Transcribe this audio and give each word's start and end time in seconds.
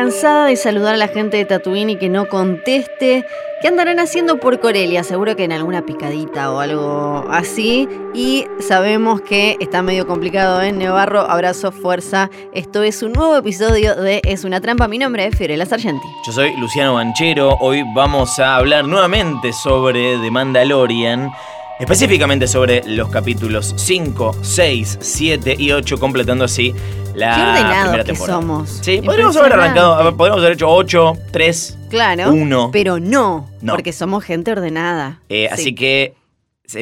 Cansada 0.00 0.46
de 0.46 0.56
saludar 0.56 0.94
a 0.94 0.96
la 0.96 1.08
gente 1.08 1.36
de 1.36 1.44
Tatooine 1.44 1.90
y 1.90 1.96
que 1.96 2.08
no 2.08 2.26
conteste. 2.26 3.26
¿Qué 3.60 3.68
andarán 3.68 3.98
haciendo 3.98 4.40
por 4.40 4.58
Corelia? 4.58 5.04
Seguro 5.04 5.36
que 5.36 5.44
en 5.44 5.52
alguna 5.52 5.84
picadita 5.84 6.50
o 6.50 6.60
algo 6.60 7.26
así. 7.30 7.86
Y 8.14 8.46
sabemos 8.60 9.20
que 9.20 9.58
está 9.60 9.82
medio 9.82 10.06
complicado 10.06 10.62
en 10.62 10.78
Nevarro. 10.78 11.30
Abrazo, 11.30 11.70
fuerza. 11.70 12.30
Esto 12.54 12.82
es 12.82 13.02
un 13.02 13.12
nuevo 13.12 13.36
episodio 13.36 13.94
de 13.94 14.22
Es 14.24 14.44
una 14.44 14.62
trampa. 14.62 14.88
Mi 14.88 14.96
nombre 14.96 15.26
es 15.26 15.36
Fiorella 15.36 15.66
Sargenti. 15.66 16.08
Yo 16.26 16.32
soy 16.32 16.56
Luciano 16.56 16.94
Banchero. 16.94 17.58
Hoy 17.60 17.84
vamos 17.94 18.38
a 18.38 18.56
hablar 18.56 18.86
nuevamente 18.86 19.52
sobre 19.52 20.16
The 20.16 20.30
Mandalorian. 20.30 21.30
Específicamente 21.78 22.46
sobre 22.46 22.82
los 22.86 23.10
capítulos 23.10 23.74
5, 23.76 24.36
6, 24.42 24.98
7 25.00 25.56
y 25.58 25.72
8, 25.72 25.98
completando 25.98 26.44
así 26.44 26.74
la 27.14 27.34
Qué 27.34 27.42
ordenados 27.42 27.82
primera 27.82 28.04
que 28.04 28.12
temporada. 28.12 28.40
somos. 28.40 28.78
Sí, 28.82 29.00
podríamos 29.04 29.36
haber 29.36 29.52
arrancado, 29.54 30.16
podríamos 30.16 30.42
haber 30.42 30.52
hecho 30.54 30.68
8, 30.68 31.16
3, 31.30 31.78
Claro. 31.88 32.32
1. 32.32 32.70
Pero 32.72 32.98
no, 33.00 33.48
No. 33.60 33.72
porque 33.74 33.92
somos 33.92 34.24
gente 34.24 34.52
ordenada. 34.52 35.20
Eh, 35.28 35.48
Sí. 35.48 35.54
Así 35.54 35.74
que, 35.74 36.14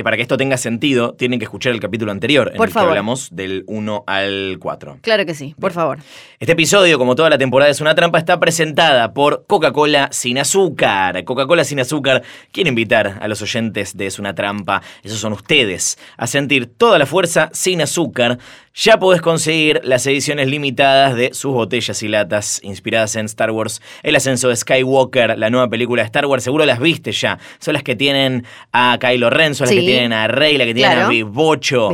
para 0.03 0.17
que 0.17 0.23
esto 0.23 0.37
tenga 0.37 0.57
sentido, 0.57 1.15
tienen 1.15 1.39
que 1.39 1.45
escuchar 1.45 1.73
el 1.73 1.81
capítulo 1.81 2.13
anterior, 2.13 2.49
en 2.53 2.57
Por 2.57 2.69
el 2.69 2.73
favor. 2.73 2.89
que 2.89 2.91
hablamos 2.91 3.29
del 3.33 3.65
1 3.67 4.05
al 4.07 4.57
4. 4.61 4.99
Claro 5.03 5.27
que 5.27 5.35
sí, 5.35 5.55
por 5.61 5.71
Bien. 5.71 5.75
favor. 5.75 5.99
Este 6.41 6.53
episodio, 6.53 6.99
como 6.99 7.15
toda 7.15 7.31
la 7.31 7.39
temporada 7.39 7.71
es 7.71 7.81
una 7.81 7.95
trampa, 7.95 8.19
está 8.19 8.39
presentada 8.41 9.13
por 9.13 9.45
Coca-Cola 9.47 10.09
sin 10.13 10.39
azúcar. 10.39 11.25
Coca-Cola 11.25 11.65
sin 11.65 11.81
azúcar 11.81 12.23
quiere 12.53 12.69
invitar 12.71 13.19
a 13.21 13.29
los 13.29 13.43
oyentes 13.43 13.97
de 13.97 14.07
Es 14.07 14.19
una 14.19 14.35
trampa, 14.35 14.83
esos 15.03 15.19
son 15.19 15.33
ustedes, 15.33 15.99
a 16.17 16.27
sentir 16.27 16.67
toda 16.67 16.99
la 16.99 17.07
fuerza 17.07 17.51
sin 17.53 17.81
azúcar. 17.83 18.39
Ya 18.75 18.99
podés 19.01 19.21
conseguir 19.21 19.81
las 19.83 20.07
ediciones 20.07 20.47
limitadas 20.49 21.17
de 21.17 21.35
sus 21.35 21.53
botellas 21.53 22.01
y 22.05 22.09
latas 22.09 22.61
inspiradas 22.63 23.17
en 23.17 23.27
Star 23.27 23.51
Wars, 23.51 23.83
El 24.05 24.15
ascenso 24.15 24.49
de 24.51 24.55
Skywalker, 24.57 25.37
la 25.37 25.51
nueva 25.51 25.69
película 25.69 26.03
de 26.03 26.07
Star 26.07 26.27
Wars, 26.27 26.45
seguro 26.45 26.65
las 26.65 26.79
viste 26.79 27.11
ya. 27.11 27.39
Son 27.59 27.75
las 27.75 27.83
que 27.83 27.97
tienen 27.97 28.45
a 28.73 28.97
Kylo 29.01 29.31
Ren, 29.31 29.57
son 29.57 29.65
las 29.67 29.71
Sí. 29.75 29.78
Que 29.81 29.87
tienen 29.87 30.13
a 30.13 30.29
Rey, 30.29 30.59
la 30.59 30.65
que 30.65 30.75
tienen 30.75 30.93
Claro. 30.93 31.07
a 31.07 31.11
Bibocho. 31.11 31.91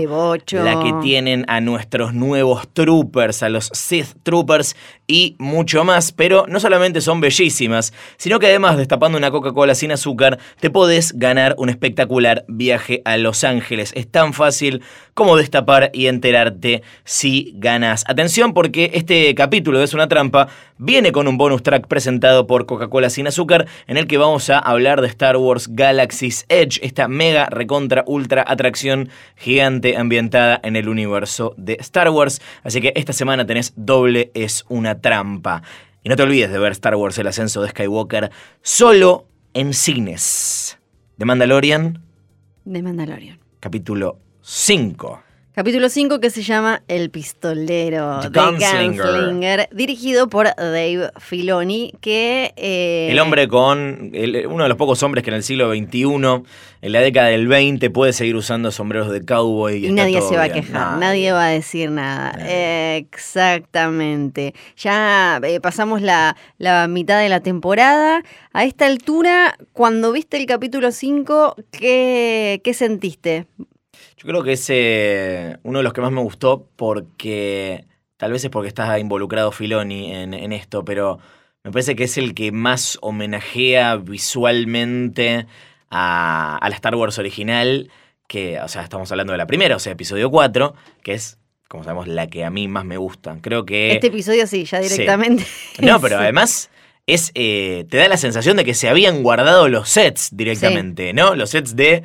La 0.64 0.80
que 0.80 0.92
tienen 1.02 1.44
a 1.48 1.60
nuestros 1.60 2.14
nuevos 2.14 2.68
troopers, 2.72 3.42
a 3.42 3.48
los 3.48 3.70
Sith 3.72 4.14
Troopers 4.22 4.76
y 5.06 5.36
mucho 5.38 5.84
más. 5.84 6.12
Pero 6.12 6.46
no 6.48 6.60
solamente 6.60 7.00
son 7.00 7.20
bellísimas, 7.20 7.92
sino 8.16 8.38
que 8.38 8.46
además 8.46 8.76
destapando 8.76 9.18
una 9.18 9.30
Coca-Cola 9.30 9.74
sin 9.74 9.92
azúcar, 9.92 10.38
te 10.60 10.70
podés 10.70 11.12
ganar 11.18 11.54
un 11.58 11.68
espectacular 11.68 12.44
viaje 12.48 13.02
a 13.04 13.16
Los 13.16 13.44
Ángeles. 13.44 13.92
Es 13.94 14.10
tan 14.10 14.32
fácil 14.32 14.82
como 15.14 15.36
destapar 15.36 15.90
y 15.92 16.06
enterarte 16.06 16.82
si 17.04 17.52
ganas. 17.56 18.04
Atención 18.08 18.52
porque 18.52 18.90
este 18.94 19.34
capítulo 19.34 19.78
de 19.78 19.84
Es 19.84 19.94
una 19.94 20.08
trampa 20.08 20.48
viene 20.78 21.12
con 21.12 21.28
un 21.28 21.36
bonus 21.38 21.62
track 21.62 21.86
presentado 21.86 22.46
por 22.46 22.66
Coca-Cola 22.66 23.10
sin 23.10 23.26
azúcar 23.26 23.66
en 23.86 23.96
el 23.96 24.06
que 24.06 24.18
vamos 24.18 24.50
a 24.50 24.58
hablar 24.58 25.00
de 25.00 25.08
Star 25.08 25.36
Wars 25.36 25.68
Galaxy's 25.70 26.46
Edge, 26.48 26.80
esta 26.82 27.06
mega 27.06 27.46
recontra 27.74 28.04
ultra 28.06 28.44
atracción 28.46 29.08
gigante 29.36 29.96
ambientada 29.96 30.60
en 30.62 30.76
el 30.76 30.88
universo 30.88 31.54
de 31.56 31.76
Star 31.80 32.08
Wars. 32.10 32.40
Así 32.62 32.80
que 32.80 32.92
esta 32.94 33.12
semana 33.12 33.44
tenés 33.44 33.72
doble 33.74 34.30
es 34.34 34.64
una 34.68 35.00
trampa. 35.00 35.62
Y 36.04 36.08
no 36.08 36.14
te 36.14 36.22
olvides 36.22 36.52
de 36.52 36.58
ver 36.60 36.70
Star 36.70 36.94
Wars 36.94 37.18
El 37.18 37.26
ascenso 37.26 37.62
de 37.62 37.70
Skywalker 37.70 38.30
solo 38.62 39.26
en 39.54 39.74
cines. 39.74 40.78
De 41.16 41.24
Mandalorian, 41.24 42.00
De 42.64 42.80
Mandalorian. 42.80 43.40
capítulo 43.58 44.18
5. 44.42 45.23
Capítulo 45.54 45.88
5 45.88 46.18
que 46.18 46.30
se 46.30 46.42
llama 46.42 46.82
El 46.88 47.10
pistolero 47.10 48.18
The 48.22 48.28
de 48.30 48.40
Gunslinger. 48.40 49.06
Gunslinger, 49.06 49.68
dirigido 49.70 50.28
por 50.28 50.46
Dave 50.56 51.10
Filoni, 51.20 51.92
que... 52.00 52.52
eh, 52.56 53.06
El 53.12 53.20
hombre 53.20 53.46
con. 53.46 54.10
el- 54.14 54.48
uno 54.48 54.64
de 54.64 54.68
los 54.68 54.76
pocos 54.76 55.00
hombres 55.04 55.22
que 55.22 55.30
en 55.30 55.36
el 55.36 55.44
siglo 55.44 55.70
XXI, 55.72 56.02
en 56.82 56.92
la 56.92 56.98
década 57.00 57.28
del 57.28 57.46
20, 57.46 57.88
puede 57.90 58.12
seguir 58.12 58.34
usando 58.34 58.72
sombreros 58.72 59.12
de 59.12 59.24
cowboy. 59.24 59.76
Y 59.76 59.86
está 59.86 59.94
nadie 60.02 60.20
se 60.22 60.36
va 60.36 60.42
a 60.42 60.48
quejar, 60.48 60.98
nadie 60.98 61.30
va 61.30 61.44
a 61.46 61.50
decir 61.50 61.88
nada. 61.88 62.32
Exactamente. 62.96 64.54
Ya 64.76 65.38
eh, 65.44 65.60
pasamos 65.60 66.02
la, 66.02 66.36
la 66.58 66.88
mitad 66.88 67.20
de 67.20 67.28
la 67.28 67.38
temporada. 67.38 68.24
A 68.52 68.64
esta 68.64 68.86
altura, 68.86 69.56
cuando 69.72 70.10
viste 70.10 70.36
el 70.36 70.46
capítulo 70.46 70.90
5, 70.90 71.54
¿qué, 71.70 72.60
qué 72.64 72.74
sentiste? 72.74 73.46
Yo 74.16 74.28
creo 74.28 74.42
que 74.42 74.52
es 74.52 74.66
eh, 74.68 75.58
uno 75.62 75.78
de 75.78 75.82
los 75.82 75.92
que 75.92 76.00
más 76.00 76.12
me 76.12 76.20
gustó 76.20 76.68
porque. 76.76 77.84
Tal 78.16 78.30
vez 78.32 78.44
es 78.44 78.50
porque 78.50 78.68
está 78.68 78.98
involucrado 78.98 79.50
Filoni 79.50 80.14
en, 80.14 80.34
en 80.34 80.52
esto, 80.52 80.84
pero 80.84 81.18
me 81.64 81.72
parece 81.72 81.96
que 81.96 82.04
es 82.04 82.16
el 82.16 82.34
que 82.34 82.52
más 82.52 82.96
homenajea 83.00 83.96
visualmente 83.96 85.46
a, 85.90 86.56
a 86.58 86.68
la 86.68 86.74
Star 86.76 86.94
Wars 86.94 87.18
original. 87.18 87.90
Que, 88.28 88.60
o 88.60 88.68
sea, 88.68 88.82
estamos 88.82 89.10
hablando 89.10 89.32
de 89.32 89.38
la 89.38 89.46
primera, 89.46 89.76
o 89.76 89.78
sea, 89.78 89.92
episodio 89.92 90.30
4, 90.30 90.74
que 91.02 91.12
es, 91.12 91.38
como 91.68 91.84
sabemos, 91.84 92.06
la 92.06 92.28
que 92.28 92.44
a 92.44 92.50
mí 92.50 92.68
más 92.68 92.84
me 92.84 92.96
gusta. 92.96 93.36
Creo 93.40 93.66
que. 93.66 93.92
Este 93.92 94.06
episodio 94.06 94.46
sí, 94.46 94.64
ya 94.64 94.82
sí. 94.82 94.88
directamente. 94.90 95.44
No, 95.80 96.00
pero 96.02 96.18
además 96.18 96.70
es 97.06 97.32
eh, 97.34 97.86
te 97.90 97.98
da 97.98 98.08
la 98.08 98.16
sensación 98.16 98.56
de 98.56 98.64
que 98.64 98.74
se 98.74 98.88
habían 98.88 99.22
guardado 99.22 99.68
los 99.68 99.88
sets 99.88 100.36
directamente, 100.36 101.12
¿no? 101.12 101.34
Los 101.34 101.50
sets 101.50 101.76
de 101.76 102.02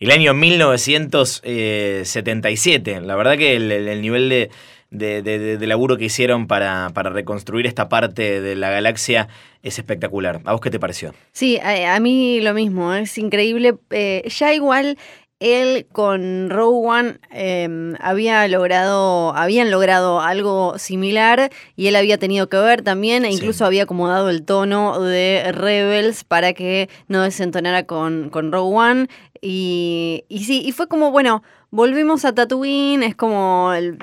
el 0.00 0.10
año 0.10 0.34
1977. 0.34 3.00
La 3.02 3.16
verdad 3.16 3.36
que 3.36 3.56
el, 3.56 3.70
el- 3.70 3.88
el 3.88 4.00
nivel 4.02 4.28
de, 4.28 4.50
de- 4.90 5.22
de- 5.22 5.66
laburo 5.66 5.96
que 5.96 6.06
hicieron 6.06 6.46
para, 6.46 6.90
para 6.94 7.10
reconstruir 7.10 7.66
esta 7.66 7.88
parte 7.88 8.40
de 8.40 8.56
la 8.56 8.70
galaxia 8.70 9.28
es 9.62 9.78
espectacular. 9.78 10.40
¿A 10.44 10.52
vos 10.52 10.60
qué 10.60 10.70
te 10.70 10.80
pareció? 10.80 11.14
Sí, 11.32 11.58
a, 11.58 11.94
a 11.94 12.00
mí 12.00 12.40
lo 12.40 12.54
mismo, 12.54 12.92
es 12.94 13.16
increíble. 13.18 13.74
Eh, 13.90 14.22
ya 14.28 14.52
igual 14.54 14.96
él 15.38 15.86
con 15.92 16.50
Rogue 16.50 16.86
One 16.86 17.14
eh, 17.32 17.66
había 18.00 18.46
logrado, 18.48 19.34
habían 19.34 19.70
logrado 19.70 20.20
algo 20.20 20.78
similar 20.78 21.50
y 21.76 21.86
él 21.86 21.96
había 21.96 22.18
tenido 22.18 22.48
que 22.50 22.58
ver 22.58 22.82
también 22.82 23.24
e 23.24 23.28
Sí. 23.30 23.36
incluso 23.36 23.64
había 23.64 23.84
acomodado 23.84 24.28
el 24.28 24.44
tono 24.44 25.00
de 25.00 25.50
Rebels 25.52 26.24
para 26.24 26.52
que 26.52 26.90
no 27.08 27.22
desentonara 27.22 27.84
con, 27.84 28.28
con 28.28 28.52
Rogue 28.52 28.76
One. 28.76 29.06
Y, 29.40 30.24
y 30.28 30.44
sí, 30.44 30.62
y 30.64 30.72
fue 30.72 30.88
como, 30.88 31.10
bueno, 31.10 31.42
volvimos 31.70 32.24
a 32.24 32.34
Tatooine, 32.34 33.02
es 33.04 33.14
como 33.14 33.72
el- 33.74 33.98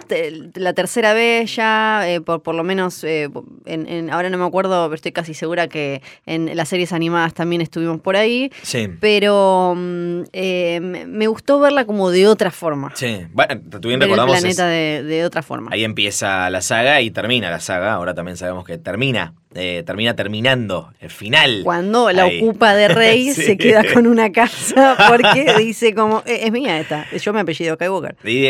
la 0.55 0.73
tercera 0.73 1.13
vez 1.13 1.55
ya, 1.55 2.07
eh, 2.09 2.21
por, 2.21 2.41
por 2.41 2.55
lo 2.55 2.63
menos, 2.63 3.03
eh, 3.03 3.29
en, 3.65 3.87
en- 3.87 4.09
ahora 4.09 4.29
no 4.29 4.37
me 4.37 4.45
acuerdo, 4.45 4.85
pero 4.85 4.95
estoy 4.95 5.11
casi 5.11 5.33
segura 5.33 5.67
que 5.67 6.01
en 6.25 6.55
las 6.55 6.69
series 6.69 6.93
animadas 6.93 7.33
también 7.33 7.61
estuvimos 7.61 7.99
por 8.01 8.15
ahí, 8.15 8.51
Sí. 8.63 8.87
pero 9.01 9.73
mm, 9.75 10.21
eh, 10.33 10.79
me 10.81 11.27
gustó 11.27 11.59
verla 11.59 11.85
como 11.85 12.09
de 12.09 12.27
otra 12.27 12.51
forma. 12.51 12.91
Sí. 12.95 13.21
Bueno, 13.33 13.59
Tatooine 13.69 13.99
Ver 13.99 14.09
el 14.09 14.15
recordamos 14.15 14.35
es- 14.37 14.41
planeta 14.41 14.67
de, 14.67 15.03
de 15.03 15.25
otra 15.25 15.41
forma. 15.43 15.69
Ahí 15.73 15.83
empieza 15.83 16.49
la 16.49 16.61
saga 16.61 17.01
y 17.01 17.11
termina 17.11 17.49
la 17.49 17.59
saga. 17.59 17.93
Ahora 17.93 18.13
también 18.13 18.37
sabemos 18.37 18.63
que 18.65 18.77
termina. 18.77 19.33
eh, 19.59 19.81
termina 19.87 20.15
terminando. 20.15 20.93
El 20.99 21.09
final. 21.09 21.61
Cuando 21.63 22.11
la 22.11 22.25
Ahí. 22.25 22.37
ocupa 22.43 22.75
de 22.75 22.89
rey 22.89 23.31
Sí. 23.33 23.41
se 23.43 23.57
queda 23.57 23.81
con 23.91 24.05
una 24.05 24.31
casa 24.31 24.95
porque 25.09 25.55
dice 25.57 25.95
como, 25.95 26.21
"Eh, 26.27 26.41
es 26.43 26.51
mía 26.51 26.79
esta, 26.79 27.07
yo 27.17 27.33
me 27.33 27.39
apellido 27.39 27.56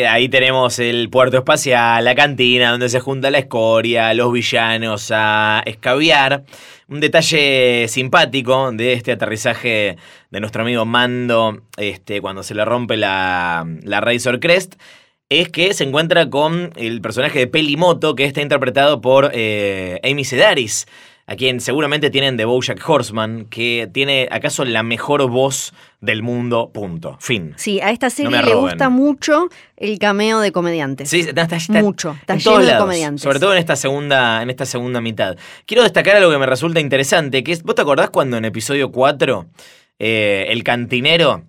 Ahí 0.09 0.29
tenemos 0.29 0.79
el 0.79 1.09
puerto 1.09 1.37
espacial, 1.37 2.03
la 2.03 2.15
cantina 2.15 2.71
donde 2.71 2.89
se 2.89 2.99
junta 2.99 3.31
la 3.31 3.39
escoria, 3.39 4.13
los 4.13 4.31
villanos 4.31 5.11
a 5.13 5.63
escabiar. 5.65 6.43
Un 6.87 6.99
detalle 6.99 7.87
simpático 7.87 8.71
de 8.71 8.93
este 8.93 9.11
aterrizaje 9.11 9.97
de 10.31 10.39
nuestro 10.39 10.61
amigo 10.61 10.85
Mando 10.85 11.61
este, 11.77 12.21
cuando 12.21 12.43
se 12.43 12.55
le 12.55 12.65
rompe 12.65 12.97
la, 12.97 13.65
la 13.83 14.01
Razor 14.01 14.39
Crest 14.39 14.75
es 15.29 15.49
que 15.49 15.73
se 15.73 15.83
encuentra 15.83 16.29
con 16.29 16.71
el 16.77 17.01
personaje 17.01 17.39
de 17.39 17.47
Pelimoto 17.47 18.15
que 18.15 18.25
está 18.25 18.41
interpretado 18.41 19.01
por 19.01 19.31
eh, 19.33 19.99
Amy 20.03 20.23
Sedaris, 20.23 20.87
a 21.29 21.35
quien 21.35 21.59
seguramente 21.59 22.09
tienen 22.09 22.37
de 22.37 22.45
Bojack 22.45 22.81
Horseman, 22.87 23.45
que 23.45 23.89
tiene 23.91 24.29
acaso 24.31 24.63
la 24.63 24.81
mejor 24.81 25.29
voz 25.29 25.73
del 25.99 26.23
mundo, 26.23 26.71
punto, 26.73 27.17
fin. 27.19 27.53
Sí, 27.57 27.81
a 27.81 27.91
esta 27.91 28.09
serie 28.09 28.41
le 28.41 28.55
gusta 28.55 28.89
mucho 28.89 29.49
el 29.75 29.99
cameo 29.99 30.39
de 30.39 30.53
comediantes. 30.53 31.09
Sí, 31.09 31.19
está, 31.19 31.47
Mucho, 31.81 32.15
está 32.21 32.33
en 32.33 32.39
lleno 32.39 32.51
todos 32.55 32.65
de 32.65 32.77
comediantes. 32.77 33.21
Sobre 33.21 33.39
todo 33.41 33.51
en 33.51 33.59
esta 33.59 33.75
segunda, 33.75 34.41
en 34.41 34.49
esta 34.49 34.65
segunda 34.65 35.01
mitad. 35.01 35.35
Quiero 35.65 35.83
destacar 35.83 36.15
algo 36.15 36.31
que 36.31 36.37
me 36.37 36.45
resulta 36.45 36.79
interesante, 36.79 37.43
que 37.43 37.51
es, 37.51 37.61
¿vos 37.61 37.75
te 37.75 37.81
acordás 37.81 38.09
cuando 38.09 38.37
en 38.37 38.45
episodio 38.45 38.91
4 38.93 39.47
eh, 39.99 40.45
el 40.49 40.63
cantinero 40.63 41.43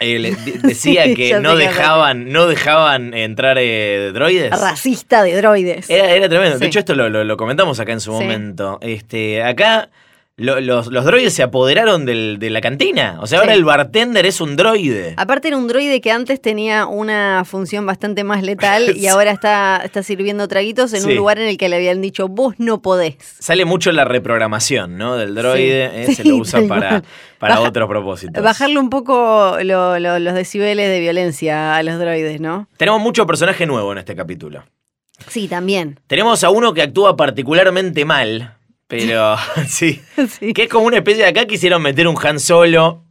eh, 0.00 0.18
le- 0.18 0.34
de- 0.34 0.58
decía 0.68 1.04
Sí, 1.04 1.14
que 1.14 1.40
no 1.40 1.56
dejaban, 1.56 2.30
no 2.30 2.46
dejaban 2.46 3.14
entrar 3.14 3.56
eh, 3.60 4.10
droides. 4.14 4.50
Racista 4.58 5.22
de 5.22 5.34
droides. 5.36 5.88
Era, 5.90 6.10
era 6.12 6.28
tremendo. 6.28 6.58
De 6.58 6.66
hecho, 6.66 6.78
esto 6.78 6.94
lo, 6.94 7.08
lo- 7.08 7.24
lo 7.24 7.36
comentamos 7.36 7.78
acá 7.80 7.92
en 7.92 8.00
su 8.00 8.12
Sí. 8.16 8.22
momento. 8.24 8.78
Este, 8.80 9.42
acá 9.42 9.88
lo- 10.38 10.60
los, 10.60 10.86
los 10.86 11.04
droides 11.04 11.34
se 11.34 11.42
apoderaron 11.42 12.06
del- 12.06 12.38
de 12.38 12.48
la 12.48 12.60
cantina. 12.62 13.18
O 13.20 13.26
sea, 13.26 13.40
ahora 13.40 13.52
el 13.54 13.64
bartender 13.64 14.24
es 14.24 14.40
un 14.40 14.56
droide. 14.56 15.12
Aparte 15.18 15.48
era 15.48 15.56
un 15.58 15.66
droide 15.68 16.00
que 16.00 16.10
antes 16.10 16.40
tenía 16.40 16.86
una 16.86 17.42
función 17.44 17.84
bastante 17.84 18.24
más 18.24 18.42
letal 18.42 18.96
y 18.96 19.06
ahora 19.08 19.32
está, 19.32 19.82
está 19.84 20.02
sirviendo 20.02 20.48
traguitos 20.48 20.92
en 20.94 21.02
Sí. 21.02 21.08
un 21.10 21.16
lugar 21.16 21.38
en 21.38 21.48
el 21.48 21.58
que 21.58 21.68
le 21.68 21.76
habían 21.76 22.00
dicho, 22.00 22.28
vos 22.28 22.54
no 22.58 22.80
podés. 22.80 23.16
Sale 23.20 23.64
mucho 23.64 23.92
la 23.92 24.04
reprogramación, 24.04 24.96
¿no? 24.96 25.16
Del 25.16 25.34
droide. 25.34 26.04
Eh, 26.04 26.14
se 26.14 26.24
lo 26.24 26.36
usa 26.36 26.62
para, 26.68 27.02
para 27.38 27.56
Baja- 27.56 27.68
otros 27.68 27.88
propósitos. 27.88 28.42
Bajarle 28.42 28.78
un 28.78 28.90
poco 28.90 29.58
lo- 29.62 29.98
lo- 29.98 30.18
los 30.18 30.34
decibeles 30.34 30.88
de 30.88 31.00
violencia 31.00 31.76
a 31.76 31.82
los 31.82 31.98
droides, 31.98 32.40
¿no? 32.40 32.68
Tenemos 32.76 33.00
mucho 33.00 33.26
personaje 33.26 33.66
nuevo 33.66 33.92
en 33.92 33.98
este 33.98 34.14
capítulo. 34.14 34.64
Sí, 35.26 35.48
también. 35.48 35.98
Tenemos 36.06 36.44
a 36.44 36.50
uno 36.50 36.72
que 36.74 36.82
actúa 36.82 37.16
particularmente 37.16 38.04
mal, 38.04 38.54
pero 38.88 39.36
sí. 39.68 40.00
Sí. 40.28 40.52
Que 40.52 40.64
es 40.64 40.68
como 40.68 40.86
una 40.86 40.96
especie 40.96 41.22
de 41.22 41.28
acá 41.28 41.46
quisieron 41.46 41.80
meter 41.82 42.08
un 42.08 42.16
Han 42.20 42.40
Solo 42.40 43.04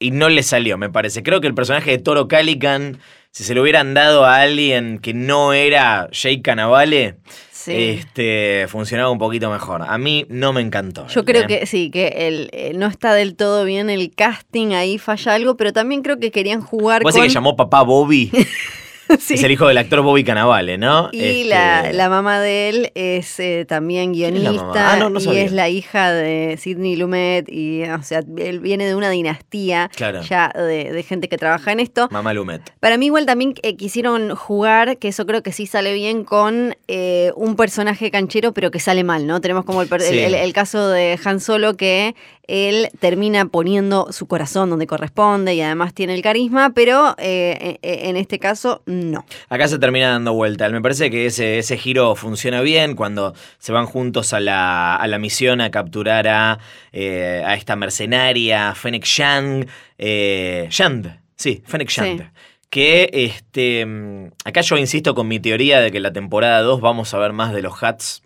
y 0.00 0.10
no 0.10 0.28
le 0.28 0.42
salió, 0.42 0.76
me 0.78 0.90
parece. 0.90 1.22
Creo 1.22 1.40
que 1.40 1.46
el 1.46 1.54
personaje 1.54 1.92
de 1.92 1.98
Toro 1.98 2.26
Calican, 2.26 2.98
si 3.30 3.44
se 3.44 3.54
lo 3.54 3.62
hubieran 3.62 3.94
dado 3.94 4.24
a 4.24 4.40
alguien 4.40 4.98
que 4.98 5.14
no 5.14 5.52
era 5.52 6.08
Jake 6.10 6.42
Cannavale, 6.42 7.16
Sí. 7.50 7.72
este, 7.74 8.66
funcionaba 8.68 9.10
un 9.10 9.18
poquito 9.18 9.50
mejor. 9.50 9.82
A 9.82 9.98
mí 9.98 10.24
no 10.30 10.52
me 10.52 10.60
encantó. 10.62 11.06
Yo 11.08 11.20
¿eh? 11.20 11.24
creo 11.24 11.46
que 11.46 11.66
sí, 11.66 11.90
que 11.90 12.28
el, 12.28 12.48
eh, 12.52 12.72
no 12.74 12.86
está 12.86 13.12
del 13.12 13.34
todo 13.34 13.64
bien 13.64 13.90
el 13.90 14.14
casting, 14.14 14.68
ahí 14.74 14.96
falla 14.96 15.34
algo, 15.34 15.56
pero 15.56 15.72
también 15.72 16.02
creo 16.02 16.18
que 16.18 16.30
querían 16.30 16.62
jugar 16.62 17.02
Vos 17.02 17.14
con... 17.14 17.22
que 17.22 17.28
llamó 17.28 17.56
papá 17.56 17.82
Bobby. 17.82 18.30
Sí. 19.20 19.34
Es 19.34 19.42
el 19.42 19.50
hijo 19.52 19.66
del 19.66 19.78
actor 19.78 20.02
Bobby 20.02 20.22
Cannavale, 20.24 20.78
¿no? 20.78 21.08
Y 21.12 21.20
Este, 21.24 21.44
la, 21.46 21.92
la 21.92 22.08
mamá 22.08 22.40
de 22.40 22.68
él 22.68 22.92
es 22.94 23.40
eh, 23.40 23.64
también 23.66 24.12
guionista 24.12 24.92
Ah, 24.92 24.96
no, 24.98 25.08
no 25.10 25.18
y 25.20 25.36
es 25.38 25.52
la 25.52 25.68
hija 25.68 26.12
de 26.12 26.56
Sidney 26.58 26.96
Lumet 26.96 27.48
y 27.48 27.84
o 27.84 28.02
sea, 28.02 28.22
él 28.36 28.60
viene 28.60 28.86
de 28.86 28.94
una 28.94 29.10
dinastía 29.10 29.90
Claro. 29.94 30.22
ya 30.22 30.50
de, 30.54 30.92
de 30.92 31.02
gente 31.02 31.28
que 31.28 31.38
trabaja 31.38 31.72
en 31.72 31.80
esto. 31.80 32.08
Mamá 32.10 32.32
Lumet. 32.34 32.62
Para 32.80 32.96
mí 32.98 33.06
igual 33.06 33.26
también 33.26 33.54
eh, 33.62 33.76
quisieron 33.76 34.34
jugar, 34.34 34.98
que 34.98 35.08
eso 35.08 35.26
creo 35.26 35.42
que 35.42 35.52
sí 35.52 35.66
sale 35.66 35.92
bien, 35.94 36.24
con 36.24 36.76
eh, 36.86 37.32
un 37.36 37.56
personaje 37.56 38.10
canchero 38.10 38.52
pero 38.52 38.70
que 38.70 38.80
sale 38.80 39.04
mal, 39.04 39.26
¿no? 39.26 39.40
Tenemos 39.40 39.64
como 39.64 39.82
el, 39.82 39.88
per- 39.88 40.02
el- 40.02 40.08
Sí. 40.08 40.18
el- 40.18 40.34
el 40.34 40.52
caso 40.52 40.88
de 40.88 41.18
Han 41.24 41.40
Solo 41.40 41.76
que 41.76 42.14
él 42.48 42.88
termina 42.98 43.44
poniendo 43.46 44.08
su 44.10 44.26
corazón 44.26 44.70
donde 44.70 44.86
corresponde 44.86 45.54
y 45.54 45.60
además 45.60 45.94
tiene 45.94 46.14
el 46.14 46.22
carisma, 46.22 46.70
pero 46.74 47.14
eh, 47.18 47.78
en- 47.82 48.08
en 48.10 48.16
este 48.16 48.38
caso 48.38 48.82
no. 48.86 49.24
Acá 49.48 49.68
se 49.68 49.78
termina 49.78 50.08
dando 50.10 50.32
vuelta. 50.32 50.68
Me 50.70 50.80
parece 50.80 51.10
que 51.10 51.26
ese, 51.26 51.58
ese 51.58 51.76
giro 51.76 52.16
funciona 52.16 52.60
bien 52.62 52.96
cuando 52.96 53.34
se 53.58 53.70
van 53.72 53.86
juntos 53.86 54.32
a 54.32 54.40
la, 54.40 54.96
a 54.96 55.06
la 55.06 55.18
misión 55.18 55.60
a 55.60 55.70
capturar 55.70 56.26
a, 56.26 56.58
eh, 56.92 57.42
a 57.46 57.54
esta 57.54 57.76
mercenaria, 57.76 58.74
Fennec 58.74 59.04
Shand. 59.04 59.68
Eh, 59.98 60.66
Shand, 60.70 61.20
sí, 61.36 61.62
Fennec 61.66 61.90
Shand. 61.90 62.20
Sí. 62.22 62.26
Que 62.70 63.08
este, 63.12 63.86
mm, 63.86 64.26
acá 64.44 64.60
yo 64.60 64.76
insisto 64.76 65.14
con 65.14 65.26
mi 65.26 65.40
teoría 65.40 65.80
de 65.80 65.90
que 65.90 65.96
en 65.98 66.02
la 66.02 66.12
temporada 66.12 66.60
2 66.62 66.80
vamos 66.80 67.12
a 67.14 67.18
ver 67.18 67.32
más 67.32 67.52
de 67.54 67.62
los 67.62 67.82
Hats. 67.82 68.22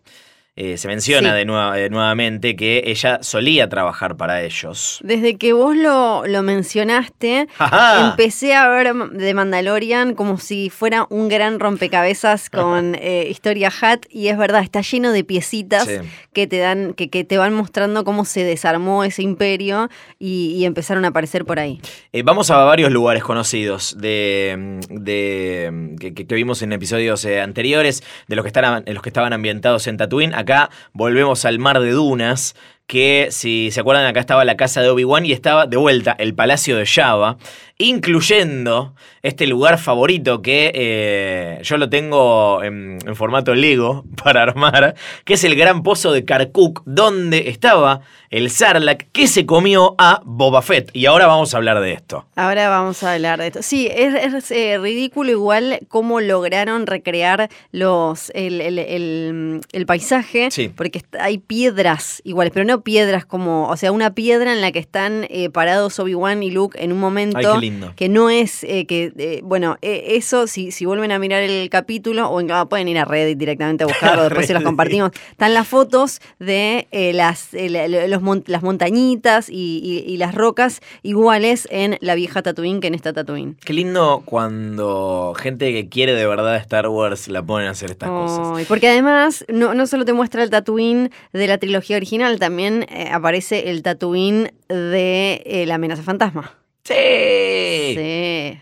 Eh, 0.54 0.76
se 0.76 0.86
menciona 0.86 1.30
Sí. 1.30 1.36
de, 1.36 1.44
nueva- 1.46 1.74
de 1.76 1.88
nuevamente 1.88 2.56
que 2.56 2.82
ella 2.84 3.20
solía 3.22 3.70
trabajar 3.70 4.18
para 4.18 4.42
ellos. 4.42 4.98
Desde 5.02 5.38
que 5.38 5.54
vos 5.54 5.74
lo, 5.74 6.26
lo 6.26 6.42
mencionaste, 6.42 7.48
¡Ajá! 7.56 8.10
empecé 8.10 8.54
a 8.54 8.68
ver 8.68 8.92
de 8.94 9.32
Mandalorian 9.32 10.14
como 10.14 10.36
si 10.36 10.68
fuera 10.68 11.06
un 11.08 11.28
gran 11.30 11.58
rompecabezas 11.58 12.50
con 12.50 12.96
eh, 12.96 13.28
historia 13.30 13.72
hat 13.80 14.00
y 14.10 14.28
es 14.28 14.36
verdad, 14.36 14.62
está 14.62 14.82
lleno 14.82 15.12
de 15.12 15.24
piecitas 15.24 15.86
Sí. 15.86 15.96
que 16.34 16.46
te 16.46 16.58
dan, 16.58 16.92
que, 16.92 17.08
que 17.08 17.24
te 17.24 17.38
van 17.38 17.54
mostrando 17.54 18.04
cómo 18.04 18.26
se 18.26 18.44
desarmó 18.44 19.04
ese 19.04 19.22
imperio 19.22 19.88
y, 20.18 20.54
y 20.58 20.66
empezaron 20.66 21.06
a 21.06 21.08
aparecer 21.08 21.46
por 21.46 21.60
ahí. 21.60 21.80
Eh, 22.12 22.22
vamos 22.24 22.50
a 22.50 22.58
varios 22.58 22.92
lugares 22.92 23.22
conocidos 23.24 23.96
de, 23.98 24.80
de- 24.90 25.96
que, 25.98 26.12
que- 26.14 26.34
vimos 26.34 26.60
en 26.62 26.72
episodios 26.74 27.24
eh, 27.24 27.40
anteriores, 27.40 28.02
de 28.28 28.36
los 28.36 28.42
que, 28.44 28.48
estaban, 28.48 28.82
en 28.86 28.92
los 28.94 29.02
que 29.02 29.08
estaban 29.08 29.32
ambientados 29.32 29.86
en 29.86 29.96
Tatooine. 29.96 30.41
Acá 30.42 30.70
volvemos 30.92 31.44
al 31.44 31.58
mar 31.58 31.80
de 31.80 31.92
dunas, 31.92 32.54
que 32.86 33.28
si 33.30 33.70
se 33.70 33.80
acuerdan 33.80 34.06
acá 34.06 34.20
estaba 34.20 34.44
la 34.44 34.56
casa 34.56 34.82
de 34.82 34.90
Obi-Wan 34.90 35.24
y 35.24 35.32
estaba 35.32 35.66
de 35.66 35.76
vuelta 35.76 36.14
el 36.18 36.34
palacio 36.34 36.76
de 36.76 36.84
Java, 36.84 37.38
incluyendo 37.88 38.94
este 39.22 39.46
lugar 39.46 39.78
favorito 39.78 40.42
que 40.42 40.72
eh, 40.74 41.58
yo 41.62 41.76
lo 41.76 41.88
tengo 41.88 42.62
en, 42.62 42.98
en 43.06 43.16
formato 43.16 43.54
Lego 43.54 44.04
para 44.22 44.42
armar, 44.42 44.94
que 45.24 45.34
es 45.34 45.44
el 45.44 45.54
gran 45.56 45.82
pozo 45.82 46.12
de 46.12 46.24
Karkuk, 46.24 46.82
donde 46.84 47.48
estaba 47.48 48.00
el 48.30 48.48
Sarlacc 48.50 49.08
que 49.12 49.28
se 49.28 49.44
comió 49.44 49.94
a 49.98 50.22
Boba 50.24 50.62
Fett. 50.62 50.90
Y 50.94 51.04
ahora 51.06 51.26
vamos 51.26 51.52
a 51.52 51.58
hablar 51.58 51.80
de 51.80 51.92
esto. 51.92 52.24
Ahora 52.34 52.68
vamos 52.70 53.02
a 53.02 53.12
hablar 53.12 53.38
de 53.40 53.48
esto. 53.48 53.62
Sí, 53.62 53.88
es, 53.94 54.14
es, 54.14 54.50
eh, 54.50 54.78
ridículo 54.78 55.30
igual 55.30 55.80
cómo 55.88 56.20
lograron 56.20 56.86
recrear 56.86 57.50
los 57.72 58.30
el, 58.34 58.60
el- 58.62 58.78
el- 58.78 59.60
el 59.72 59.86
paisaje, 59.86 60.50
Sí. 60.50 60.70
porque 60.74 61.02
hay 61.20 61.38
piedras 61.38 62.22
iguales, 62.24 62.52
pero 62.54 62.64
no 62.64 62.80
piedras 62.82 63.26
como, 63.26 63.68
o 63.68 63.76
sea, 63.76 63.92
una 63.92 64.14
piedra 64.14 64.52
en 64.52 64.60
la 64.62 64.72
que 64.72 64.78
están 64.78 65.26
eh, 65.28 65.50
parados 65.50 65.98
Obi-Wan 65.98 66.42
y 66.42 66.50
Luke 66.50 66.82
en 66.82 66.92
un 66.92 66.98
momento 67.00 67.36
Ay, 67.38 67.44
qué 67.44 67.66
lindo. 67.72 67.92
que 67.96 68.08
no 68.08 68.30
es, 68.30 68.64
eh, 68.64 68.86
que 68.86 69.12
eh, 69.18 69.40
bueno, 69.42 69.76
eh, 69.82 70.04
eso, 70.16 70.46
si, 70.46 70.70
si 70.70 70.84
vuelven 70.86 71.12
a 71.12 71.18
mirar 71.18 71.42
el 71.42 71.68
capítulo, 71.70 72.28
o 72.28 72.40
en- 72.40 72.50
ah, 72.50 72.66
pueden 72.68 72.88
ir 72.88 72.98
a 72.98 73.04
Reddit 73.04 73.38
directamente 73.38 73.84
a 73.84 73.86
buscarlo, 73.86 74.22
después 74.28 74.46
se 74.46 74.54
los 74.54 74.62
compartimos, 74.62 75.10
están 75.30 75.54
las 75.54 75.66
fotos 75.68 76.20
de 76.38 76.88
eh, 76.92 77.12
las, 77.12 77.48
la- 77.52 77.88
los 77.88 78.22
mon- 78.22 78.44
las 78.46 78.62
montañitas 78.62 79.48
y, 79.50 79.80
y- 79.82 80.12
y 80.12 80.16
las 80.16 80.34
rocas 80.34 80.80
iguales 81.02 81.66
en 81.70 81.98
la 82.00 82.14
vieja 82.14 82.42
Tatooine 82.42 82.80
que 82.80 82.86
en 82.88 82.94
esta 82.94 83.12
Tatooine. 83.12 83.56
Qué 83.64 83.72
lindo 83.72 84.22
cuando 84.24 85.34
gente 85.36 85.72
que 85.72 85.88
quiere 85.88 86.14
de 86.14 86.26
verdad 86.26 86.56
Star 86.56 86.88
Wars 86.88 87.28
la 87.28 87.42
ponen 87.42 87.68
a 87.68 87.70
hacer 87.72 87.90
estas 87.90 88.08
cosas. 88.10 88.48
Ay, 88.56 88.64
porque 88.68 88.88
además 88.88 89.44
no, 89.48 89.74
no 89.74 89.86
solo 89.86 90.04
te 90.04 90.12
muestra 90.12 90.42
el 90.42 90.50
Tatooine 90.50 91.10
de 91.32 91.46
la 91.46 91.58
trilogía 91.58 91.96
original, 91.96 92.38
también 92.38 92.86
aparece 93.12 93.70
el 93.70 93.82
Tatooine 93.82 94.52
de 94.68 95.64
la 95.66 95.74
amenaza 95.76 96.02
fantasma. 96.02 96.54
¡Sí! 96.84 97.94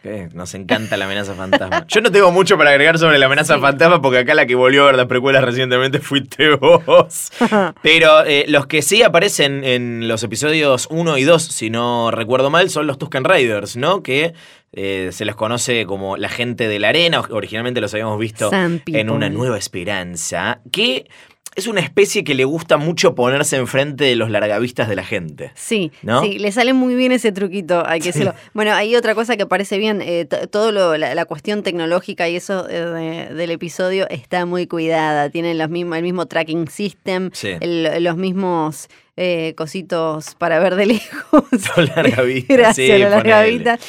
Sí. 0.02 0.10
Nos 0.34 0.54
encanta 0.54 0.96
la 0.96 1.06
amenaza 1.06 1.34
fantasma. 1.34 1.86
Yo 1.88 2.00
no 2.00 2.12
tengo 2.12 2.30
mucho 2.30 2.58
para 2.58 2.70
agregar 2.70 2.98
sobre 2.98 3.18
la 3.18 3.26
amenaza 3.26 3.54
Sí. 3.54 3.60
fantasma 3.60 4.02
porque 4.02 4.18
acá 4.18 4.34
la 4.34 4.46
que 4.46 4.54
volvió 4.54 4.82
a 4.82 4.86
ver 4.86 4.96
las 4.96 5.06
precuelas 5.06 5.42
recientemente 5.42 6.00
fuiste 6.00 6.54
vos. 6.56 7.30
Pero 7.82 8.24
eh, 8.26 8.44
los 8.48 8.66
que 8.66 8.82
sí 8.82 9.02
aparecen 9.02 9.64
en 9.64 10.06
los 10.08 10.22
episodios 10.22 10.86
1 10.90 11.16
y 11.18 11.24
2, 11.24 11.42
si 11.42 11.70
no 11.70 12.10
recuerdo 12.10 12.50
mal, 12.50 12.68
son 12.70 12.86
los 12.86 12.98
Tusken 12.98 13.24
Riders, 13.24 13.76
¿no? 13.76 14.02
Que 14.02 14.34
eh, 14.72 15.08
se 15.12 15.24
les 15.24 15.34
conoce 15.34 15.86
como 15.86 16.16
la 16.16 16.28
gente 16.28 16.68
de 16.68 16.78
la 16.78 16.90
arena. 16.90 17.22
Originalmente 17.30 17.80
los 17.80 17.92
habíamos 17.94 18.18
visto 18.18 18.50
en 18.52 19.10
Una. 19.10 19.28
Nueva 19.30 19.56
Esperanza. 19.58 20.60
Que 20.70 21.08
es 21.56 21.66
una 21.66 21.80
especie 21.80 22.22
que 22.24 22.34
le 22.34 22.44
gusta 22.44 22.76
mucho 22.76 23.14
ponerse 23.14 23.56
enfrente 23.56 24.04
de 24.04 24.16
los 24.16 24.30
largavistas 24.30 24.88
de 24.88 24.96
la 24.96 25.04
gente. 25.04 25.50
Sí, 25.54 25.90
¿No? 26.02 26.22
sí, 26.22 26.38
le 26.38 26.52
sale 26.52 26.72
muy 26.72 26.94
bien 26.94 27.12
ese 27.12 27.32
truquito, 27.32 27.84
hay 27.86 28.00
que 28.00 28.08
decirlo. 28.08 28.34
Bueno, 28.54 28.72
hay 28.72 28.94
otra 28.96 29.14
cosa 29.14 29.36
que 29.36 29.46
parece 29.46 29.76
bien, 29.78 30.00
eh, 30.00 30.26
todo 30.50 30.70
lo- 30.72 30.96
la, 30.96 31.14
la 31.14 31.24
cuestión 31.24 31.62
tecnológica 31.62 32.28
y 32.28 32.36
eso 32.36 32.68
eh, 32.68 32.80
de- 33.28 33.34
del 33.34 33.50
episodio 33.50 34.08
está 34.10 34.46
muy 34.46 34.66
cuidada, 34.66 35.28
tienen 35.30 35.58
los 35.58 35.68
mismos, 35.68 35.96
el 35.98 36.02
mismo 36.04 36.26
tracking 36.26 36.68
system, 36.68 37.30
Sí. 37.32 37.50
el- 37.60 38.02
los 38.04 38.16
mismos 38.16 38.88
eh, 39.16 39.54
cositos 39.56 40.34
para 40.36 40.58
ver 40.60 40.76
de 40.76 40.86
lejos. 40.94 41.44
Los 41.76 41.96
largavistas. 41.96 42.56
Gracias, 42.56 42.86
sí, 42.86 43.02
los 43.02 43.10
largavistas. 43.10 43.80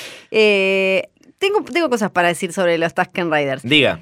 Tengo, 1.38 1.64
tengo 1.64 1.90
cosas 1.90 2.12
para 2.12 2.28
decir 2.28 2.54
sobre 2.54 2.78
los 2.78 2.94
Tusken 2.94 3.32
Riders. 3.32 3.64
Diga. 3.64 4.00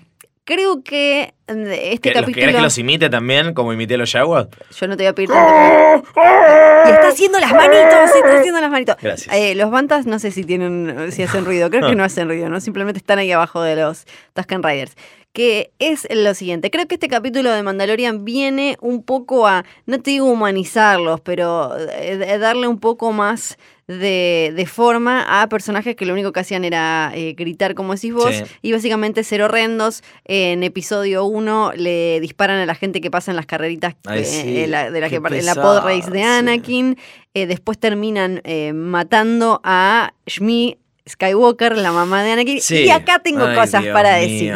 Creo 0.49 0.83
que 0.83 1.21
eh, 1.47 1.89
este 1.93 1.99
¿Que- 1.99 2.09
los- 2.09 2.21
capítulo... 2.21 2.33
¿Querés 2.41 2.55
que 2.55 2.61
los 2.63 2.77
imite 2.79 3.07
también, 3.09 3.53
como 3.53 3.71
imité 3.71 3.93
a 3.93 3.97
los 3.97 4.11
Jaguars? 4.11 4.49
Yo 4.75 4.87
no 4.87 4.97
te 4.97 5.03
voy 5.03 5.07
a 5.09 5.13
pedir 5.13 5.29
tanto. 5.29 6.09
Y 6.15 6.89
está 6.91 7.07
haciendo 7.09 7.39
las 7.39 7.51
manitos, 7.53 8.15
está 8.15 8.39
haciendo 8.39 8.59
las 8.59 8.71
manitos. 8.71 8.95
Gracias. 8.99 9.35
Eh, 9.35 9.53
los 9.53 9.69
Bantas 9.69 10.07
no 10.07 10.17
sé 10.17 10.31
si 10.31 10.43
tienen, 10.43 11.11
si 11.11 11.21
hacen 11.21 11.45
ruido, 11.45 11.69
creo 11.69 11.87
que 11.87 11.95
no 11.95 12.03
hacen 12.03 12.27
ruido, 12.27 12.49
¿no? 12.49 12.59
Simplemente 12.61 12.97
están 12.97 13.19
ahí 13.19 13.31
abajo 13.31 13.61
de 13.61 13.75
los 13.75 14.05
Tusken 14.33 14.63
Riders. 14.63 14.95
Que 15.31 15.71
es 15.77 16.07
lo 16.09 16.33
siguiente, 16.33 16.71
creo 16.71 16.87
que 16.87 16.95
este 16.95 17.07
capítulo 17.07 17.51
de 17.51 17.61
Mandalorian 17.61 18.25
viene 18.25 18.77
un 18.81 19.03
poco 19.03 19.47
a, 19.47 19.63
no 19.85 20.01
te 20.01 20.09
digo 20.11 20.25
humanizarlos, 20.25 21.21
pero 21.21 21.71
eh, 21.77 22.37
darle 22.39 22.67
un 22.67 22.79
poco 22.79 23.11
más 23.11 23.57
de, 23.87 24.51
de 24.55 24.65
forma 24.65 25.41
a 25.41 25.47
personajes 25.47 25.95
que 25.95 26.05
lo 26.07 26.13
único 26.13 26.31
que 26.31 26.39
hacían 26.39 26.63
era 26.65 27.11
eh, 27.13 27.33
gritar, 27.37 27.75
como 27.75 27.93
decís 27.93 28.11
vos, 28.13 28.33
Sí. 28.35 28.43
y 28.63 28.71
básicamente 28.71 29.23
ser 29.23 29.43
horrendos. 29.43 30.01
En 30.25 30.63
episodio 30.63 31.25
1 31.25 31.73
le 31.75 32.19
disparan 32.21 32.57
a 32.59 32.65
la 32.65 32.73
gente 32.75 32.99
que 32.99 33.11
pasa 33.11 33.31
en 33.31 33.35
las 33.37 33.45
carreritas 33.45 33.95
Ay, 34.07 34.21
eh, 34.21 34.25
sí, 34.25 34.59
en 34.61 34.71
la- 34.71 34.89
de 34.89 34.99
la 34.99 35.09
que 35.09 35.15
en 35.17 35.45
la 35.45 35.55
pod 35.55 35.83
race 35.83 36.09
de 36.09 36.19
sí. 36.19 36.23
Anakin. 36.25 36.97
Eh, 37.35 37.45
después 37.45 37.77
terminan 37.79 38.41
eh, 38.45 38.73
matando 38.73 39.61
a 39.63 40.11
Shmi 40.25 40.77
Skywalker, 41.07 41.77
la 41.77 41.91
mamá 41.91 42.23
de 42.23 42.31
Anakin. 42.31 42.59
Y 42.67 42.89
acá 42.89 43.19
tengo 43.19 43.45
Ay, 43.45 43.55
cosas 43.55 43.83
Dios 43.83 43.93
para 43.93 44.17
mío. 44.17 44.27
decir. 44.27 44.55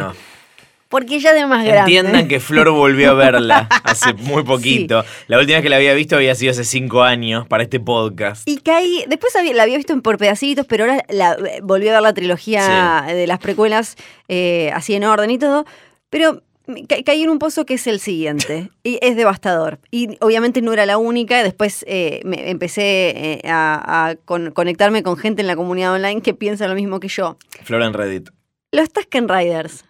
Porque 0.94 1.16
ella 1.16 1.32
de 1.32 1.44
más 1.44 1.64
grande. 1.64 1.96
Entiendan 1.96 2.28
que 2.28 2.38
Flor 2.38 2.70
volvió 2.70 3.10
a 3.10 3.14
verla 3.14 3.68
hace 3.82 4.12
muy 4.14 4.44
poquito. 4.44 5.04
La 5.26 5.40
última 5.40 5.56
vez 5.56 5.64
que 5.64 5.68
la 5.68 5.74
había 5.76 5.92
visto 5.92 6.14
había 6.14 6.36
sido 6.36 6.52
hace 6.52 6.62
cinco 6.64 7.02
años 7.02 7.48
para 7.48 7.64
este 7.64 7.80
podcast. 7.80 8.48
Y 8.48 8.58
caí, 8.58 9.04
después 9.08 9.34
había- 9.34 9.54
la 9.54 9.64
había 9.64 9.76
visto 9.76 9.92
en 9.92 10.02
por 10.02 10.18
pedacitos, 10.18 10.66
pero 10.66 10.84
ahora 10.84 11.04
la, 11.08 11.36
volví 11.64 11.88
a 11.88 11.94
ver 11.94 12.02
la 12.02 12.12
trilogía 12.14 13.04
de 13.08 13.26
las 13.26 13.40
precuelas 13.40 13.96
eh, 14.28 14.70
así 14.72 14.94
en 14.94 15.02
orden 15.02 15.30
y 15.32 15.38
todo. 15.38 15.64
Pero 16.10 16.42
ca- 16.88 17.02
caí 17.04 17.22
en 17.24 17.30
un 17.30 17.40
pozo 17.40 17.66
que 17.66 17.74
es 17.74 17.88
el 17.88 17.98
siguiente. 17.98 18.70
y 18.84 19.00
es 19.02 19.16
devastador. 19.16 19.80
Y 19.90 20.16
obviamente 20.20 20.62
no 20.62 20.72
era 20.72 20.86
la 20.86 20.96
única. 20.96 21.42
Después 21.42 21.84
eh, 21.88 22.20
me 22.24 22.50
empecé 22.50 22.82
eh, 23.16 23.40
a, 23.48 24.10
a 24.10 24.14
con- 24.14 24.52
conectarme 24.52 25.02
con 25.02 25.16
gente 25.16 25.42
en 25.42 25.48
la 25.48 25.56
comunidad 25.56 25.92
online 25.92 26.22
que 26.22 26.34
piensa 26.34 26.68
lo 26.68 26.76
mismo 26.76 27.00
que 27.00 27.08
yo. 27.08 27.36
Flor 27.64 27.82
en 27.82 27.94
Reddit. 27.94 28.28
Los 28.70 28.92
Tusken 28.92 29.28
Riders. 29.28 29.84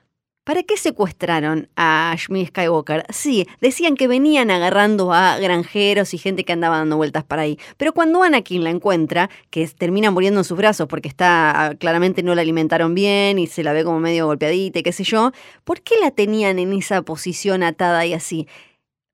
¿Para 0.45 0.63
qué 0.63 0.77
secuestraron 0.77 1.71
a 1.75 2.15
Shmi 2.19 2.45
Skywalker? 2.45 3.07
Sí, 3.09 3.47
decían 3.63 3.97
que 3.97 4.07
venían 4.07 4.51
agarrando 4.51 5.11
a 5.15 5.39
granjeros 5.39 6.13
y 6.13 6.19
gente 6.19 6.45
que 6.45 6.53
andaba 6.53 6.77
dando 6.77 6.99
vueltas 6.99 7.25
para 7.25 7.43
ahí. 7.43 7.59
Pero 7.79 7.95
cuando 7.95 8.23
Anakin 8.23 8.63
la 8.63 8.69
encuentra, 8.69 9.31
que 9.49 9.67
termina 9.69 10.11
muriendo 10.11 10.41
en 10.41 10.45
sus 10.45 10.59
brazos 10.59 10.87
porque 10.87 11.09
está 11.09 11.75
claramente 11.81 12.23
no 12.23 12.35
la 12.35 12.43
alimentaron 12.43 12.95
bien 12.95 13.39
y 13.39 13.47
se 13.47 13.63
la 13.63 13.73
ve 13.73 13.85
como 13.85 14.01
medio 14.01 14.27
golpeadita 14.27 14.81
y 14.81 14.83
qué 14.83 14.93
sé 14.93 15.05
yo, 15.05 15.33
¿por 15.65 15.81
qué 15.81 15.95
la 15.99 16.11
tenían 16.11 16.59
en 16.59 16.75
esa 16.75 17.01
posición 17.01 17.63
atada 17.63 18.05
y 18.05 18.13
así? 18.13 18.47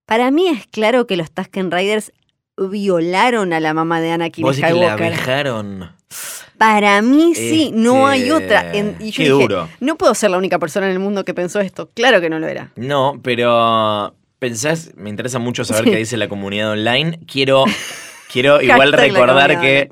Para 0.06 0.32
mí 0.32 0.48
es 0.48 0.66
claro 0.66 1.06
que 1.06 1.16
los 1.16 1.30
Tusken 1.30 1.70
Riders 1.70 2.12
violaron 2.68 3.52
a 3.52 3.60
la 3.60 3.72
mamá 3.74 4.00
de 4.00 4.10
Anakin 4.12 4.42
¿Vos 4.44 4.56
decís 4.56 4.68
que 4.72 4.78
la 4.78 4.92
Skywalker. 4.94 5.10
dejaron? 5.18 5.90
Para 6.58 7.00
mí 7.00 7.34
sí, 7.34 7.70
no 7.74 8.06
hay 8.06 8.22
Este, 8.22 8.32
otra. 8.34 8.72
En- 8.74 8.96
y 9.00 9.12
yo 9.12 9.16
qué 9.16 9.22
dije, 9.22 9.28
duro. 9.30 9.68
no 9.80 9.96
puedo 9.96 10.14
ser 10.14 10.30
la 10.30 10.36
única 10.38 10.58
persona 10.58 10.86
en 10.86 10.92
el 10.92 10.98
mundo 10.98 11.24
que 11.24 11.32
pensó 11.32 11.60
esto. 11.60 11.88
Claro 11.94 12.20
que 12.20 12.28
no 12.28 12.38
lo 12.38 12.46
era. 12.48 12.70
No, 12.76 13.18
pero 13.22 14.14
pensás, 14.38 14.90
me 14.96 15.08
interesa 15.08 15.38
mucho 15.38 15.64
saber 15.64 15.84
Sí. 15.84 15.90
qué 15.90 15.96
dice 15.96 16.16
la 16.18 16.28
comunidad 16.28 16.72
online. 16.72 17.18
Quiero, 17.26 17.64
quiero 18.32 18.60
igual 18.60 18.92
recordar 18.92 19.60
que 19.60 19.90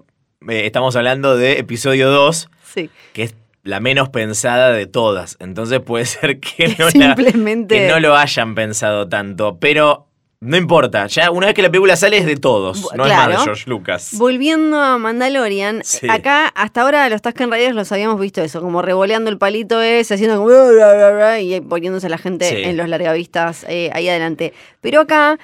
eh, 0.49 0.67
estamos 0.67 0.95
hablando 0.97 1.37
de 1.37 1.59
episodio 1.59 2.11
2, 2.11 2.51
Sí. 2.75 2.91
que 3.15 3.23
es 3.25 3.35
la 3.63 3.81
menos 3.81 4.09
pensada 4.11 4.71
de 4.71 4.87
todas. 4.87 5.37
Entonces 5.41 5.81
puede 5.81 6.05
ser 6.05 6.39
que 6.39 6.69
no, 6.79 6.85
la- 6.87 6.91
Simplemente. 7.15 7.75
que 7.77 7.89
no 7.89 7.99
lo 7.99 8.15
hayan 8.17 8.55
pensado 8.55 9.09
tanto. 9.09 9.57
Pero 9.59 10.07
no 10.41 10.57
importa, 10.57 11.07
ya 11.09 11.31
una 11.33 11.47
vez 11.47 11.55
que 11.55 11.63
la 11.63 11.69
película 11.71 11.97
sale 11.97 12.19
es 12.19 12.25
de 12.27 12.37
todos, 12.37 12.89
no 12.95 13.07
es 13.07 13.13
más 13.13 13.29
de. 13.29 13.37
George 13.39 13.65
Lucas. 13.69 14.11
Volviendo 14.19 14.81
a 14.81 14.97
Mandalorian, 14.97 15.81
Sí. 15.83 16.09
acá 16.09 16.47
hasta 16.55 16.83
ahora 16.83 17.09
los 17.09 17.23
Tusken 17.23 17.51
Raiders 17.51 17.75
los 17.75 17.91
habíamos 17.91 18.21
visto 18.21 18.41
eso, 18.43 18.61
como 18.61 18.81
revoleando 18.81 19.31
el 19.31 19.39
palito 19.39 19.83
ese, 19.83 20.15
haciendo 20.15 20.37
como 20.37 20.49
bla, 20.49 20.71
bla, 20.71 20.95
bla, 20.95 21.11
bla, 21.11 21.41
y 21.41 21.61
poniéndose 21.61 22.09
la 22.09 22.19
gente 22.19 22.49
Sí. 22.49 22.57
en 22.63 22.77
los 22.77 22.89
largavistas 22.89 23.65
eh, 23.69 23.91
ahí 23.93 24.09
adelante. 24.09 24.53
Pero 24.81 25.01
acá, 25.01 25.39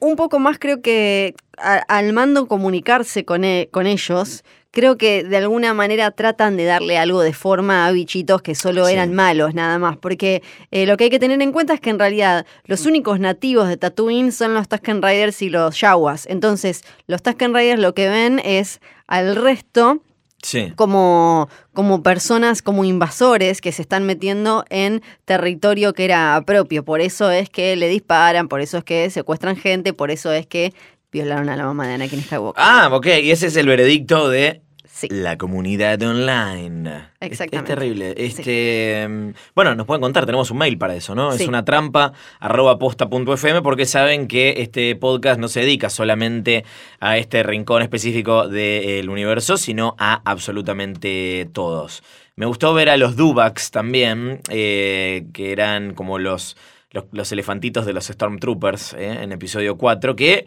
un 0.00 0.16
poco 0.16 0.38
más 0.40 0.58
creo 0.58 0.82
que 0.82 1.34
a- 1.56 1.84
al 1.88 2.12
mando 2.12 2.48
comunicarse 2.48 3.24
con, 3.24 3.44
e- 3.44 3.68
con 3.72 3.86
ellos, 3.86 4.44
creo 4.78 4.96
que 4.96 5.24
de 5.24 5.36
alguna 5.38 5.74
manera 5.74 6.12
tratan 6.12 6.56
de 6.56 6.64
darle 6.64 6.98
algo 6.98 7.20
de 7.22 7.32
forma 7.32 7.84
a 7.86 7.90
bichitos 7.90 8.42
que 8.42 8.54
solo 8.54 8.86
Sí. 8.86 8.92
eran 8.92 9.12
malos, 9.12 9.52
nada 9.52 9.76
más. 9.80 9.96
Porque 9.96 10.40
eh, 10.70 10.86
lo 10.86 10.96
que 10.96 11.04
hay 11.04 11.10
que 11.10 11.18
tener 11.18 11.42
en 11.42 11.50
cuenta 11.50 11.74
es 11.74 11.80
que 11.80 11.90
en 11.90 11.98
realidad 11.98 12.46
los 12.64 12.86
únicos 12.86 13.18
nativos 13.18 13.66
de 13.68 13.76
Tatooine 13.76 14.30
son 14.30 14.54
los 14.54 14.68
Tusken 14.68 15.02
Riders 15.02 15.42
y 15.42 15.50
los 15.50 15.80
Yaguas. 15.80 16.26
Entonces, 16.26 16.84
los 17.08 17.24
Tusken 17.24 17.52
Riders 17.54 17.80
lo 17.80 17.92
que 17.92 18.08
ven 18.08 18.40
es 18.44 18.80
al 19.08 19.34
resto 19.34 20.00
Sí. 20.40 20.72
como, 20.76 21.48
como 21.72 22.04
personas, 22.04 22.62
como 22.62 22.84
invasores 22.84 23.60
que 23.60 23.72
se 23.72 23.82
están 23.82 24.04
metiendo 24.04 24.64
en 24.70 25.02
territorio 25.24 25.92
que 25.94 26.04
era 26.04 26.40
propio. 26.46 26.84
Por 26.84 27.00
eso 27.00 27.32
es 27.32 27.50
que 27.50 27.74
le 27.74 27.88
disparan, 27.88 28.46
por 28.46 28.60
eso 28.60 28.78
es 28.78 28.84
que 28.84 29.10
secuestran 29.10 29.56
gente, 29.56 29.92
por 29.92 30.12
eso 30.12 30.30
es 30.30 30.46
que 30.46 30.72
violaron 31.10 31.48
a 31.48 31.56
la 31.56 31.64
mamá 31.64 31.88
de 31.88 31.94
Anakin 31.94 32.22
Skywalker. 32.22 32.62
Ah, 32.64 32.88
ok, 32.92 33.06
y 33.22 33.30
ese 33.32 33.46
es 33.48 33.56
el 33.56 33.66
veredicto 33.66 34.28
de 34.28 34.62
Sí. 34.98 35.06
la 35.10 35.38
comunidad 35.38 36.02
online. 36.02 37.10
Exactamente. 37.20 37.72
Es, 37.72 37.78
terrible. 37.78 38.14
Este, 38.16 39.06
mm, 39.08 39.30
Bueno, 39.54 39.76
nos 39.76 39.86
pueden 39.86 40.00
contar, 40.00 40.26
tenemos 40.26 40.50
un 40.50 40.58
mail 40.58 40.76
para 40.76 40.96
eso, 40.96 41.14
¿no? 41.14 41.30
Sí. 41.30 41.44
Es 41.44 41.48
una 41.48 41.64
trampa 41.64 42.12
arroba 42.40 42.80
posta.fm 42.80 43.62
porque 43.62 43.86
saben 43.86 44.26
que 44.26 44.54
este 44.58 44.96
podcast 44.96 45.38
no 45.38 45.46
se 45.46 45.60
dedica 45.60 45.88
solamente 45.88 46.64
a 46.98 47.16
este 47.16 47.44
rincón 47.44 47.82
específico 47.82 48.48
del 48.48 49.08
universo, 49.08 49.56
sino 49.56 49.94
a 49.98 50.20
absolutamente 50.24 51.48
todos. 51.52 52.02
Me 52.34 52.46
gustó 52.46 52.74
ver 52.74 52.88
a 52.88 52.96
los 52.96 53.14
Dubaks 53.14 53.70
también, 53.70 54.40
eh, 54.50 55.26
que 55.32 55.52
eran 55.52 55.94
como 55.94 56.18
los, 56.18 56.56
los, 56.90 57.04
los 57.12 57.30
elefantitos 57.30 57.86
de 57.86 57.92
los 57.92 58.06
Stormtroopers 58.06 58.94
eh, 58.94 59.22
en 59.22 59.30
episodio 59.30 59.76
4, 59.76 60.16
que 60.16 60.46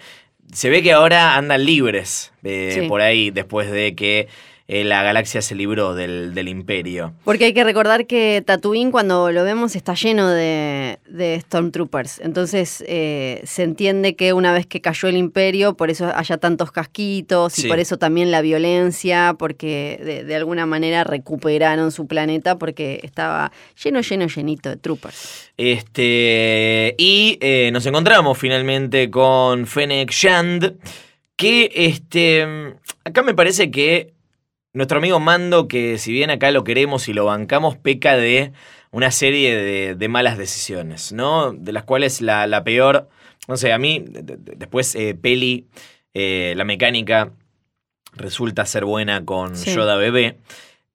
se 0.54 0.70
ve 0.70 0.82
que 0.84 0.92
ahora 0.94 1.36
andan 1.38 1.66
libres 1.66 2.32
eh, 2.44 2.80
Sí. 2.82 2.88
por 2.88 3.02
ahí 3.02 3.32
después 3.32 3.70
de 3.72 3.96
que 3.96 4.28
eh, 4.74 4.86
la 4.86 5.04
galaxia 5.04 5.42
se 5.42 5.54
libró 5.54 5.96
del, 5.96 6.34
del 6.34 6.48
imperio. 6.48 7.14
Porque 7.26 7.44
hay 7.44 7.54
que 7.54 7.66
recordar 7.66 8.08
que 8.08 8.42
Tatooine 8.46 8.90
cuando 8.90 9.30
lo 9.30 9.44
vemos 9.44 9.76
está 9.76 9.96
lleno 9.96 10.30
de, 10.30 11.00
de 11.10 11.42
Stormtroopers. 11.42 12.20
Entonces 12.20 12.82
eh, 12.88 13.42
se 13.44 13.64
entiende 13.64 14.16
que 14.16 14.32
una 14.32 14.54
vez 14.54 14.66
que 14.66 14.80
cayó 14.80 15.10
el 15.10 15.18
imperio, 15.18 15.74
por 15.76 15.90
eso 15.90 16.10
haya 16.16 16.38
tantos 16.38 16.72
casquitos 16.72 17.60
y 17.60 17.64
Sí. 17.64 17.68
por 17.68 17.80
eso 17.80 17.98
también 17.98 18.32
la 18.32 18.42
violencia, 18.42 19.36
porque 19.38 20.00
de, 20.06 20.24
de 20.24 20.36
alguna 20.38 20.66
manera 20.66 21.04
recuperaron 21.04 21.92
su 21.92 22.08
planeta 22.08 22.58
porque 22.58 23.02
estaba 23.04 23.52
lleno, 23.84 24.00
lleno, 24.00 24.28
llenito 24.28 24.70
de 24.70 24.78
troopers. 24.78 25.52
Este, 25.58 26.96
y 26.98 27.38
eh, 27.42 27.70
nos 27.74 27.86
encontramos 27.86 28.38
finalmente 28.38 29.12
con 29.12 29.68
Fennec 29.68 30.12
Shand, 30.12 30.76
que 31.36 31.72
este, 31.76 32.48
acá 33.04 33.22
me 33.22 33.34
parece 33.34 33.70
que 33.70 34.14
nuestro 34.74 34.98
amigo 35.00 35.20
Mando, 35.20 35.68
que 35.68 35.98
si 35.98 36.12
bien 36.12 36.30
acá 36.30 36.52
lo 36.52 36.64
queremos 36.64 37.08
y 37.08 37.14
lo 37.14 37.26
bancamos, 37.26 37.78
peca 37.78 38.16
de 38.18 38.52
una 38.92 39.12
serie 39.12 39.56
de, 39.56 39.96
de 39.96 40.08
malas 40.08 40.38
decisiones, 40.38 41.12
¿no? 41.12 41.54
De 41.54 41.72
las 41.72 41.84
cuales 41.84 42.22
la, 42.22 42.46
la 42.48 42.64
peor, 42.64 43.08
no 43.48 43.58
sé, 43.58 43.72
a 43.74 43.78
mí, 43.78 44.04
de- 44.08 44.22
de- 44.24 44.38
después 44.56 44.96
eh, 44.96 45.16
Peli, 45.20 45.66
eh, 46.14 46.54
la 46.58 46.64
mecánica, 46.66 47.32
resulta 48.14 48.66
ser 48.66 48.84
buena 48.86 49.24
con 49.26 49.56
Sí. 49.56 49.74
Yoda 49.74 49.96
bebé, 49.96 50.38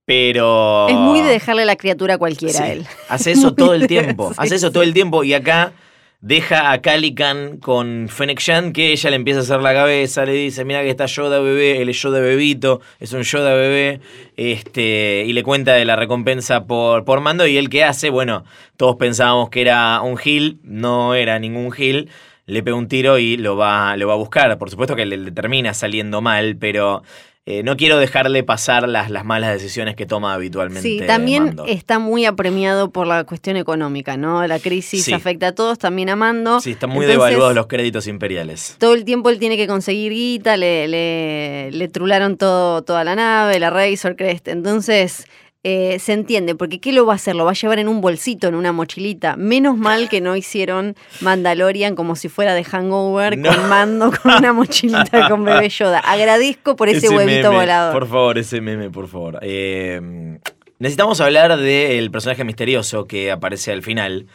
pero... 0.04 0.88
Es 0.88 0.94
muy 0.96 1.20
de 1.22 1.30
dejarle 1.30 1.64
la 1.64 1.76
criatura 1.76 2.14
a 2.14 2.18
cualquiera 2.18 2.64
a 2.64 2.72
él. 2.72 2.86
Hace 3.08 3.32
eso 3.32 3.54
todo 3.56 3.74
el 3.74 3.86
tiempo. 3.86 4.32
hace 4.36 4.54
eso 4.56 4.70
todo 4.70 4.82
el 4.82 4.92
tiempo. 4.94 5.24
Y 5.24 5.34
acá 5.34 5.72
deja 6.20 6.72
a 6.72 6.80
Calican 6.80 7.58
con 7.58 8.08
Fennec 8.08 8.40
Shan, 8.40 8.72
que 8.72 8.92
ella 8.92 9.10
le 9.10 9.16
empieza 9.16 9.40
a 9.40 9.42
hacer 9.42 9.60
la 9.60 9.74
cabeza, 9.74 10.24
le 10.24 10.32
dice, 10.32 10.64
mira 10.64 10.82
que 10.82 10.90
está 10.90 11.06
Yoda 11.06 11.40
bebé, 11.40 11.82
él 11.82 11.88
es 11.88 12.00
Yoda 12.00 12.20
bebito, 12.20 12.80
es 13.00 13.12
un 13.12 13.22
Yoda 13.22 13.54
bebé, 13.54 14.00
este, 14.36 15.24
y 15.26 15.32
le 15.32 15.42
cuenta 15.42 15.74
de 15.74 15.84
la 15.84 15.96
recompensa 15.96 16.64
por, 16.66 17.04
por 17.04 17.20
mando, 17.20 17.46
y 17.46 17.56
él 17.56 17.68
qué 17.68 17.84
hace, 17.84 18.10
bueno, 18.10 18.44
todos 18.76 18.96
pensábamos 18.96 19.50
que 19.50 19.60
era 19.60 20.00
un 20.02 20.16
Gil, 20.16 20.58
no 20.62 21.14
era 21.14 21.38
ningún 21.38 21.70
Gil, 21.72 22.08
le 22.46 22.62
pega 22.62 22.76
un 22.76 22.88
tiro 22.88 23.18
y 23.18 23.36
lo 23.36 23.56
va, 23.56 23.96
lo 23.96 24.06
va 24.06 24.14
a 24.14 24.16
buscar. 24.16 24.56
Por 24.56 24.70
supuesto 24.70 24.94
que 24.94 25.04
le 25.04 25.32
termina 25.32 25.74
saliendo 25.74 26.20
mal, 26.20 26.56
pero 26.56 27.02
eh, 27.48 27.62
no 27.62 27.76
quiero 27.76 27.96
dejarle 27.98 28.42
pasar 28.42 28.88
las, 28.88 29.08
las 29.08 29.24
malas 29.24 29.52
decisiones 29.52 29.94
que 29.94 30.04
toma 30.04 30.34
habitualmente. 30.34 30.82
Sí, 30.88 31.00
también 31.06 31.44
Mando. 31.44 31.64
está 31.66 32.00
muy 32.00 32.24
apremiado 32.24 32.90
por 32.90 33.06
la 33.06 33.22
cuestión 33.22 33.56
económica, 33.56 34.16
¿no? 34.16 34.44
La 34.48 34.58
crisis 34.58 35.04
Sí. 35.04 35.12
afecta 35.12 35.46
a 35.48 35.52
todos, 35.52 35.78
también 35.78 36.08
a 36.10 36.16
Mando. 36.16 36.60
Sí, 36.60 36.72
están 36.72 36.90
muy 36.90 37.04
Entonces, 37.06 37.24
devaluados 37.24 37.54
los 37.54 37.68
créditos 37.68 38.08
imperiales. 38.08 38.74
Todo 38.80 38.94
el 38.94 39.04
tiempo 39.04 39.30
él 39.30 39.38
tiene 39.38 39.56
que 39.56 39.68
conseguir 39.68 40.12
guita, 40.12 40.56
le, 40.56 40.88
le, 40.88 41.70
le 41.70 41.88
trularon 41.88 42.36
todo, 42.36 42.82
toda 42.82 43.04
la 43.04 43.14
nave, 43.14 43.60
la 43.60 43.70
Razor 43.70 44.16
Crest. 44.16 44.48
Entonces, 44.48 45.26
eh, 45.68 45.98
se 45.98 46.12
entiende, 46.12 46.54
porque 46.54 46.78
¿qué 46.78 46.92
lo 46.92 47.06
va 47.06 47.14
a 47.14 47.16
hacer? 47.16 47.34
Lo 47.34 47.44
va 47.44 47.50
a 47.50 47.54
llevar 47.54 47.80
en 47.80 47.88
un 47.88 48.00
bolsito, 48.00 48.46
en 48.46 48.54
una 48.54 48.70
mochilita. 48.70 49.34
Menos 49.36 49.76
mal 49.76 50.08
que 50.08 50.20
no 50.20 50.36
hicieron 50.36 50.94
Mandalorian 51.20 51.96
como 51.96 52.14
si 52.14 52.28
fuera 52.28 52.54
de 52.54 52.62
Hangover, 52.62 53.36
No. 53.36 53.48
con 53.52 53.68
mando 53.68 54.12
con 54.22 54.32
una 54.34 54.52
mochilita 54.52 55.28
con 55.28 55.44
bebé 55.44 55.68
Yoda. 55.68 55.98
Agradezco 55.98 56.76
por 56.76 56.88
ese, 56.88 57.08
huevito 57.08 57.48
meme, 57.50 57.56
volador. 57.62 57.92
Por 57.92 58.06
favor, 58.08 58.38
ese 58.38 58.60
meme, 58.60 58.90
por 58.90 59.08
favor. 59.08 59.40
Eh, 59.42 60.38
necesitamos 60.78 61.20
hablar 61.20 61.56
del 61.56 62.12
personaje 62.12 62.44
misterioso 62.44 63.06
que 63.06 63.32
aparece 63.32 63.72
al 63.72 63.82
final, 63.82 64.26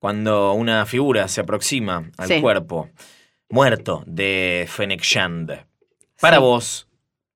cuando 0.00 0.54
una 0.54 0.86
figura 0.86 1.28
se 1.28 1.40
aproxima 1.42 2.10
al 2.18 2.26
Sí. 2.28 2.40
cuerpo 2.40 2.88
muerto 3.48 4.02
de 4.06 4.66
Fennec 4.68 5.02
Shand. 5.02 5.66
Para 6.20 6.38
Sí. 6.38 6.42
vos, 6.42 6.88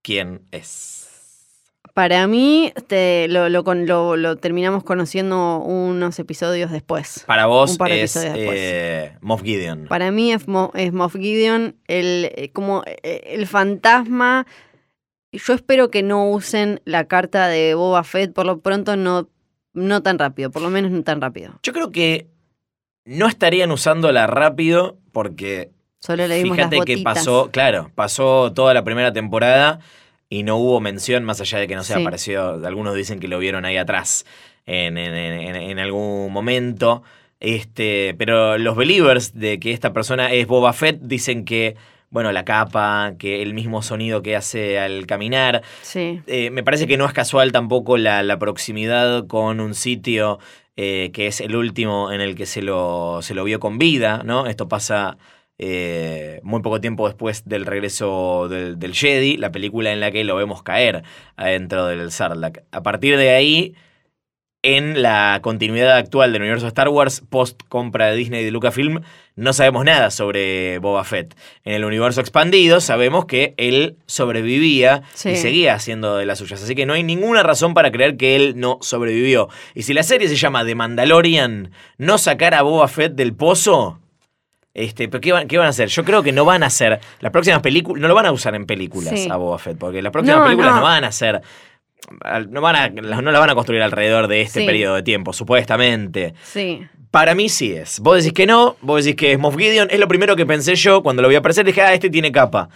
¿quién 0.03 0.43
es? 0.51 1.04
Para 1.95 2.27
mí, 2.27 2.73
te- 2.89 3.29
lo, 3.29 3.49
lo 3.49 3.63
lo- 3.63 4.17
lo 4.17 4.37
terminamos 4.37 4.83
conociendo 4.83 5.59
unos 5.59 6.19
episodios 6.19 6.71
después. 6.73 7.23
Para 7.27 7.47
vos 7.47 7.73
Un 7.73 7.77
par 7.79 7.91
de 7.91 8.03
es 8.03 8.17
eh, 8.17 9.17
Moff 9.21 9.43
Gideon. 9.43 9.87
Para 9.89 10.11
mí 10.11 10.33
es, 10.33 10.49
Mo- 10.49 10.73
es 10.75 10.93
Moff 10.93 11.15
Gideon 11.15 11.77
el, 11.87 12.33
eh, 12.35 12.51
como 12.53 12.83
eh, 12.87 13.23
el 13.27 13.47
fantasma 13.47 14.47
yo 15.33 15.53
espero 15.55 15.91
que 15.91 16.03
no 16.03 16.31
usen 16.31 16.81
la 16.85 17.07
carta 17.07 17.49
de 17.49 17.75
Boba 17.75 18.05
Fett, 18.05 18.33
por 18.33 18.47
lo 18.47 18.61
pronto 18.61 18.97
no, 18.97 19.29
no 19.73 20.03
tan 20.03 20.19
rápido, 20.19 20.51
por 20.51 20.63
lo 20.63 20.71
menos 20.71 20.91
no 20.93 21.03
tan 21.03 21.21
rápido. 21.21 21.59
Yo 21.63 21.73
creo 21.73 21.91
que 21.91 22.29
no 23.05 23.27
estarían 23.27 23.71
usándola 23.73 24.27
rápido 24.27 24.97
porque 25.13 25.71
Solo 26.01 26.27
le 26.29 26.37
dimos 26.37 26.57
fíjate 26.57 26.77
las 26.77 26.85
que 26.87 26.99
pasó, 26.99 27.51
claro, 27.51 27.91
pasó 27.95 28.53
toda 28.53 28.75
la 28.75 28.85
primera 28.85 29.13
temporada 29.13 29.81
y 30.29 30.43
no 30.43 30.57
hubo 30.57 30.81
mención 30.81 31.25
más 31.25 31.41
allá 31.41 31.59
de 31.59 31.67
que 31.69 31.75
no 31.77 31.85
Sí. 31.85 31.93
apareció, 31.93 32.65
algunos 32.67 32.95
dicen 32.95 33.21
que 33.21 33.29
lo 33.29 33.39
vieron 33.39 33.65
ahí 33.65 33.77
atrás 33.77 34.25
en, 34.67 34.97
en- 34.99 35.15
en- 35.15 35.57
en 35.57 35.79
algún 35.79 36.33
momento. 36.33 37.03
Este, 37.41 38.15
pero 38.17 38.57
los 38.59 38.77
believers 38.77 39.35
de 39.39 39.61
que 39.61 39.73
esta 39.73 39.93
persona 39.93 40.33
es 40.33 40.47
Boba 40.47 40.73
Fett 40.73 40.99
dicen 41.03 41.45
que, 41.45 41.77
bueno, 42.11 42.33
la 42.33 42.45
capa, 42.45 43.15
que 43.19 43.43
el 43.43 43.55
mismo 43.55 43.83
sonido 43.83 44.23
que 44.23 44.35
hace 44.37 44.79
al 44.79 45.07
caminar, 45.07 45.63
Sí. 45.83 46.21
eh, 46.27 46.51
me 46.51 46.63
parece 46.63 46.87
que 46.87 46.97
no 46.97 47.05
es 47.07 47.13
casual 47.13 47.53
tampoco 47.53 47.99
la, 47.99 48.23
la 48.23 48.39
proximidad 48.39 49.27
con 49.27 49.61
un 49.61 49.75
sitio 49.75 50.39
eh, 50.77 51.11
que 51.13 51.27
es 51.29 51.41
el 51.41 51.55
último 51.55 52.11
en 52.13 52.21
el 52.21 52.35
que 52.35 52.47
se 52.47 52.63
lo, 52.63 53.21
se 53.23 53.35
lo 53.35 53.45
vio 53.45 53.61
con 53.61 53.79
vida, 53.79 54.23
¿no? 54.25 54.47
Esto 54.47 54.67
pasa 54.69 55.19
eh, 55.59 56.41
muy 56.43 56.63
poco 56.63 56.81
tiempo 56.81 57.07
después 57.07 57.45
del 57.49 57.67
regreso 57.67 58.49
del, 58.49 58.79
del 58.79 58.95
Jedi, 58.95 59.37
la 59.37 59.53
película 59.53 59.93
en 59.93 60.01
la 60.01 60.11
que 60.11 60.25
lo 60.25 60.37
vemos 60.37 60.63
caer 60.63 61.03
adentro 61.37 61.87
del 61.87 62.11
Sarlacc. 62.11 62.63
A 62.73 62.83
partir 62.83 63.17
de 63.17 63.31
ahí, 63.31 63.75
en 64.63 65.03
la 65.03 65.41
continuidad 65.43 65.95
actual 65.97 66.33
del 66.33 66.41
universo 66.41 66.67
Star 66.67 66.89
Wars, 66.89 67.23
post 67.29 67.61
compra 67.69 68.07
de 68.07 68.17
Disney 68.17 68.41
y 68.41 68.45
de 68.47 68.51
Lucasfilm, 68.51 69.03
no 69.37 69.53
sabemos 69.53 69.85
nada 69.85 70.11
sobre 70.11 70.79
Boba 70.79 71.05
Fett. 71.05 71.37
En 71.65 71.75
el 71.75 71.85
universo 71.85 72.21
expandido 72.23 72.81
sabemos 72.81 73.27
que 73.27 73.53
él 73.59 73.99
sobrevivía 74.07 75.03
Sí. 75.13 75.31
y 75.31 75.37
seguía 75.37 75.75
haciendo 75.75 76.17
de 76.17 76.25
las 76.25 76.39
suyas. 76.39 76.63
Así 76.63 76.75
que 76.75 76.87
no 76.87 76.95
hay 76.95 77.03
ninguna 77.03 77.43
razón 77.43 77.75
para 77.75 77.93
creer 77.93 78.17
que 78.17 78.37
él 78.37 78.55
no 78.57 78.79
sobrevivió. 78.81 79.49
Y 79.75 79.83
si 79.83 79.93
la 79.93 80.03
serie 80.03 80.29
se 80.29 80.37
llama 80.37 80.65
The 80.65 80.75
Mandalorian, 80.75 81.71
no 81.99 82.17
sacar 82.17 82.55
a 82.55 82.63
Boba 82.63 82.89
Fett 82.89 83.15
del 83.15 83.35
pozo. 83.35 83.99
Este, 84.75 85.09
¿pero 85.09 85.21
qué 85.21 85.33
van, 85.33 85.47
qué 85.47 85.57
van 85.57 85.69
a 85.69 85.71
hacer? 85.71 85.89
Yo 85.89 86.05
creo 86.05 86.23
que 86.25 86.33
no 86.33 86.45
van 86.45 86.65
a 86.65 86.67
hacer. 86.67 86.99
Las 87.21 87.31
próximas 87.31 87.63
películas. 87.63 88.01
No 88.03 88.09
lo 88.09 88.15
van 88.15 88.27
a 88.27 88.33
usar 88.33 88.55
en 88.57 88.67
películas 88.67 89.19
Sí. 89.19 89.29
a 89.31 89.37
Boba 89.37 89.57
Fett. 89.59 89.79
Porque 89.79 90.03
las 90.03 90.13
próximas 90.13 90.39
No, 90.41 90.45
películas 90.45 90.73
no. 90.73 90.77
no. 90.79 90.83
van 90.83 91.05
a 91.05 91.13
ser. 91.13 91.41
No, 92.51 92.61
van 92.61 92.77
a, 92.77 92.89
no 92.91 93.31
la 93.33 93.39
van 93.39 93.51
a 93.51 93.55
construir 93.55 93.81
alrededor 93.83 94.27
de 94.29 94.41
este 94.43 94.61
Sí. 94.61 94.67
periodo 94.67 94.97
de 94.97 95.03
tiempo, 95.03 95.33
supuestamente. 95.33 96.35
Sí. 96.43 96.83
Para 97.11 97.35
mí 97.37 97.49
sí 97.49 97.73
es. 97.73 98.01
Vos 98.01 98.17
decís 98.19 98.33
que 98.33 98.47
no, 98.47 98.77
vos 98.83 99.05
decís 99.05 99.17
que 99.17 99.33
es 99.33 99.39
Moff 99.39 99.57
Gideon. 99.57 99.89
Es 99.91 100.01
lo 100.01 100.09
primero 100.09 100.35
que 100.35 100.45
pensé 100.45 100.75
yo 100.75 101.03
cuando 101.05 101.23
lo 101.23 101.29
vi 101.29 101.37
aparecer. 101.37 101.65
Dije, 101.65 101.81
ah, 101.81 101.95
este 101.95 102.11
tiene 102.11 102.33
capa. 102.33 102.69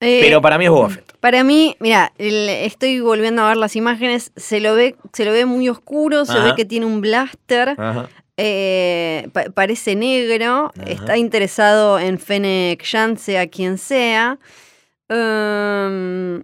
Eh, 0.00 0.18
Pero 0.20 0.42
para 0.42 0.58
mí 0.58 0.64
es 0.66 0.70
Boba 0.70 0.90
Fett. 0.90 1.16
Para 1.20 1.42
mí, 1.44 1.76
mira, 1.80 2.12
estoy 2.18 3.00
volviendo 3.00 3.42
a 3.42 3.48
ver 3.48 3.56
las 3.56 3.76
imágenes, 3.76 4.32
se 4.36 4.60
lo 4.60 4.74
ve, 4.74 4.96
se 5.14 5.24
lo 5.24 5.32
ve 5.32 5.46
muy 5.46 5.68
oscuro, 5.70 6.26
se 6.26 6.38
ve 6.38 6.52
que 6.54 6.64
tiene 6.66 6.84
un 6.84 7.00
blaster, 7.00 7.70
Ajá. 7.78 8.08
Eh, 8.36 9.28
pa- 9.32 9.50
parece 9.54 9.94
negro, 9.94 10.72
Ajá. 10.76 10.84
está 10.86 11.16
interesado 11.16 11.98
en 11.98 12.18
Fennec 12.18 12.82
Shand, 12.84 13.18
sea 13.18 13.46
quien 13.48 13.78
sea. 13.78 14.38
Um, 15.08 16.42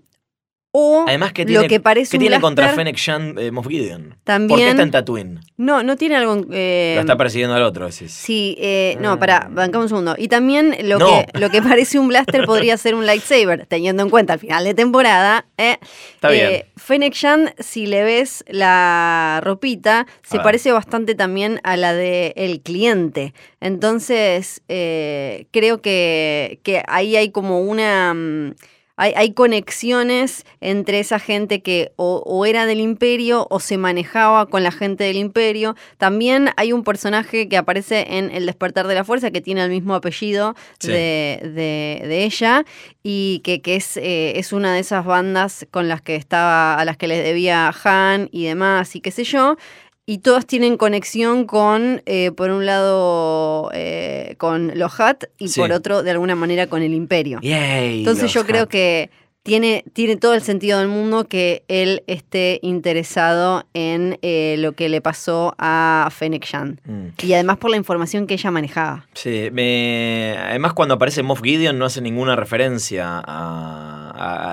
o 0.75 1.05
Además, 1.07 1.33
que 1.35 1.43
lo 1.43 1.49
tiene, 1.49 1.69
que 1.69 1.81
parece 1.81 2.13
¿qué 2.13 2.17
un 2.17 2.21
tiene 2.23 2.41
contra 2.41 2.71
Fennec 2.71 2.97
Shand 2.97 3.39
eh, 3.39 3.51
Moff 3.51 3.69
Gideon? 3.69 4.03
¿Por 4.03 4.15
qué 4.17 4.19
también. 4.25 4.69
está 4.69 4.83
en 4.83 4.91
Tatooine? 4.91 5.41
No, 5.59 5.83
no 5.83 5.97
tiene 5.97 6.17
algo. 6.17 6.47
eh, 6.51 6.93
lo 6.95 7.03
está 7.03 7.17
persiguiendo 7.19 7.55
al 7.55 7.63
otro, 7.63 7.85
decís. 7.87 8.11
Sí, 8.11 8.57
eh, 8.59 8.97
no, 9.01 9.19
pará, 9.19 9.49
bancamos 9.51 9.85
un 9.85 9.89
segundo. 9.91 10.15
Y 10.17 10.29
también 10.29 10.75
lo, 10.85 10.99
No. 10.99 11.07
que, 11.31 11.39
lo 11.39 11.51
que 11.51 11.61
parece 11.63 11.99
un 11.99 12.09
blaster 12.09 12.47
podría 12.47 12.77
ser 12.79 12.95
un 12.95 13.05
lightsaber, 13.05 13.67
teniendo 13.67 14.03
en 14.03 14.09
cuenta 14.09 14.33
al 14.33 14.39
final 14.39 14.65
de 14.65 14.73
temporada. 14.73 15.45
eh, 15.59 15.77
Está 16.15 16.31
bien. 16.31 16.65
Fennec 16.79 17.13
Shand, 17.15 17.53
si 17.59 17.85
le 17.87 18.03
ves 18.03 18.43
la 18.49 19.41
ropita, 19.45 20.07
se 20.23 20.39
parece 20.41 20.73
bastante 20.73 21.15
también 21.15 21.61
a 21.65 21.77
la 21.77 21.93
de 21.93 22.33
el 22.37 22.63
cliente. 22.63 23.35
Entonces, 23.61 24.63
creo 24.67 25.83
que, 25.83 26.61
que 26.63 26.83
ahí 26.89 27.15
hay 27.17 27.31
como 27.31 27.61
una... 27.61 28.15
mm, 28.15 28.55
hay, 29.03 29.13
hay 29.17 29.33
conexiones 29.33 30.45
entre 30.61 31.01
esa 31.01 31.19
gente 31.19 31.61
que 31.63 31.93
o, 31.97 32.23
o 32.27 32.47
era 32.47 32.67
del 32.67 32.81
imperio 32.81 33.47
o 33.51 33.59
se 33.59 33.77
manejaba 33.79 34.47
con 34.47 34.63
la 34.63 34.71
gente 34.71 35.05
del 35.05 35.17
imperio. 35.17 35.75
También 35.99 36.51
hay 36.57 36.73
un 36.73 36.85
personaje 36.85 37.49
que 37.49 37.57
aparece 37.57 38.17
en 38.19 38.31
El 38.31 38.47
despertar 38.47 38.87
de 38.87 38.95
la 38.95 39.05
fuerza 39.05 39.31
que 39.31 39.41
tiene 39.41 39.63
el 39.65 39.71
mismo 39.71 39.95
apellido 39.95 40.55
Sí. 40.79 40.89
de, 40.89 41.41
de- 41.43 42.07
de 42.07 42.25
ella 42.25 42.65
y 43.03 43.41
que, 43.45 43.61
que 43.61 43.77
es, 43.77 43.97
eh, 43.97 44.39
es 44.39 44.53
una 44.53 44.75
de 44.75 44.81
esas 44.81 45.05
bandas 45.05 45.67
con 45.71 45.89
las 45.89 46.01
que 46.03 46.15
estaba, 46.17 46.75
a 46.77 46.85
las 46.85 46.97
que 46.97 47.09
les 47.09 47.25
debía 47.25 47.73
Han 47.85 48.29
y 48.31 48.45
demás 48.45 48.95
y 48.97 49.01
qué 49.01 49.11
sé 49.11 49.25
yo. 49.25 49.57
Y 50.05 50.19
todas 50.19 50.47
tienen 50.47 50.77
conexión 50.77 51.47
con, 51.47 52.03
eh, 52.07 52.33
por 52.33 52.51
un 52.51 52.67
lado, 52.67 53.71
eh, 53.73 54.35
con 54.39 54.73
los 54.77 54.99
Hat 54.99 55.25
y 55.39 55.49
Sí. 55.49 55.61
por 55.61 55.71
otro, 55.73 56.03
de 56.03 56.11
alguna 56.11 56.35
manera, 56.35 56.67
con 56.67 56.83
el 56.83 56.93
Imperio. 56.93 57.39
Yay, 57.41 58.01
Entonces 58.01 58.33
yo 58.33 58.45
creo 58.45 58.69
que 58.69 59.11
tiene, 59.45 59.85
tiene 59.93 60.17
todo 60.17 60.35
el 60.35 60.43
sentido 60.43 60.79
del 60.79 60.89
mundo 60.89 61.25
que 61.25 61.65
él 61.69 62.03
esté 62.07 62.61
interesado 62.63 63.65
en 63.75 64.19
eh, 64.23 64.57
lo 64.59 64.73
que 64.73 64.89
le 64.89 65.01
pasó 65.01 65.55
a 65.59 66.09
Fennec 66.13 66.45
Shand. 66.47 66.81
Mm. 66.85 67.07
Y 67.23 67.33
además 67.35 67.59
por 67.59 67.71
la 67.71 67.77
información 67.77 68.27
que 68.27 68.35
ella 68.35 68.51
manejaba. 68.51 69.07
Sí, 69.15 69.49
me... 69.53 70.37
además 70.39 70.73
cuando 70.75 70.95
aparece 70.95 71.23
Moff 71.25 71.43
Gideon 71.43 71.77
no 71.79 71.85
hace 71.87 72.01
ninguna 72.01 72.37
referencia 72.37 73.21
a, 73.25 74.02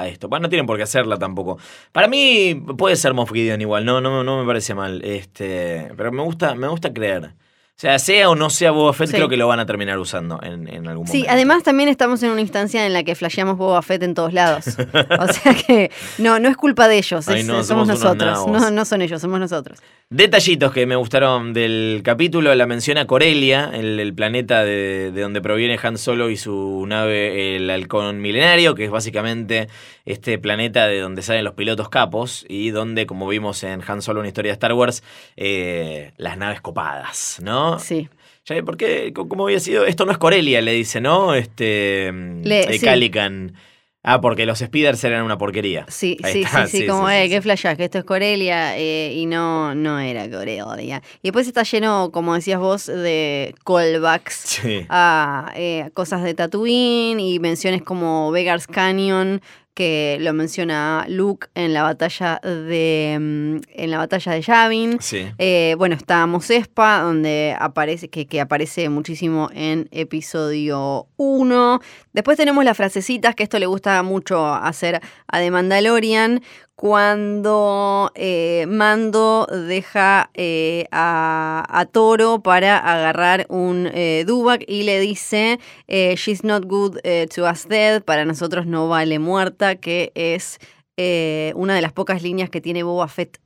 a- 0.01 0.07
esto. 0.07 0.27
No 0.27 0.49
tienen 0.49 0.65
por 0.65 0.77
qué 0.77 0.83
hacerla 0.83 1.17
tampoco. 1.17 1.57
Para 1.91 2.07
mí 2.07 2.55
puede 2.77 2.95
ser 2.95 3.13
Moff 3.13 3.31
Gideon 3.31 3.61
igual, 3.61 3.85
no, 3.85 4.01
no, 4.01 4.23
no 4.23 4.39
me 4.39 4.45
parece 4.47 4.73
mal. 4.75 5.01
Este, 5.03 5.91
pero 5.97 6.11
me 6.11 6.21
gusta, 6.23 6.55
me 6.55 6.67
gusta 6.67 6.93
creer. 6.93 7.35
O 7.79 7.81
sea, 7.81 7.97
sea 7.97 8.29
o 8.29 8.35
no 8.35 8.49
sea 8.49 8.71
Boba 8.71 8.91
Fett, 8.91 9.07
Sí. 9.07 9.13
creo 9.15 9.29
que 9.29 9.37
lo 9.37 9.47
van 9.47 9.61
a 9.61 9.65
terminar 9.65 9.97
usando 9.99 10.37
en, 10.43 10.67
en 10.67 10.85
algún 10.89 11.05
momento. 11.07 11.13
Sí, 11.13 11.25
además 11.29 11.63
también 11.63 11.87
estamos 11.87 12.21
en 12.23 12.31
una 12.31 12.41
instancia 12.41 12.85
en 12.85 12.91
la 12.91 13.03
que 13.03 13.15
flasheamos 13.15 13.55
Boba 13.57 13.81
Fett 13.81 14.03
en 14.03 14.13
todos 14.15 14.33
lados. 14.33 14.65
O 15.19 15.27
sea 15.31 15.53
que 15.53 15.89
no, 16.17 16.39
no 16.39 16.49
es 16.49 16.57
culpa 16.57 16.89
de 16.89 16.97
ellos, 16.97 17.25
Ay, 17.29 17.39
es- 17.39 17.45
no, 17.47 17.63
somos, 17.63 17.87
nosotros. 17.87 18.45
No, 18.47 18.69
no 18.69 18.83
son 18.83 19.01
ellos, 19.01 19.21
somos 19.21 19.39
nosotros. 19.39 19.79
Detallitos 20.09 20.73
que 20.73 20.87
me 20.87 20.95
gustaron 20.95 21.53
del 21.53 22.01
capítulo, 22.03 22.53
la 22.55 22.65
menciona 22.65 23.05
Corelia, 23.05 23.69
el, 23.71 23.99
el 23.99 24.13
planeta 24.15 24.63
de, 24.65 25.11
de 25.13 25.21
donde 25.21 25.39
proviene 25.39 25.77
Han 25.81 25.97
Solo 25.99 26.29
y 26.31 26.35
su 26.35 26.83
nave, 26.87 27.55
el 27.55 27.69
halcón 27.69 28.19
milenario, 28.19 28.73
que 28.75 28.85
es 28.85 28.91
básicamente 28.91 29.69
este 30.05 30.39
planeta 30.39 30.87
de 30.87 30.99
donde 30.99 31.21
salen 31.21 31.43
los 31.45 31.53
pilotos 31.53 31.89
capos 31.89 32.43
y 32.49 32.71
donde, 32.71 33.05
como 33.05 33.27
vimos 33.27 33.63
en 33.63 33.81
Han 33.87 34.01
Solo, 34.01 34.19
una 34.21 34.27
historia 34.29 34.49
de 34.49 34.53
Star 34.53 34.73
Wars, 34.73 35.03
eh, 35.37 36.11
las 36.17 36.37
naves 36.39 36.59
copadas, 36.59 37.37
¿no? 37.43 37.68
Sí. 37.77 38.09
Ya, 38.45 38.63
¿Por 38.63 38.77
qué? 38.77 39.13
¿Cómo 39.13 39.43
había 39.43 39.59
sido? 39.59 39.85
Esto 39.85 40.05
no 40.05 40.11
es 40.11 40.17
Corelia, 40.17 40.61
le 40.61 40.71
dice, 40.71 41.01
¿no? 41.01 41.35
Este. 41.35 42.11
Le- 42.43 42.61
eh, 42.63 42.79
sí. 42.79 42.85
Calican. 42.85 43.53
Ah, 44.01 44.21
porque 44.21 44.45
los 44.45 44.59
speeders 44.59 45.03
eran 45.03 45.23
una 45.25 45.37
porquería. 45.37 45.85
Sí, 45.89 46.17
sí, 46.23 46.45
sí, 46.45 46.49
sí, 46.67 46.67
sí, 46.79 46.87
como, 46.87 47.09
eh, 47.09 47.27
qué 47.27 47.35
sí. 47.35 47.41
flashás, 47.41 47.75
que 47.75 47.83
esto 47.83 47.97
es 47.97 48.05
Corelia 48.05 48.77
eh, 48.77 49.13
y 49.13 49.25
no, 49.25 49.75
no 49.75 49.99
era 49.99 50.27
Corelia. 50.29 51.03
Y 51.21 51.27
después 51.27 51.45
está 51.47 51.63
lleno, 51.63 52.09
como 52.11 52.33
decías 52.33 52.59
vos, 52.61 52.85
de 52.85 53.53
callbacks 53.65 54.61
a 54.87 55.51
eh, 55.55 55.89
cosas 55.93 56.23
de 56.23 56.33
Tatooine 56.33 57.19
y 57.19 57.39
menciones 57.39 57.81
como 57.83 58.31
Vegas 58.31 58.67
Canyon 58.67 59.41
que 59.79 60.17
lo 60.19 60.33
menciona 60.33 61.05
Luke 61.07 61.47
en 61.55 61.73
la 61.73 61.83
batalla 61.83 62.41
de 62.43 63.17
mm, 63.17 63.57
en 63.69 63.91
la 63.91 63.97
batalla 63.99 64.33
de 64.33 64.41
Yavin. 64.41 64.97
Sí. 64.99 65.31
Eh, 65.37 65.75
bueno, 65.77 65.95
está 65.95 66.25
Mos 66.25 66.49
Espa, 66.49 66.99
donde 66.99 67.55
aparece, 67.57 68.09
que, 68.09 68.25
que 68.25 68.41
aparece 68.41 68.89
muchísimo 68.89 69.49
en 69.53 69.87
episodio 69.91 71.07
1. 71.15 71.79
Después 72.11 72.35
tenemos 72.35 72.65
las 72.65 72.75
frasecitas, 72.75 73.35
que 73.35 73.43
esto 73.43 73.57
le 73.57 73.67
gusta 73.67 74.03
mucho 74.03 74.53
hacer 74.53 74.99
a 75.27 75.39
The 75.39 75.49
Mandalorian, 75.49 76.41
cuando 76.79 78.09
eh, 78.15 78.63
Mando 78.65 79.45
deja 79.51 80.29
eh, 80.33 80.85
a, 80.93 81.65
a 81.67 81.85
Toro 81.87 82.41
para 82.41 82.77
agarrar 82.77 83.45
un 83.49 83.91
eh, 83.93 84.23
Dubak 84.25 84.63
y 84.65 84.83
le 84.83 85.01
dice, 85.01 85.59
She's 85.89 86.45
not 86.45 86.63
good 86.67 86.99
to 87.35 87.43
us 87.43 87.67
dead, 87.67 88.01
para 88.03 88.23
nosotros 88.23 88.65
no 88.65 88.87
vale 88.87 89.19
muerta, 89.19 89.75
que 89.75 90.13
es 90.15 90.57
una 90.95 91.75
de 91.75 91.81
las 91.81 91.91
pocas 91.91 92.23
líneas 92.23 92.49
que 92.49 92.61
tiene 92.61 92.83
Boba 92.83 93.09
Fett 93.09 93.41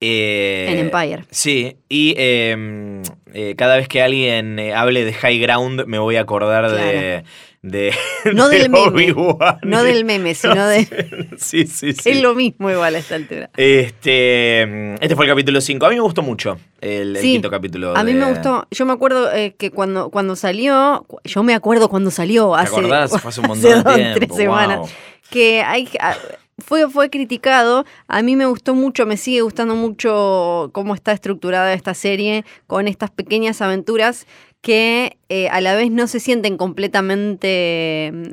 en 0.00 0.76
Empire. 0.76 1.24
Sí, 1.30 1.78
y 1.88 2.14
eh, 2.18 3.54
cada 3.56 3.76
vez 3.76 3.88
que 3.88 4.02
alguien 4.02 4.58
hable 4.74 5.06
de 5.06 5.14
High 5.14 5.38
Ground 5.38 5.84
me 5.86 5.98
voy 5.98 6.16
a 6.16 6.22
acordar 6.22 6.70
de, 6.70 7.24
de, 7.62 7.92
No 8.34 8.48
de 8.48 8.58
del 8.58 8.70
meme. 8.70 9.14
No 9.62 9.82
del 9.82 10.04
meme, 10.04 10.34
sino 10.34 10.66
de. 10.68 11.28
Sí, 11.36 11.66
sí, 11.66 11.92
sí. 11.94 12.10
Es 12.10 12.22
lo 12.22 12.34
mismo 12.34 12.70
igual 12.70 12.94
a 12.94 12.98
esta 12.98 13.14
altura. 13.16 13.50
Este, 13.56 14.94
este 14.94 15.16
fue 15.16 15.26
el 15.26 15.30
capítulo 15.32 15.60
5. 15.60 15.84
A 15.86 15.88
mí 15.90 15.94
me 15.96 16.00
gustó 16.02 16.22
mucho 16.22 16.58
el, 16.80 17.18
quinto 17.20 17.50
capítulo. 17.50 17.96
A 17.96 18.02
mí 18.04 18.12
de- 18.12 18.18
me 18.20 18.26
gustó. 18.30 18.66
Yo 18.70 18.86
me 18.86 18.92
acuerdo 18.92 19.32
eh, 19.32 19.54
que 19.58 19.70
cuando, 19.70 20.10
cuando 20.10 20.36
salió. 20.36 21.06
Yo 21.24 21.42
me 21.42 21.54
acuerdo 21.54 21.88
cuando 21.88 22.10
salió 22.10 22.54
¿Te 22.54 22.62
hace. 22.62 22.70
acordás? 22.76 23.10
Fue 23.20 23.28
hace 23.28 23.40
un 23.40 23.50
hace 23.50 23.74
montón 23.74 23.84
de 23.84 23.94
tiempo. 23.94 24.18
tres 24.18 24.36
semanas. 24.36 24.90
que 25.30 25.62
hay 25.62 25.88
a- 26.00 26.16
fue, 26.62 26.90
fue 26.90 27.08
criticado. 27.08 27.84
A 28.06 28.20
mí 28.22 28.36
me 28.36 28.44
gustó 28.46 28.74
mucho, 28.74 29.06
me 29.06 29.16
sigue 29.16 29.40
gustando 29.40 29.74
mucho 29.74 30.68
cómo 30.72 30.94
está 30.94 31.12
estructurada 31.12 31.72
esta 31.72 31.94
serie 31.94 32.44
con 32.66 32.86
estas 32.86 33.10
pequeñas 33.10 33.62
aventuras 33.62 34.26
que 34.60 35.16
eh, 35.30 35.48
a 35.48 35.60
la 35.62 35.74
vez 35.74 35.90
no 35.90 36.06
se 36.06 36.20
sienten 36.20 36.58
completamente 36.58 37.48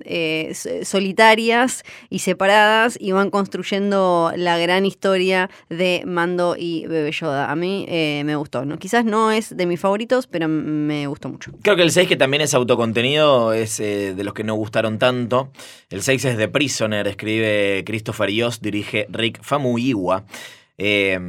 eh, 0.03 0.51
solitarias 0.83 1.83
y 2.09 2.19
separadas 2.19 2.97
y 2.99 3.13
van 3.13 3.29
construyendo 3.29 4.33
la 4.35 4.57
gran 4.57 4.85
historia 4.85 5.49
de 5.69 6.03
Mando 6.05 6.55
y 6.57 6.85
Bebe 6.87 7.11
Yoda. 7.11 7.49
A 7.49 7.55
mí 7.55 7.85
eh, 7.87 8.23
me 8.25 8.35
gustó. 8.35 8.65
¿no? 8.65 8.77
Quizás 8.77 9.05
no 9.05 9.31
es 9.31 9.55
de 9.55 9.65
mis 9.65 9.79
favoritos, 9.79 10.27
pero 10.27 10.49
me 10.49 11.07
gustó 11.07 11.29
mucho. 11.29 11.51
Creo 11.61 11.77
que 11.77 11.83
el 11.83 11.91
6, 11.91 12.09
que 12.09 12.17
también 12.17 12.41
es 12.41 12.53
autocontenido, 12.53 13.53
es 13.53 13.77
de 13.77 14.23
los 14.23 14.33
que 14.33 14.43
no 14.43 14.55
gustaron 14.55 14.99
tanto. 14.99 15.51
El 15.89 16.01
6 16.01 16.25
es 16.25 16.37
The 16.37 16.49
Prisoner, 16.49 17.07
escribe 17.07 17.83
Christopher 17.85 18.29
Yost, 18.29 18.61
dirige 18.61 19.07
Rick 19.09 19.41
Famuyiwa. 19.43 20.25
Eh, 20.79 21.19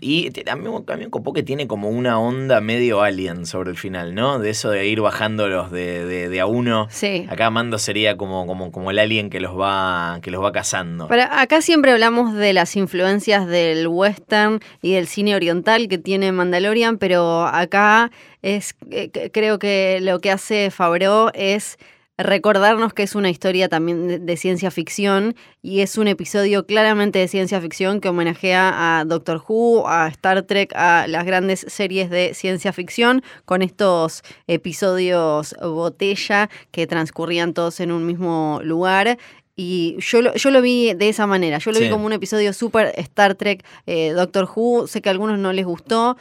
y 0.00 0.30
a 0.48 0.56
mí, 0.56 0.68
a 0.86 0.96
mí 0.96 1.04
me 1.04 1.10
copó 1.10 1.32
que 1.32 1.42
tiene 1.42 1.66
como 1.66 1.88
una 1.88 2.20
onda 2.20 2.60
medio 2.60 3.00
alien 3.00 3.46
sobre 3.46 3.70
el 3.70 3.76
final, 3.76 4.14
¿no? 4.14 4.38
De 4.38 4.50
eso 4.50 4.70
de 4.70 4.86
ir 4.86 5.00
bajándolos 5.00 5.70
de, 5.70 6.04
de, 6.04 6.28
de 6.28 6.40
a 6.40 6.46
uno. 6.46 6.88
Sí. 6.90 7.26
Acá 7.30 7.48
Mando 7.48 7.78
sería 7.78 8.18
como, 8.18 8.46
como, 8.46 8.70
como 8.70 8.90
el 8.90 8.98
alien 8.98 9.30
que 9.30 9.40
los 9.40 9.58
va, 9.58 10.18
que 10.22 10.30
los 10.30 10.44
va 10.44 10.52
cazando. 10.52 11.08
Para, 11.08 11.40
acá 11.40 11.62
siempre 11.62 11.92
hablamos 11.92 12.34
de 12.34 12.52
las 12.52 12.76
influencias 12.76 13.46
del 13.46 13.88
western 13.88 14.60
y 14.82 14.92
del 14.92 15.06
cine 15.06 15.34
oriental 15.34 15.88
que 15.88 15.96
tiene 15.96 16.30
Mandalorian, 16.30 16.98
pero 16.98 17.46
acá 17.46 18.10
es 18.42 18.76
eh, 18.90 19.10
creo 19.32 19.58
que 19.58 20.00
lo 20.02 20.20
que 20.20 20.30
hace 20.30 20.70
Favreau 20.70 21.30
es 21.32 21.78
recordarnos 22.18 22.92
que 22.92 23.04
es 23.04 23.14
una 23.14 23.30
historia 23.30 23.68
también 23.68 24.08
de, 24.08 24.18
de 24.18 24.36
ciencia 24.36 24.70
ficción 24.70 25.36
y 25.62 25.80
es 25.80 25.96
un 25.96 26.08
episodio 26.08 26.66
claramente 26.66 27.20
de 27.20 27.28
ciencia 27.28 27.60
ficción 27.60 28.00
que 28.00 28.08
homenajea 28.08 28.98
a 28.98 29.04
Doctor 29.04 29.42
Who, 29.46 29.88
a 29.88 30.08
Star 30.08 30.42
Trek, 30.42 30.72
a 30.74 31.06
las 31.06 31.24
grandes 31.24 31.64
series 31.68 32.10
de 32.10 32.34
ciencia 32.34 32.72
ficción 32.72 33.22
con 33.44 33.62
estos 33.62 34.22
episodios 34.48 35.54
botella 35.62 36.50
que 36.70 36.86
transcurrían 36.86 37.54
todos 37.54 37.80
en 37.80 37.92
un 37.92 38.04
mismo 38.04 38.60
lugar. 38.62 39.18
Y 39.60 39.96
yo 39.98 40.22
lo, 40.22 40.34
yo 40.34 40.50
lo 40.52 40.62
vi 40.62 40.94
de 40.94 41.08
esa 41.08 41.26
manera. 41.26 41.58
Yo 41.58 41.72
lo 41.72 41.80
vi 41.80 41.90
como 41.90 42.06
un 42.06 42.12
episodio 42.12 42.52
súper 42.52 42.92
Star 42.96 43.34
Trek, 43.34 43.64
eh, 43.86 44.12
Doctor 44.12 44.48
Who. 44.54 44.86
Sé 44.86 45.02
que 45.02 45.08
a 45.08 45.12
algunos 45.12 45.36
no 45.36 45.52
les 45.52 45.66
gustó. 45.66 46.16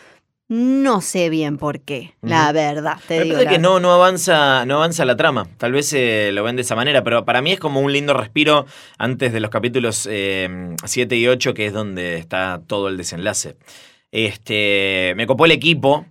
No 0.49 1.01
sé 1.01 1.29
bien 1.29 1.57
por 1.57 1.81
qué, 1.81 2.13
la 2.21 2.53
verdad. 2.53 2.97
Te 3.05 3.21
digo 3.23 3.41
la- 3.41 3.49
que 3.49 3.59
no, 3.59 3.81
no, 3.81 3.91
avanza, 3.91 4.65
no 4.65 4.75
avanza 4.75 5.03
la 5.03 5.17
trama. 5.17 5.45
Tal 5.57 5.73
vez 5.73 5.91
eh, 5.91 6.29
lo 6.33 6.43
ven 6.43 6.55
de 6.55 6.61
esa 6.61 6.73
manera, 6.75 7.03
pero 7.03 7.25
para 7.25 7.41
mí 7.41 7.51
es 7.51 7.59
como 7.59 7.81
un 7.81 7.91
lindo 7.91 8.13
respiro 8.13 8.65
antes 8.97 9.33
de 9.33 9.41
los 9.41 9.49
capítulos 9.49 9.97
7 10.07 11.15
y 11.17 11.27
8, 11.27 11.53
que 11.53 11.65
es 11.65 11.73
donde 11.73 12.15
está 12.17 12.61
todo 12.65 12.87
el 12.87 12.95
desenlace. 12.95 13.57
Este, 14.11 15.13
me 15.17 15.27
copó 15.27 15.45
el 15.45 15.51
equipo 15.51 16.05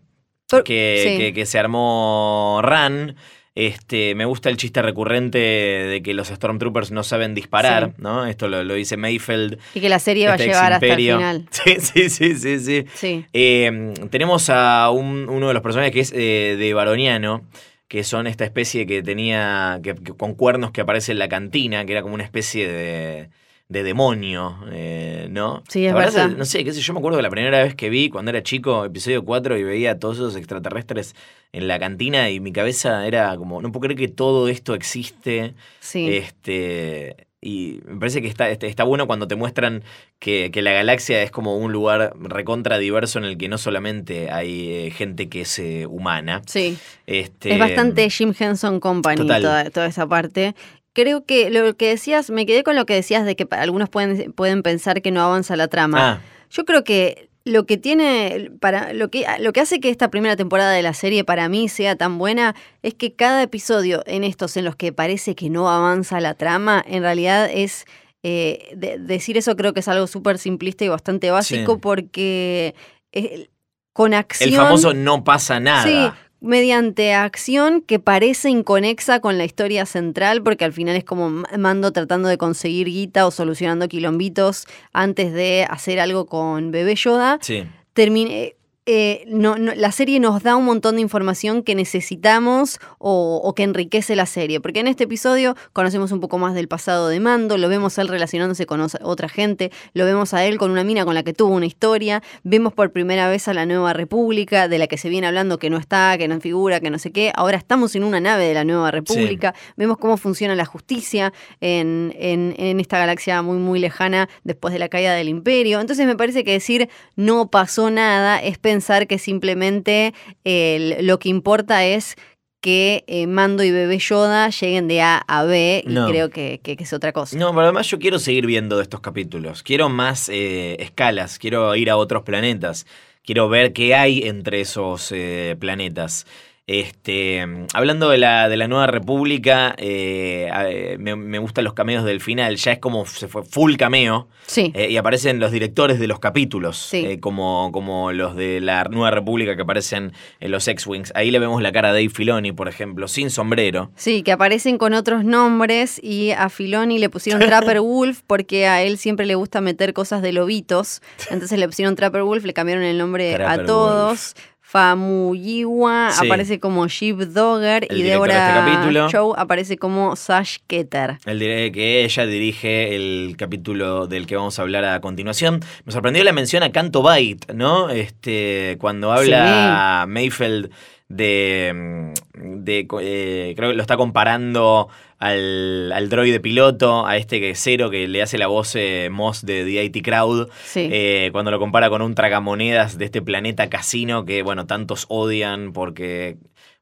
Por- 0.50 0.64
que, 0.64 1.02
sí. 1.02 1.16
que- 1.16 1.32
que 1.32 1.46
se 1.46 1.58
armó 1.58 2.60
Ran. 2.62 3.16
Este, 3.56 4.14
me 4.14 4.26
gusta 4.26 4.50
el 4.50 4.58
chiste 4.58 4.82
recurrente 4.82 5.38
de 5.38 6.02
que 6.04 6.12
los 6.12 6.28
Stormtroopers 6.28 6.90
no 6.92 7.02
saben 7.02 7.34
disparar, 7.34 7.86
Sí. 7.88 8.02
¿no? 8.02 8.26
Esto 8.26 8.48
lo, 8.48 8.62
lo 8.62 8.74
dice 8.74 8.98
Mayfield. 8.98 9.58
Y 9.74 9.80
que 9.80 9.88
la 9.88 9.98
serie 9.98 10.26
va 10.26 10.34
a 10.34 10.36
este 10.36 10.46
llegar 10.48 10.74
hasta 10.74 10.86
el 10.86 10.96
final. 10.96 11.48
Sí, 11.50 11.76
sí, 11.80 12.10
sí, 12.10 12.34
sí, 12.36 12.58
sí. 12.60 12.84
Sí. 12.94 13.24
Eh, 13.32 13.94
tenemos 14.10 14.50
a 14.50 14.90
un- 14.90 15.28
uno 15.30 15.48
de 15.48 15.54
los 15.54 15.62
personajes 15.62 15.90
que 15.92 16.00
es 16.00 16.12
eh, 16.14 16.56
de 16.58 16.74
Baroniano, 16.74 17.44
que 17.88 18.04
son 18.04 18.26
esta 18.26 18.44
especie 18.44 18.84
que 18.86 19.02
tenía, 19.02 19.80
que, 19.82 19.94
que- 19.94 20.12
con 20.12 20.34
cuernos 20.34 20.70
que 20.70 20.82
aparece 20.82 21.12
en 21.12 21.18
la 21.18 21.28
cantina, 21.28 21.86
que 21.86 21.92
era 21.92 22.02
como 22.02 22.14
una 22.14 22.24
especie 22.24 22.68
de, 22.70 23.30
de 23.68 23.82
demonio, 23.82 24.58
eh, 24.70 25.26
¿no? 25.30 25.62
Sí, 25.68 25.80
¿Te 25.80 25.88
es 25.88 25.94
verdad. 25.94 26.30
No 26.30 26.44
sé, 26.44 26.64
qué 26.64 26.72
sé 26.72 26.80
yo, 26.80 26.92
me 26.92 27.00
acuerdo 27.00 27.16
de 27.16 27.22
la 27.22 27.30
primera 27.30 27.62
vez 27.62 27.74
que 27.74 27.90
vi, 27.90 28.10
cuando 28.10 28.30
era 28.30 28.42
chico, 28.42 28.84
episodio 28.84 29.24
4, 29.24 29.58
y 29.58 29.64
veía 29.64 29.92
a 29.92 29.98
todos 29.98 30.16
esos 30.16 30.36
extraterrestres 30.36 31.16
en 31.52 31.66
la 31.66 31.78
cantina, 31.78 32.30
y 32.30 32.38
mi 32.38 32.52
cabeza 32.52 33.06
era 33.06 33.36
como, 33.36 33.60
no 33.60 33.72
puedo 33.72 33.82
creer 33.82 33.98
que 33.98 34.08
todo 34.08 34.48
esto 34.48 34.74
existe. 34.74 35.54
Sí. 35.80 36.08
Este, 36.08 37.26
y 37.40 37.80
me 37.86 38.00
parece 38.00 38.22
que 38.22 38.28
está, 38.28 38.50
este, 38.50 38.66
está 38.66 38.84
bueno 38.84 39.06
cuando 39.06 39.28
te 39.28 39.36
muestran 39.36 39.84
que, 40.18 40.50
que 40.50 40.62
la 40.62 40.72
galaxia 40.72 41.22
es 41.22 41.30
como 41.30 41.56
un 41.56 41.70
lugar 41.70 42.14
recontra 42.18 42.78
diverso 42.78 43.18
en 43.18 43.24
el 43.24 43.36
que 43.38 43.48
no 43.48 43.58
solamente 43.58 44.30
hay 44.30 44.70
eh, 44.70 44.90
gente 44.90 45.28
que 45.28 45.42
es 45.42 45.58
eh, 45.58 45.86
humana. 45.86 46.42
sí. 46.46 46.76
Este, 47.06 47.52
Es 47.52 47.58
bastante 47.60 48.10
Jim 48.10 48.34
Henson 48.36 48.80
Company 48.80 49.28
toda, 49.28 49.70
toda 49.70 49.86
esa 49.86 50.08
parte. 50.08 50.56
Creo 50.96 51.26
que 51.26 51.50
lo 51.50 51.76
que 51.76 51.88
decías, 51.90 52.30
me 52.30 52.46
quedé 52.46 52.62
con 52.62 52.74
lo 52.74 52.86
que 52.86 52.94
decías 52.94 53.26
de 53.26 53.36
que 53.36 53.46
algunos 53.50 53.90
pueden, 53.90 54.32
pueden 54.32 54.62
pensar 54.62 55.02
que 55.02 55.10
no 55.10 55.20
avanza 55.20 55.54
la 55.54 55.68
trama. 55.68 55.98
Ah, 56.12 56.20
Yo 56.50 56.64
creo 56.64 56.84
que 56.84 57.28
lo 57.44 57.66
que 57.66 57.76
tiene 57.76 58.50
para 58.60 58.94
lo 58.94 59.10
que 59.10 59.26
lo 59.40 59.52
que 59.52 59.60
hace 59.60 59.78
que 59.78 59.90
esta 59.90 60.10
primera 60.10 60.36
temporada 60.36 60.72
de 60.72 60.80
la 60.80 60.94
serie 60.94 61.22
para 61.22 61.48
mí 61.50 61.68
sea 61.68 61.94
tan 61.96 62.16
buena 62.18 62.54
es 62.82 62.94
que 62.94 63.12
cada 63.14 63.42
episodio 63.42 64.02
en 64.06 64.24
estos 64.24 64.56
en 64.56 64.64
los 64.64 64.74
que 64.74 64.90
parece 64.92 65.34
que 65.36 65.50
no 65.50 65.68
avanza 65.68 66.18
la 66.20 66.32
trama 66.34 66.82
en 66.88 67.02
realidad 67.02 67.48
es 67.52 67.84
eh, 68.24 68.70
de- 68.74 68.98
decir 68.98 69.36
eso 69.36 69.54
creo 69.54 69.72
que 69.74 69.80
es 69.80 69.86
algo 69.88 70.06
súper 70.08 70.38
simplista 70.38 70.84
y 70.84 70.88
bastante 70.88 71.30
básico 71.30 71.74
Sí. 71.74 71.78
porque 71.80 72.74
eh, 73.12 73.46
con 73.92 74.12
acción 74.12 74.50
el 74.50 74.56
famoso 74.56 74.92
no 74.92 75.22
pasa 75.22 75.60
nada. 75.60 75.84
Sí, 75.84 76.20
mediante 76.46 77.12
acción 77.14 77.82
que 77.82 77.98
parece 77.98 78.48
inconexa 78.50 79.20
con 79.20 79.38
la 79.38 79.44
historia 79.44 79.86
central, 79.86 80.42
porque 80.42 80.64
al 80.64 80.72
final 80.72 80.96
es 80.96 81.04
como 81.04 81.28
Ma- 81.30 81.48
Mando 81.58 81.92
tratando 81.92 82.28
de 82.28 82.38
conseguir 82.38 82.86
guita 82.86 83.26
o 83.26 83.30
solucionando 83.30 83.88
quilombitos 83.88 84.66
antes 84.92 85.32
de 85.32 85.66
hacer 85.68 86.00
algo 86.00 86.26
con 86.26 86.70
Bebé 86.70 86.94
Yoda. 86.94 87.38
Sí. 87.40 87.64
Termine, 87.92 88.55
eh, 88.86 89.24
no, 89.26 89.56
no- 89.58 89.74
la 89.74 89.90
serie 89.92 90.20
nos 90.20 90.42
da 90.42 90.54
un 90.56 90.64
montón 90.64 90.94
de 90.94 91.02
información 91.02 91.62
que 91.62 91.74
necesitamos 91.74 92.78
o, 92.98 93.40
o 93.42 93.54
que 93.54 93.64
enriquece 93.64 94.14
la 94.14 94.26
serie, 94.26 94.60
porque 94.60 94.80
en 94.80 94.86
este 94.86 95.04
episodio 95.04 95.56
conocemos 95.72 96.12
un 96.12 96.20
poco 96.20 96.38
más 96.38 96.54
del 96.54 96.68
pasado 96.68 97.08
de 97.08 97.18
Mando, 97.20 97.58
lo 97.58 97.68
vemos 97.68 97.98
a 97.98 98.02
él 98.02 98.08
relacionándose 98.08 98.64
con 98.64 98.80
otra 99.02 99.28
gente, 99.28 99.72
lo 99.92 100.04
vemos 100.04 100.32
a 100.34 100.44
él 100.44 100.56
con 100.56 100.70
una 100.70 100.84
mina 100.84 101.04
con 101.04 101.14
la 101.14 101.24
que 101.24 101.32
tuvo 101.32 101.54
una 101.54 101.66
historia, 101.66 102.22
vemos 102.44 102.72
por 102.72 102.92
primera 102.92 103.28
vez 103.28 103.48
a 103.48 103.54
la 103.54 103.66
Nueva 103.66 103.92
República, 103.92 104.68
de 104.68 104.78
la 104.78 104.86
que 104.86 104.98
se 104.98 105.08
viene 105.08 105.26
hablando 105.26 105.58
que 105.58 105.68
no 105.68 105.78
está, 105.78 106.16
que 106.16 106.28
no 106.28 106.40
figura, 106.40 106.78
que 106.78 106.90
no 106.90 106.98
sé 107.00 107.10
qué, 107.10 107.32
ahora 107.34 107.56
estamos 107.56 107.96
en 107.96 108.04
una 108.04 108.20
nave 108.20 108.44
de 108.46 108.54
la 108.54 108.64
Nueva 108.64 108.92
República, 108.92 109.52
vemos 109.76 109.98
cómo 109.98 110.16
funciona 110.16 110.54
la 110.54 110.64
justicia 110.64 111.32
en, 111.60 112.14
en- 112.18 112.54
en 112.56 112.78
esta 112.78 112.98
galaxia 112.98 113.42
muy, 113.42 113.58
muy 113.58 113.80
lejana 113.80 114.28
después 114.44 114.72
de 114.72 114.78
la 114.78 114.88
caída 114.88 115.14
del 115.14 115.28
imperio, 115.28 115.80
entonces 115.80 116.06
me 116.06 116.14
parece 116.16 116.44
que 116.44 116.52
decir 116.52 116.88
no 117.16 117.50
pasó 117.50 117.90
nada 117.90 118.40
es 118.40 118.58
pensar 118.58 118.75
que 119.06 119.18
simplemente 119.18 120.14
eh, 120.44 120.98
lo 121.02 121.18
que 121.18 121.28
importa 121.28 121.84
es 121.84 122.16
que 122.60 123.04
eh, 123.06 123.26
Mando 123.26 123.62
y 123.62 123.70
Bebé 123.70 123.98
Yoda 123.98 124.48
lleguen 124.50 124.88
de 124.88 125.00
A 125.00 125.18
a 125.28 125.44
B 125.44 125.84
y 125.86 125.92
No. 125.92 126.08
creo 126.08 126.30
que, 126.30 126.60
que- 126.62 126.76
que 126.76 126.84
es 126.84 126.92
otra 126.92 127.12
cosa. 127.12 127.36
No, 127.38 127.50
pero 127.50 127.62
además 127.62 127.88
yo 127.88 127.98
quiero 127.98 128.18
seguir 128.18 128.46
viendo 128.46 128.80
estos 128.80 129.00
capítulos. 129.00 129.62
Quiero 129.62 129.88
más 129.88 130.28
eh, 130.28 130.76
escalas, 130.80 131.38
quiero 131.38 131.76
ir 131.76 131.90
a 131.90 131.96
otros 131.96 132.22
planetas. 132.24 132.86
Quiero 133.24 133.48
ver 133.48 133.72
qué 133.72 133.94
hay 133.94 134.22
entre 134.22 134.60
esos 134.60 135.10
eh, 135.12 135.56
planetas. 135.58 136.26
Este, 136.68 137.46
hablando 137.74 138.10
de 138.10 138.18
la, 138.18 138.48
de 138.48 138.56
la 138.56 138.66
nueva 138.66 138.88
república, 138.88 139.76
eh, 139.78 140.50
eh, 140.68 140.96
me, 140.98 141.14
me 141.14 141.38
gustan 141.38 141.62
los 141.62 141.74
cameos 141.74 142.04
del 142.04 142.20
final. 142.20 142.56
Ya 142.56 142.72
es 142.72 142.78
como 142.80 143.06
se 143.06 143.28
fue 143.28 143.44
full 143.44 143.76
cameo. 143.76 144.26
Sí, 144.46 144.72
eh, 144.74 144.88
y 144.90 144.96
aparecen 144.96 145.38
los 145.38 145.52
directores 145.52 146.00
de 146.00 146.08
los 146.08 146.18
capítulos, 146.18 146.76
Sí. 146.76 147.04
eh, 147.06 147.20
como, 147.20 147.70
como 147.72 148.10
los 148.12 148.34
de 148.34 148.60
la 148.60 148.82
Nueva 148.84 149.12
República 149.12 149.54
que 149.54 149.62
aparecen 149.62 150.12
en 150.40 150.50
los 150.50 150.66
X-Wings. 150.66 151.12
Ahí 151.14 151.30
le 151.30 151.38
vemos 151.38 151.62
la 151.62 151.70
cara 151.70 151.90
a 151.90 151.92
Dave 151.92 152.08
Filoni, 152.08 152.50
por 152.50 152.66
ejemplo, 152.68 153.06
sin 153.06 153.30
sombrero. 153.30 153.90
sí, 153.94 154.22
que 154.22 154.32
aparecen 154.32 154.76
con 154.78 154.92
otros 154.94 155.24
nombres 155.24 156.00
y 156.02 156.32
a 156.32 156.48
Filoni 156.48 156.98
le 156.98 157.08
pusieron 157.10 157.40
Trapper 157.46 157.80
Wolf 157.80 158.22
porque 158.26 158.66
a 158.66 158.82
él 158.82 158.98
siempre 158.98 159.24
le 159.26 159.36
gusta 159.36 159.60
meter 159.60 159.92
cosas 159.92 160.20
de 160.20 160.32
lobitos. 160.32 161.00
Entonces 161.30 161.58
le 161.60 161.66
pusieron 161.68 161.94
Trapper 161.94 162.22
Wolf, 162.24 162.44
le 162.44 162.54
cambiaron 162.54 162.82
el 162.84 162.98
nombre 162.98 163.34
a 163.36 163.64
todos. 163.64 164.34
Famuyiwa 164.68 166.10
Sí. 166.10 166.26
aparece 166.26 166.58
como 166.58 166.88
Sheep 166.88 167.18
Dogger 167.28 167.86
El 167.88 167.98
y 167.98 168.02
director 168.02 168.28
de 168.28 168.34
este 168.34 168.88
Deborah. 168.90 169.08
Chow 169.08 169.34
aparece 169.36 169.76
como 169.78 170.16
Sash 170.16 170.56
Keter. 170.66 171.18
El 171.24 171.38
diré 171.38 171.70
que 171.70 172.04
ella 172.04 172.26
dirige 172.26 172.96
el 172.96 173.36
capítulo 173.38 174.06
del 174.08 174.26
que 174.26 174.34
vamos 174.36 174.58
a 174.58 174.62
hablar 174.62 174.84
a 174.84 175.00
continuación. 175.00 175.60
Me 175.84 175.92
sorprendió 175.92 176.24
la 176.24 176.32
mención 176.32 176.62
a 176.62 176.72
Canto 176.72 177.02
Byte, 177.02 177.52
¿no? 177.54 177.90
Este, 177.90 178.76
cuando 178.80 179.12
habla 179.12 180.04
Mayfeld 180.08 180.70
de. 181.08 181.72
mm, 181.74 182.64
de 182.64 182.86
eh, 183.00 183.54
creo 183.56 183.70
que 183.70 183.76
lo 183.76 183.82
está 183.82 183.96
comparando 183.96 184.88
al, 185.18 185.92
al 185.92 186.08
droide 186.08 186.40
piloto, 186.40 187.06
a 187.06 187.16
este 187.16 187.40
que 187.40 187.50
es 187.50 187.60
cero 187.60 187.90
que 187.90 188.06
le 188.08 188.22
hace 188.22 188.38
la 188.38 188.46
voz 188.46 188.74
eh, 188.76 189.08
Moss 189.10 189.44
de 189.44 189.64
The 189.64 189.84
IT 189.84 190.04
Crowd. 190.04 190.48
Sí. 190.64 190.88
Eh, 190.90 191.30
cuando 191.32 191.50
lo 191.50 191.58
compara 191.58 191.88
con 191.88 192.02
un 192.02 192.14
tragamonedas 192.14 192.98
de 192.98 193.06
este 193.06 193.22
planeta 193.22 193.68
casino 193.68 194.24
que, 194.24 194.42
bueno, 194.42 194.66
tantos 194.66 195.06
odian 195.08 195.72
porque 195.72 196.36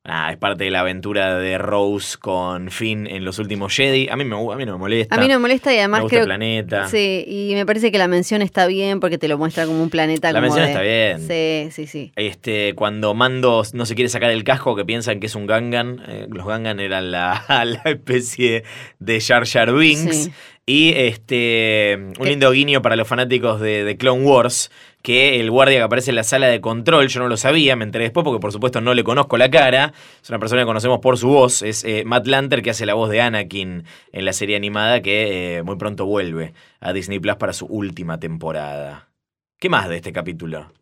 ah, 0.04 0.30
es 0.32 0.36
parte 0.36 0.64
de 0.64 0.70
la 0.70 0.80
aventura 0.80 1.38
de 1.38 1.58
Rose 1.58 2.16
con 2.18 2.70
Finn 2.70 3.06
en 3.06 3.24
los 3.24 3.38
últimos 3.38 3.74
Jedi. 3.74 4.08
A 4.10 4.16
mí, 4.16 4.24
me, 4.24 4.36
a 4.36 4.56
mí 4.56 4.64
no 4.66 4.72
me 4.72 4.78
molesta. 4.78 5.14
A 5.14 5.18
mí 5.18 5.26
no 5.28 5.34
me 5.34 5.38
molesta 5.40 5.72
y 5.72 5.76
me 5.76 5.80
además 5.80 6.02
gusta 6.02 6.10
creo 6.16 6.22
el 6.22 6.28
planeta. 6.28 6.88
Sí, 6.88 7.24
y 7.26 7.54
me 7.54 7.64
parece 7.66 7.90
que 7.90 7.98
la 7.98 8.08
mención 8.08 8.42
está 8.42 8.66
bien 8.66 9.00
porque 9.00 9.18
te 9.18 9.28
lo 9.28 9.38
muestra 9.38 9.66
como 9.66 9.82
un 9.82 9.90
planeta 9.90 10.32
La 10.32 10.40
como 10.40 10.54
mención 10.54 10.66
de- 10.66 10.70
está 10.72 10.82
bien. 11.26 11.70
Sí, 11.72 11.72
sí, 11.74 11.86
sí. 11.86 12.12
Este, 12.16 12.74
cuando 12.74 13.14
Mando 13.14 13.62
no 13.72 13.86
se 13.86 13.94
quiere 13.94 14.08
sacar 14.08 14.30
el 14.30 14.44
casco, 14.44 14.76
que 14.76 14.84
piensan 14.84 15.20
que 15.20 15.26
es 15.26 15.34
un 15.34 15.46
Gangan. 15.46 16.02
eh, 16.08 16.26
los 16.30 16.46
Gangan 16.46 16.80
eran 16.80 17.10
la, 17.10 17.44
la 17.48 17.90
especie 17.90 18.64
de 18.98 19.20
Jar 19.20 19.46
Jar 19.46 19.72
Binks. 19.72 20.24
Sí. 20.24 20.32
Y 20.66 20.92
este, 20.96 21.96
un 21.98 22.12
Que- 22.14 22.24
lindo 22.31 22.50
guiño 22.50 22.81
para 22.81 22.96
los 22.96 23.07
fanáticos 23.07 23.61
de, 23.61 23.85
de 23.85 23.96
Clone 23.98 24.24
Wars, 24.24 24.70
que 25.03 25.38
el 25.38 25.50
guardia 25.50 25.77
que 25.77 25.83
aparece 25.83 26.11
en 26.11 26.16
la 26.16 26.24
sala 26.24 26.46
de 26.46 26.62
control, 26.62 27.09
yo 27.09 27.20
no 27.20 27.29
lo 27.29 27.37
sabía, 27.37 27.77
me 27.77 27.85
enteré 27.85 28.05
después 28.05 28.24
porque 28.24 28.40
por 28.40 28.50
supuesto 28.50 28.81
no 28.81 28.94
le 28.94 29.05
conozco 29.05 29.37
la 29.37 29.50
cara, 29.50 29.92
es 30.22 30.31
una 30.31 30.38
persona 30.38 30.62
que 30.62 30.66
conocemos 30.66 31.00
por 31.00 31.18
su 31.18 31.29
voz, 31.29 31.61
es 31.61 31.85
eh, 31.85 32.05
Matt 32.07 32.27
Lanter 32.27 32.62
que 32.62 32.70
hace 32.70 32.87
la 32.87 32.94
voz 32.94 33.11
de 33.11 33.20
Anakin 33.20 33.85
en 34.12 34.24
la 34.24 34.33
serie 34.33 34.57
animada 34.57 35.03
que 35.03 35.59
eh, 35.59 35.62
muy 35.62 35.77
pronto 35.77 36.07
vuelve 36.07 36.55
a 36.81 36.94
Disney 36.94 37.18
Plus 37.18 37.37
para 37.37 37.53
su 37.53 37.66
última 37.66 38.18
temporada. 38.18 39.11
¿Qué 39.61 39.68
más 39.68 39.90
de 39.90 39.96
este 39.96 40.12
capítulo? 40.14 40.72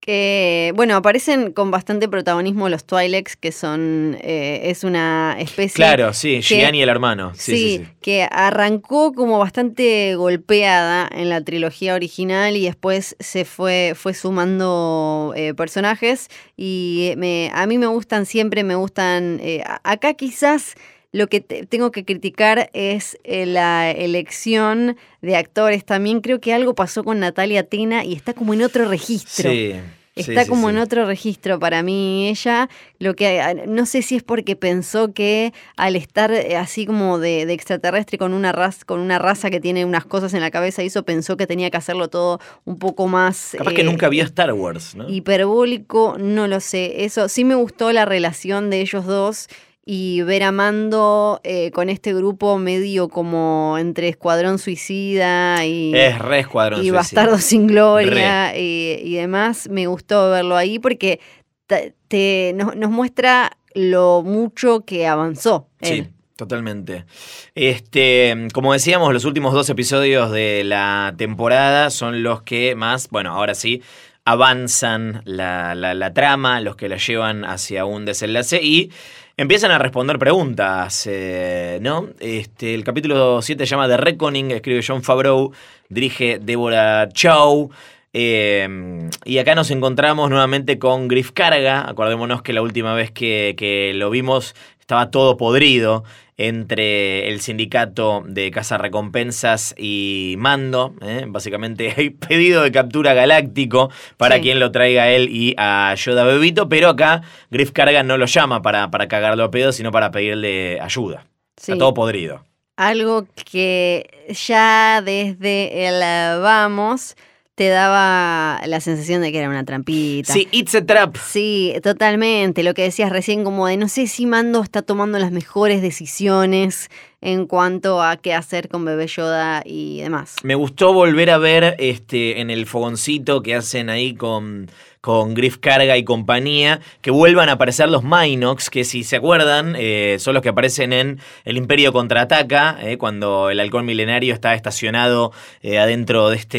Que, 0.00 0.72
bueno, 0.74 0.96
aparecen 0.96 1.52
con 1.52 1.70
bastante 1.70 2.08
protagonismo 2.08 2.68
los 2.68 2.86
Twi'leks, 2.86 3.36
que 3.36 3.52
son, 3.52 4.16
eh, 4.22 4.62
es 4.64 4.82
una 4.84 5.36
especie... 5.38 5.74
Claro, 5.74 6.14
sí, 6.14 6.40
Gianni 6.40 6.78
y 6.78 6.82
el 6.82 6.88
hermano. 6.88 7.32
Sí, 7.34 7.56
sí, 7.56 7.78
sí. 7.78 7.86
que 8.00 8.26
arrancó 8.30 9.12
como 9.12 9.38
bastante 9.38 10.14
golpeada 10.14 11.10
en 11.12 11.28
la 11.28 11.42
trilogía 11.42 11.94
original 11.94 12.56
y 12.56 12.64
después 12.64 13.16
se 13.20 13.44
fue, 13.44 13.92
fue 13.94 14.14
sumando 14.14 15.34
eh, 15.36 15.52
personajes 15.52 16.28
y 16.56 17.12
me, 17.18 17.50
a 17.52 17.66
mí 17.66 17.76
me 17.76 17.86
gustan 17.86 18.24
siempre, 18.24 18.64
me 18.64 18.76
gustan... 18.76 19.40
eh, 19.42 19.62
acá 19.82 20.14
quizás 20.14 20.74
lo 21.12 21.26
que 21.28 21.40
te- 21.40 21.64
tengo 21.66 21.90
que 21.90 22.04
criticar 22.04 22.70
es 22.74 23.16
eh, 23.24 23.46
la 23.46 23.90
elección 23.90 24.96
de 25.22 25.36
actores. 25.36 25.84
También 25.84 26.20
creo 26.20 26.40
que 26.40 26.52
algo 26.52 26.74
pasó 26.74 27.02
con 27.04 27.20
Natalia 27.20 27.62
Tena 27.62 28.04
y 28.04 28.12
está 28.14 28.34
como 28.34 28.52
en 28.54 28.62
otro 28.62 28.88
registro. 28.88 29.50
Sí, 29.50 29.74
Está 30.14 30.42
sí, 30.42 30.48
como 30.50 30.68
sí. 30.68 30.74
en 30.74 30.80
otro 30.80 31.06
registro 31.06 31.60
para 31.60 31.84
mí 31.84 32.28
ella. 32.28 32.68
Lo 32.98 33.14
que 33.14 33.40
ah, 33.40 33.54
no 33.54 33.86
sé 33.86 34.02
si 34.02 34.16
es 34.16 34.24
porque 34.24 34.56
pensó 34.56 35.14
que 35.14 35.52
al 35.76 35.94
estar 35.94 36.32
eh, 36.32 36.56
así 36.56 36.86
como 36.86 37.20
de, 37.20 37.46
de 37.46 37.52
extraterrestre 37.52 38.18
con 38.18 38.32
una 38.34 38.50
raza, 38.50 38.84
con 38.84 38.98
una 38.98 39.20
raza 39.20 39.48
que 39.48 39.60
tiene 39.60 39.84
unas 39.84 40.04
cosas 40.04 40.34
en 40.34 40.40
la 40.40 40.50
cabeza, 40.50 40.82
hizo 40.82 41.04
pensó 41.04 41.36
que 41.36 41.46
tenía 41.46 41.70
que 41.70 41.76
hacerlo 41.76 42.08
todo 42.08 42.40
un 42.64 42.80
poco 42.80 43.06
más 43.06 43.54
Capaz 43.56 43.72
que 43.74 43.82
eh, 43.82 43.84
nunca 43.84 44.08
vio 44.08 44.24
Star 44.24 44.52
Wars, 44.52 44.96
¿no? 44.96 45.08
hiperbólico, 45.08 46.16
no 46.18 46.48
lo 46.48 46.58
sé. 46.58 47.04
Eso 47.04 47.28
sí 47.28 47.44
me 47.44 47.54
gustó 47.54 47.92
la 47.92 48.04
relación 48.04 48.70
de 48.70 48.80
ellos 48.80 49.06
dos. 49.06 49.46
Y 49.90 50.20
ver 50.20 50.42
a 50.42 50.52
Mando 50.52 51.40
eh, 51.44 51.70
con 51.70 51.88
este 51.88 52.12
grupo 52.12 52.58
medio 52.58 53.08
como 53.08 53.76
entre 53.78 54.08
Escuadrón 54.08 54.58
Suicida 54.58 55.64
y, 55.64 55.92
es 55.96 56.18
re 56.18 56.40
escuadrón 56.40 56.84
y. 56.84 56.90
Bastardo 56.90 57.38
sin 57.38 57.66
Gloria 57.66 58.54
y, 58.54 59.00
y 59.02 59.14
demás. 59.14 59.66
Me 59.70 59.86
gustó 59.86 60.30
verlo 60.30 60.58
ahí 60.58 60.78
porque 60.78 61.20
te, 61.66 61.94
te- 62.06 62.52
nos, 62.54 62.76
nos 62.76 62.90
muestra 62.90 63.56
lo 63.72 64.22
mucho 64.22 64.84
que 64.84 65.06
avanzó. 65.06 65.68
Sí, 65.80 66.06
totalmente. 66.36 67.06
Este, 67.54 68.48
como 68.52 68.74
decíamos, 68.74 69.14
los 69.14 69.24
últimos 69.24 69.54
dos 69.54 69.70
episodios 69.70 70.30
de 70.30 70.64
la 70.64 71.14
temporada 71.16 71.88
son 71.88 72.22
los 72.22 72.42
que 72.42 72.74
más, 72.74 73.08
bueno, 73.08 73.32
ahora 73.32 73.54
sí, 73.54 73.80
avanzan 74.26 75.22
la, 75.24 75.74
la- 75.74 75.94
la 75.94 76.12
trama, 76.12 76.60
los 76.60 76.76
que 76.76 76.90
la 76.90 76.98
llevan 76.98 77.46
hacia 77.46 77.86
un 77.86 78.04
desenlace 78.04 78.60
y 78.62 78.92
empiezan 79.38 79.70
a 79.70 79.78
responder 79.78 80.18
preguntas, 80.18 81.06
eh, 81.08 81.78
¿no? 81.80 82.08
Este, 82.18 82.74
el 82.74 82.82
capítulo 82.82 83.40
7 83.40 83.64
se 83.64 83.70
llama 83.70 83.88
The 83.88 83.96
Reckoning, 83.96 84.50
escribe 84.50 84.82
John 84.86 85.02
Favreau, 85.02 85.52
dirige 85.88 86.40
Deborah 86.40 87.08
Chow. 87.08 87.70
Eh, 88.12 89.08
y 89.24 89.38
acá 89.38 89.54
nos 89.54 89.70
encontramos 89.70 90.28
nuevamente 90.28 90.80
con 90.80 91.06
Griff 91.06 91.30
Carga. 91.30 91.88
Acordémonos 91.88 92.42
que 92.42 92.52
la 92.52 92.62
última 92.62 92.94
vez 92.94 93.12
que, 93.12 93.54
que 93.56 93.92
lo 93.94 94.10
vimos 94.10 94.56
estaba 94.88 95.10
todo 95.10 95.36
podrido 95.36 96.02
entre 96.38 97.28
el 97.28 97.42
sindicato 97.42 98.22
de 98.26 98.50
cazarrecompensas 98.50 99.74
y 99.76 100.36
Mando. 100.38 100.94
¿eh? 101.02 101.26
Básicamente 101.28 101.92
hay 101.98 102.08
pedido 102.08 102.62
de 102.62 102.72
captura 102.72 103.12
galáctico 103.12 103.90
para 104.16 104.36
Sí. 104.36 104.40
quien 104.40 104.58
lo 104.60 104.72
traiga 104.72 105.02
a 105.02 105.10
él 105.10 105.28
y 105.30 105.54
a 105.58 105.94
Yoda 105.94 106.24
Bebito, 106.24 106.70
pero 106.70 106.88
acá 106.88 107.20
Griff 107.50 107.72
Carga 107.72 108.02
no 108.02 108.16
lo 108.16 108.24
llama 108.24 108.62
para, 108.62 108.90
para 108.90 109.08
cagarlo 109.08 109.44
a 109.44 109.50
pedo, 109.50 109.72
sino 109.72 109.92
para 109.92 110.10
pedirle 110.10 110.80
ayuda. 110.80 111.26
Sí. 111.58 111.72
Está 111.72 111.80
todo 111.80 111.92
podrido. 111.92 112.46
Algo 112.78 113.26
que 113.50 114.08
ya 114.48 115.02
desde 115.04 115.86
el 115.86 116.00
eh, 116.02 116.38
vamos 116.40 117.14
te 117.58 117.68
daba 117.70 118.60
la 118.66 118.80
sensación 118.80 119.20
de 119.20 119.32
que 119.32 119.38
era 119.40 119.48
una 119.48 119.64
trampita. 119.64 120.32
Sí, 120.32 120.46
it's 120.52 120.76
a 120.76 120.86
trap. 120.86 121.16
Sí, 121.16 121.74
totalmente. 121.82 122.62
Lo 122.62 122.72
que 122.72 122.82
decías 122.82 123.10
recién, 123.10 123.42
como 123.42 123.66
de 123.66 123.76
no 123.76 123.88
sé 123.88 124.06
si 124.06 124.26
Mando 124.26 124.62
está 124.62 124.82
tomando 124.82 125.18
las 125.18 125.32
mejores 125.32 125.82
decisiones 125.82 126.88
en 127.20 127.46
cuanto 127.46 128.02
a 128.02 128.16
qué 128.16 128.32
hacer 128.34 128.68
con 128.68 128.84
Bebé 128.84 129.06
Yoda 129.08 129.62
y 129.64 130.00
demás. 130.00 130.36
Me 130.42 130.54
gustó 130.54 130.92
volver 130.92 131.30
a 131.30 131.38
ver 131.38 131.74
este, 131.78 132.40
en 132.40 132.50
el 132.50 132.66
fogoncito 132.66 133.42
que 133.42 133.54
hacen 133.56 133.90
ahí 133.90 134.14
con, 134.14 134.70
con 135.00 135.34
Griff 135.34 135.58
Carga 135.58 135.96
y 135.96 136.04
compañía, 136.04 136.80
que 137.00 137.10
vuelvan 137.10 137.48
a 137.48 137.52
aparecer 137.52 137.88
los 137.88 138.04
Minox, 138.04 138.70
que 138.70 138.84
si 138.84 139.02
se 139.04 139.16
acuerdan, 139.16 139.74
eh, 139.78 140.16
son 140.20 140.34
los 140.34 140.42
que 140.42 140.48
aparecen 140.50 140.92
en 140.92 141.18
El 141.44 141.56
Imperio 141.56 141.92
Contraataca, 141.92 142.78
eh, 142.82 142.98
cuando 142.98 143.50
el 143.50 143.58
halcón 143.60 143.84
milenario 143.86 144.32
está 144.34 144.54
estacionado 144.54 145.32
eh, 145.62 145.78
adentro 145.78 146.30
de 146.30 146.36
este, 146.36 146.58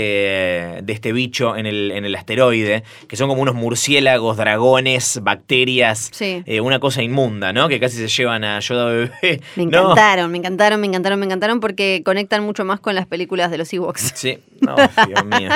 de 0.84 0.94
este 0.94 1.12
bicho 1.14 1.56
en 1.56 1.66
el, 1.68 1.92
en 1.92 2.04
el 2.06 2.16
asteroide, 2.16 2.84
que 3.08 3.16
son 3.16 3.30
como 3.30 3.42
unos 3.42 3.56
murciélagos, 3.56 4.36
dragones, 4.38 5.20
bacterias, 5.22 6.10
Sí. 6.14 6.44
una 6.62 6.80
cosa 6.80 7.02
inmunda, 7.04 7.54
¿no? 7.54 7.68
Que 7.70 7.80
casi 7.80 7.98
se 7.98 8.08
llevan 8.08 8.44
a 8.44 8.60
Yoda 8.60 8.86
Bebé. 8.86 9.42
Me 9.56 9.66
No. 9.70 9.82
encantaron, 9.92 10.32
me 10.32 10.38
encantaron, 10.38 10.49
me 10.50 10.88
encantaron, 10.88 11.20
me 11.20 11.26
encantaron 11.26 11.60
porque 11.60 12.02
conectan 12.04 12.44
mucho 12.44 12.66
más 12.66 12.80
con 12.80 12.96
las 12.96 13.06
películas 13.08 13.52
de 13.52 13.58
los 13.58 13.72
Ewoks. 13.74 14.14
Sí, 14.16 14.38
no, 14.62 14.76
Dios 15.08 15.26
mío. 15.26 15.50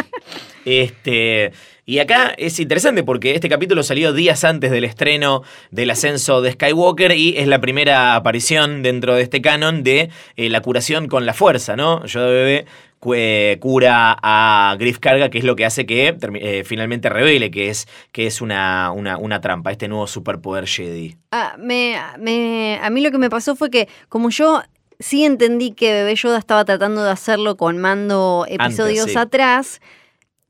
Este, 0.66 1.52
y 1.86 2.00
acá 2.00 2.34
es 2.38 2.60
interesante 2.60 3.04
porque 3.04 3.36
este 3.36 3.50
capítulo 3.50 3.84
salió 3.84 4.14
días 4.14 4.44
antes 4.44 4.72
del 4.72 4.86
estreno 4.86 5.44
del 5.72 5.90
ascenso 5.92 6.42
de 6.42 6.54
Skywalker 6.54 7.12
y 7.12 7.38
es 7.38 7.48
la 7.48 7.60
primera 7.60 8.16
aparición 8.16 8.82
dentro 8.84 9.16
de 9.16 9.24
este 9.24 9.42
canon 9.42 9.84
de 9.84 10.10
eh, 10.38 10.50
la 10.50 10.62
curación 10.62 11.08
con 11.08 11.26
la 11.26 11.34
fuerza, 11.34 11.76
¿no? 11.76 12.06
Yoda 12.06 12.28
bebé 12.28 12.66
cu- 13.00 13.14
eh, 13.16 13.58
cura 13.60 14.18
a 14.24 14.76
Griff 14.80 15.00
Carga, 15.00 15.30
que 15.30 15.40
es 15.40 15.44
lo 15.44 15.58
que 15.58 15.66
hace 15.66 15.86
que 15.86 16.16
eh, 16.36 16.64
finalmente 16.66 17.10
revele 17.10 17.52
que 17.52 17.68
es, 17.70 17.88
que 18.14 18.26
es 18.28 18.40
una, 18.40 18.92
una, 18.94 19.18
una 19.18 19.42
trampa, 19.42 19.72
este 19.72 19.90
nuevo 19.90 20.08
superpoder 20.08 20.66
Jedi. 20.66 21.18
Ah, 21.32 21.56
me, 21.60 21.98
me- 22.20 22.80
a 22.82 22.90
mí 22.90 23.02
lo 23.02 23.12
que 23.12 23.18
me 23.18 23.30
pasó 23.30 23.58
fue 23.58 23.70
que 23.70 23.90
como 24.08 24.30
yo 24.30 24.62
sí 25.04 25.26
entendí 25.26 25.72
que 25.72 25.92
Bebé 25.92 26.16
Yoda 26.16 26.38
estaba 26.38 26.64
tratando 26.66 27.04
de 27.04 27.12
hacerlo 27.12 27.58
con 27.58 27.78
mando 27.78 28.46
episodios 28.48 29.12
sí. 29.12 29.18
atrás, 29.18 29.82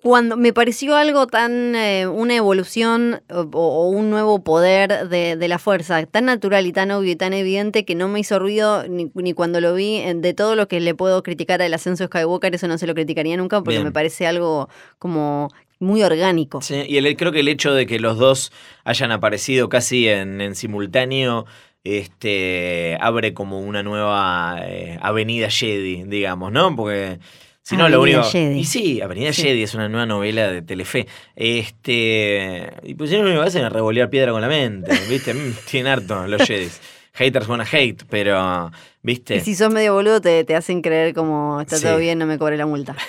cuando 0.02 0.36
me 0.36 0.52
pareció 0.52 0.98
algo 0.98 1.28
tan, 1.28 1.76
eh, 1.76 2.08
una 2.08 2.36
evolución 2.36 3.22
o, 3.30 3.48
o 3.54 3.88
un 3.90 4.10
nuevo 4.10 4.44
poder 4.44 5.08
de, 5.08 5.38
de 5.38 5.48
la 5.48 5.60
fuerza, 5.60 6.06
tan 6.06 6.26
natural 6.26 6.68
y 6.68 6.74
tan 6.74 6.92
obvio 6.92 7.12
y 7.14 7.16
tan 7.16 7.32
evidente 7.34 7.86
que 7.86 7.96
no 7.96 8.10
me 8.10 8.20
hizo 8.20 8.38
ruido 8.38 8.86
ni, 8.90 9.10
ni 9.16 9.32
cuando 9.34 9.62
lo 9.62 9.74
vi. 9.74 9.96
En- 9.96 10.22
De 10.22 10.34
todo 10.34 10.56
lo 10.56 10.68
que 10.68 10.82
le 10.82 10.94
puedo 10.94 11.24
criticar 11.24 11.62
al 11.62 11.74
ascenso 11.74 12.04
de 12.04 12.08
Skywalker, 12.10 12.54
eso 12.54 12.68
no 12.68 12.78
se 12.78 12.86
lo 12.86 12.94
criticaría 12.94 13.38
nunca 13.38 13.60
porque 13.62 13.78
Bien. 13.78 13.84
me 13.86 13.92
parece 13.94 14.28
algo 14.28 14.68
como 15.00 15.48
muy 15.80 16.04
orgánico. 16.04 16.62
Sí, 16.62 16.84
y 16.88 16.98
el- 16.98 17.16
creo 17.16 17.32
que 17.32 17.40
el 17.40 17.48
hecho 17.48 17.74
de 17.74 17.86
que 17.88 17.98
los 18.00 18.18
dos 18.18 18.52
hayan 18.84 19.12
aparecido 19.14 19.70
casi 19.70 20.10
en, 20.10 20.42
en 20.42 20.56
simultáneo 20.56 21.46
este, 21.84 22.98
abre 23.02 23.34
como 23.34 23.60
una 23.60 23.84
nueva 23.84 24.58
eh, 24.62 24.98
avenida 25.02 25.50
Jedi, 25.50 26.04
digamos, 26.04 26.52
¿no? 26.52 26.76
Porque 26.76 27.20
Si 27.62 27.76
no, 27.78 27.88
lo 27.90 28.02
único. 28.02 28.24
Jedi. 28.24 28.60
Y 28.60 28.66
sí, 28.66 29.02
Avenida 29.02 29.32
Sí. 29.34 29.44
Jedi 29.44 29.64
es 29.64 29.74
una 29.74 29.88
nueva 29.90 30.06
novela 30.06 30.50
de 30.52 30.62
Telefe. 30.62 31.08
Este. 31.36 32.72
Y 32.84 32.96
pues 32.96 33.12
lo 33.12 33.22
único 33.22 33.42
que 33.42 33.48
hacen 33.48 33.66
es 33.66 33.72
revolear 33.72 34.10
piedra 34.10 34.32
con 34.32 34.42
la 34.42 34.48
mente. 34.48 34.92
¿Viste? 35.10 35.34
Mm, 35.34 35.54
Tienen 35.70 35.92
harto 35.92 36.28
los 36.28 36.42
Jedis. 36.44 36.82
Haters 37.14 37.48
wanna 37.48 37.66
hate, 37.72 38.04
pero. 38.10 38.72
¿Viste? 39.02 39.36
Y 39.36 39.40
si 39.42 39.56
sos 39.56 39.72
medio 39.74 39.94
boludo, 39.94 40.20
te, 40.22 40.44
te 40.46 40.56
hacen 40.56 40.82
creer 40.82 41.14
como 41.14 41.62
está 41.62 41.80
todo 41.80 41.98
bien, 41.98 42.18
no 42.18 42.26
me 42.26 42.38
cobre 42.38 42.58
la 42.58 42.66
multa. 42.66 42.96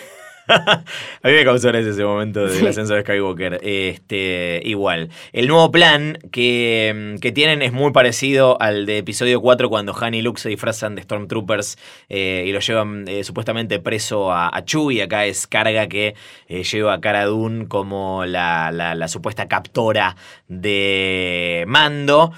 A 0.48 0.85
mí 1.28 1.33
me 1.33 1.44
causó 1.44 1.68
gracia 1.68 1.90
ese 1.90 2.04
momento 2.04 2.40
del 2.46 2.50
Sí. 2.61 2.66
ascenso 2.66 2.94
de 2.94 3.00
Skywalker. 3.02 3.61
Este, 3.62 4.61
igual. 4.64 5.09
El 5.33 5.48
nuevo 5.48 5.70
plan 5.70 6.18
que, 6.33 7.16
que 7.20 7.33
tienen 7.33 7.62
es 7.62 7.72
muy 7.72 7.92
parecido 7.92 8.61
al 8.61 8.87
de 8.87 8.98
episodio 8.98 9.40
4 9.40 9.68
cuando 9.70 9.94
Han 9.98 10.14
y 10.14 10.22
Luke 10.22 10.40
se 10.40 10.48
disfrazan 10.50 10.94
de 10.94 11.02
Stormtroopers 11.02 11.78
eh, 12.09 12.44
y 12.46 12.52
lo 12.52 12.61
llevan 12.61 13.07
eh, 13.09 13.24
supuestamente 13.24 13.78
preso 13.78 14.33
a, 14.33 14.48
a 14.54 14.64
Chewie. 14.64 15.02
Acá 15.02 15.24
es 15.26 15.46
Carga 15.46 15.87
que 15.88 16.14
eh, 16.48 16.62
lleva 16.64 16.94
a 16.94 17.00
Cara 17.00 17.24
Dune 17.24 17.66
como 17.68 18.24
la, 18.26 18.70
la- 18.70 18.94
la 18.94 19.09
supuesta 19.09 19.48
captora 19.48 20.16
de 20.48 21.64
Mando. 21.66 22.33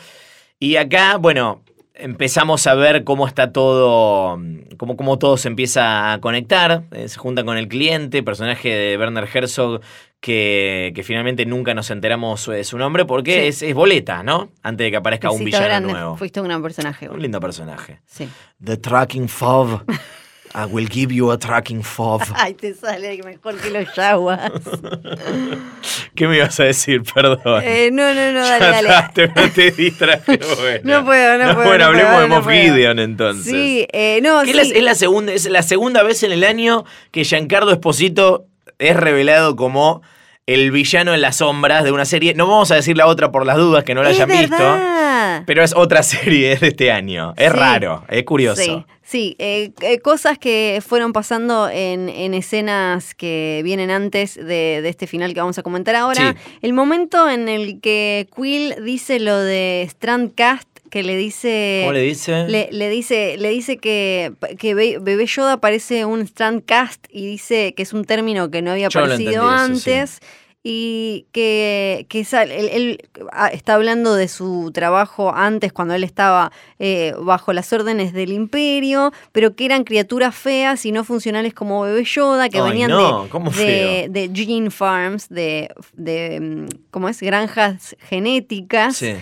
Y 0.59 0.77
acá, 0.77 1.17
bueno, 1.19 1.63
empezamos 1.99 2.67
a 2.67 2.75
ver 2.75 3.05
cómo 3.05 3.27
está 3.27 3.53
todo, 3.53 4.39
cómo, 4.77 4.97
cómo 4.97 5.19
todo 5.19 5.37
se 5.37 5.49
empieza 5.49 6.13
a 6.13 6.21
conectar. 6.21 6.85
Eh, 6.93 7.09
se 7.09 7.19
junta 7.19 7.45
con 7.45 7.57
el 7.57 7.69
cliente, 7.69 8.23
personaje 8.23 8.69
de 8.69 8.97
Werner 8.99 9.29
Herzog, 9.33 9.81
que, 10.21 10.93
que 10.95 11.03
finalmente 11.03 11.47
nunca 11.47 11.75
nos 11.75 11.91
enteramos 11.91 12.47
de 12.47 12.65
su 12.65 12.79
nombre 12.79 13.05
porque 13.05 13.33
Sí. 13.43 13.47
es, 13.49 13.63
es 13.63 13.75
boleta, 13.75 14.23
¿no? 14.23 14.51
Antes 14.63 14.87
de 14.87 14.91
que 14.91 14.97
aparezca 14.97 15.31
un 15.31 15.45
villano 15.45 15.65
grande, 15.67 15.93
nuevo. 15.93 16.17
Fuiste 16.17 16.41
un 16.41 16.49
gran 16.49 16.63
personaje. 16.63 17.09
Un 17.09 17.21
lindo 17.21 17.41
personaje. 17.41 18.01
Sí. 18.07 18.29
The 18.65 18.77
tracking 18.77 19.29
fob. 19.29 19.83
I 20.59 20.65
will 20.65 20.87
give 20.89 21.13
you 21.13 21.31
a 21.33 21.37
tracking 21.37 21.83
fob. 21.83 22.23
Ay, 22.35 22.55
te 22.55 22.73
sale 22.73 23.21
mejor 23.23 23.57
que 23.59 23.69
los 23.69 23.95
yaguas. 23.95 24.51
¿Qué 26.15 26.27
me 26.27 26.37
ibas 26.39 26.59
a 26.61 26.65
decir? 26.65 27.03
Perdón. 27.15 27.63
Eh, 27.63 27.91
no, 27.93 28.15
no, 28.15 28.33
no, 28.33 28.43
Ya 28.43 28.59
dale, 28.59 28.89
dale. 28.89 29.09
te, 29.13 29.29
te 29.51 29.71
distraje. 29.73 30.39
Bueno. 30.59 30.81
No 31.01 31.05
puedo, 31.05 31.37
no 31.39 31.55
puedo, 31.55 31.69
Bueno, 31.69 31.79
no 31.85 31.85
hablemos 31.91 32.11
puedo, 32.13 32.23
de 32.23 32.29
no 32.29 32.35
Moff 32.37 32.45
puedo. 32.45 32.63
Gideon 32.63 32.99
entonces. 32.99 33.45
Sí, 33.53 33.87
eh, 33.93 34.21
no, 34.23 34.43
sí. 34.45 34.51
es, 34.51 34.57
la, 34.57 34.63
es 34.63 34.83
la 34.83 34.95
segunda, 34.95 35.33
es 35.35 35.45
la 35.51 35.63
segunda 35.63 36.03
vez 36.03 36.23
en 36.23 36.33
el 36.33 36.43
año 36.45 36.85
que 37.11 37.25
Giancarlo 37.25 37.71
Esposito 37.73 38.47
es 38.79 38.97
revelado 38.97 39.57
como 39.57 40.01
el 40.47 40.71
villano 40.71 41.13
en 41.13 41.21
las 41.21 41.37
sombras 41.37 41.83
de 41.85 41.91
una 41.93 42.05
serie. 42.05 42.35
No 42.35 42.47
vamos 42.47 42.71
a 42.71 42.77
decir 42.77 42.97
la 42.97 43.07
otra 43.09 43.33
por 43.33 43.45
las 43.45 43.57
dudas 43.57 43.83
que 43.85 43.95
no 43.95 44.03
la 44.03 44.11
es 44.11 44.21
hayan 44.21 44.29
visto. 44.41 45.45
Pero 45.47 45.63
es 45.65 45.75
otra 45.75 46.03
serie 46.05 46.57
de 46.57 46.69
este 46.69 46.93
año. 46.93 47.35
Es 47.37 47.51
Sí. 47.51 47.59
raro, 47.59 48.05
es 48.09 48.23
curioso. 48.25 48.63
Sí, 48.63 48.85
sí 49.03 49.37
eh, 49.41 49.73
eh, 49.81 49.99
cosas 49.99 50.39
que 50.39 50.81
fueron 50.87 51.13
pasando 51.13 51.69
en, 51.69 52.09
en 52.09 52.33
escenas 52.35 53.15
que 53.15 53.61
vienen 53.65 53.91
antes 53.91 54.37
de, 54.37 54.81
de 54.83 54.89
este 54.89 55.07
final 55.09 55.35
que 55.35 55.41
vamos 55.41 55.59
a 55.59 55.63
comentar 55.65 55.97
ahora. 55.97 56.33
Sí. 56.39 56.57
El 56.63 56.73
momento 56.75 57.29
en 57.29 57.49
el 57.49 57.81
que 57.81 58.29
Quill 58.37 58.77
dice 58.85 59.19
lo 59.19 59.37
de 59.39 59.87
Strandcast, 59.91 60.69
que 60.97 61.03
le 61.03 61.15
dice... 61.15 61.81
¿Cómo 61.83 61.93
le 61.93 62.01
dice? 62.01 62.49
Le, 62.49 62.69
le 62.73 62.89
dice, 62.89 63.37
le 63.39 63.51
dice 63.51 63.77
que, 63.77 64.33
que 64.59 64.73
Be- 64.73 64.99
Bebé 64.99 65.27
Yoda 65.27 65.59
parece 65.59 66.07
un 66.07 66.27
Strandcast 66.27 67.05
y 67.11 67.27
dice 67.27 67.75
que 67.75 67.83
es 67.83 67.93
un 67.93 68.07
término 68.07 68.51
que 68.51 68.63
no 68.63 68.71
había 68.71 68.89
Yo 68.89 69.01
aparecido 69.01 69.43
entendí 69.53 69.75
eso, 69.75 69.81
sí. 69.81 69.91
antes. 69.93 70.21
Y 70.69 71.27
que, 71.33 72.07
que 72.09 72.21
él, 72.33 72.51
él, 72.73 73.09
ah, 73.31 73.49
está 73.49 73.75
hablando 73.75 74.15
de 74.15 74.27
su 74.27 74.71
trabajo 74.73 75.33
antes, 75.35 75.73
cuando 75.73 75.93
él 75.95 76.03
estaba 76.03 76.51
eh, 76.79 77.13
bajo 77.21 77.53
las 77.53 77.73
órdenes 77.75 78.15
del 78.15 78.33
imperio, 78.33 79.13
pero 79.33 79.55
que 79.55 79.67
eran 79.67 79.85
criaturas 79.85 80.35
feas 80.35 80.85
y 80.87 80.93
no 80.93 81.05
funcionales 81.05 81.53
como 81.53 81.83
Bebé 81.83 82.05
Yoda, 82.05 82.49
que 82.49 82.59
Ay, 82.59 82.71
venían 82.71 82.91
no, 82.91 83.25
de, 83.25 83.29
¿cómo 83.29 83.51
de, 83.51 84.31
Gene 84.35 84.71
Farms, 84.71 85.29
de, 85.29 85.69
de 85.93 86.41
mm, 86.41 86.67
¿cómo 86.91 87.11
es? 87.11 87.21
Granjas 87.21 87.95
genéticas 88.09 88.97
Sí. 88.97 89.15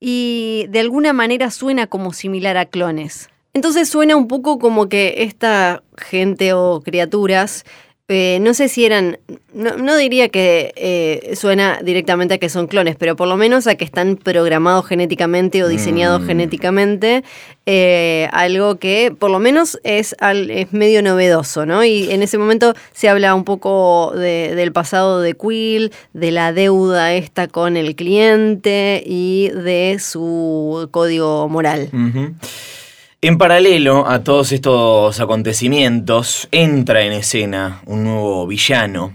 Y 0.00 0.66
de 0.68 0.80
alguna 0.80 1.12
manera 1.12 1.50
suena 1.50 1.86
como 1.86 2.12
similar 2.12 2.56
a 2.56 2.66
clones. 2.66 3.30
Entonces 3.54 3.88
suena 3.88 4.16
un 4.16 4.28
poco 4.28 4.58
como 4.58 4.88
que 4.88 5.14
esta 5.18 5.82
gente 5.96 6.52
o 6.52 6.80
criaturas, 6.84 7.64
eh, 8.10 8.38
no 8.40 8.54
sé 8.54 8.68
si 8.68 8.86
eran, 8.86 9.18
no, 9.52 9.76
no 9.76 9.94
diría 9.96 10.30
que 10.30 10.72
eh, 10.76 11.34
suena 11.36 11.78
directamente 11.82 12.34
a 12.34 12.38
que 12.38 12.48
son 12.48 12.66
clones, 12.66 12.96
pero 12.96 13.16
por 13.16 13.28
lo 13.28 13.36
menos 13.36 13.66
a 13.66 13.74
que 13.74 13.84
están 13.84 14.16
programados 14.16 14.86
genéticamente 14.86 15.62
o 15.62 15.68
diseñados 15.68 16.22
Mm. 16.22 16.26
genéticamente, 16.26 17.22
eh, 17.66 18.28
algo 18.32 18.76
que 18.78 19.14
por 19.18 19.30
lo 19.30 19.38
menos 19.40 19.78
es, 19.84 20.16
al- 20.20 20.50
es 20.50 20.72
medio 20.72 21.02
novedoso, 21.02 21.66
¿no? 21.66 21.84
Y 21.84 22.10
en 22.10 22.22
ese 22.22 22.38
momento 22.38 22.72
se 22.94 23.10
habla 23.10 23.34
un 23.34 23.44
poco 23.44 24.12
de- 24.16 24.54
del 24.54 24.72
pasado 24.72 25.20
de 25.20 25.34
Quill, 25.34 25.92
de 26.14 26.30
la 26.30 26.54
deuda 26.54 27.12
esta 27.12 27.46
con 27.46 27.76
el 27.76 27.94
cliente 27.94 29.02
y 29.06 29.50
de 29.50 29.98
su 30.00 30.88
código 30.92 31.48
moral. 31.50 31.90
En 33.20 33.36
paralelo 33.36 34.06
a 34.06 34.22
todos 34.22 34.52
estos 34.52 35.18
acontecimientos, 35.18 36.46
entra 36.52 37.02
en 37.02 37.12
escena 37.12 37.82
un 37.84 38.04
nuevo 38.04 38.46
villano 38.46 39.12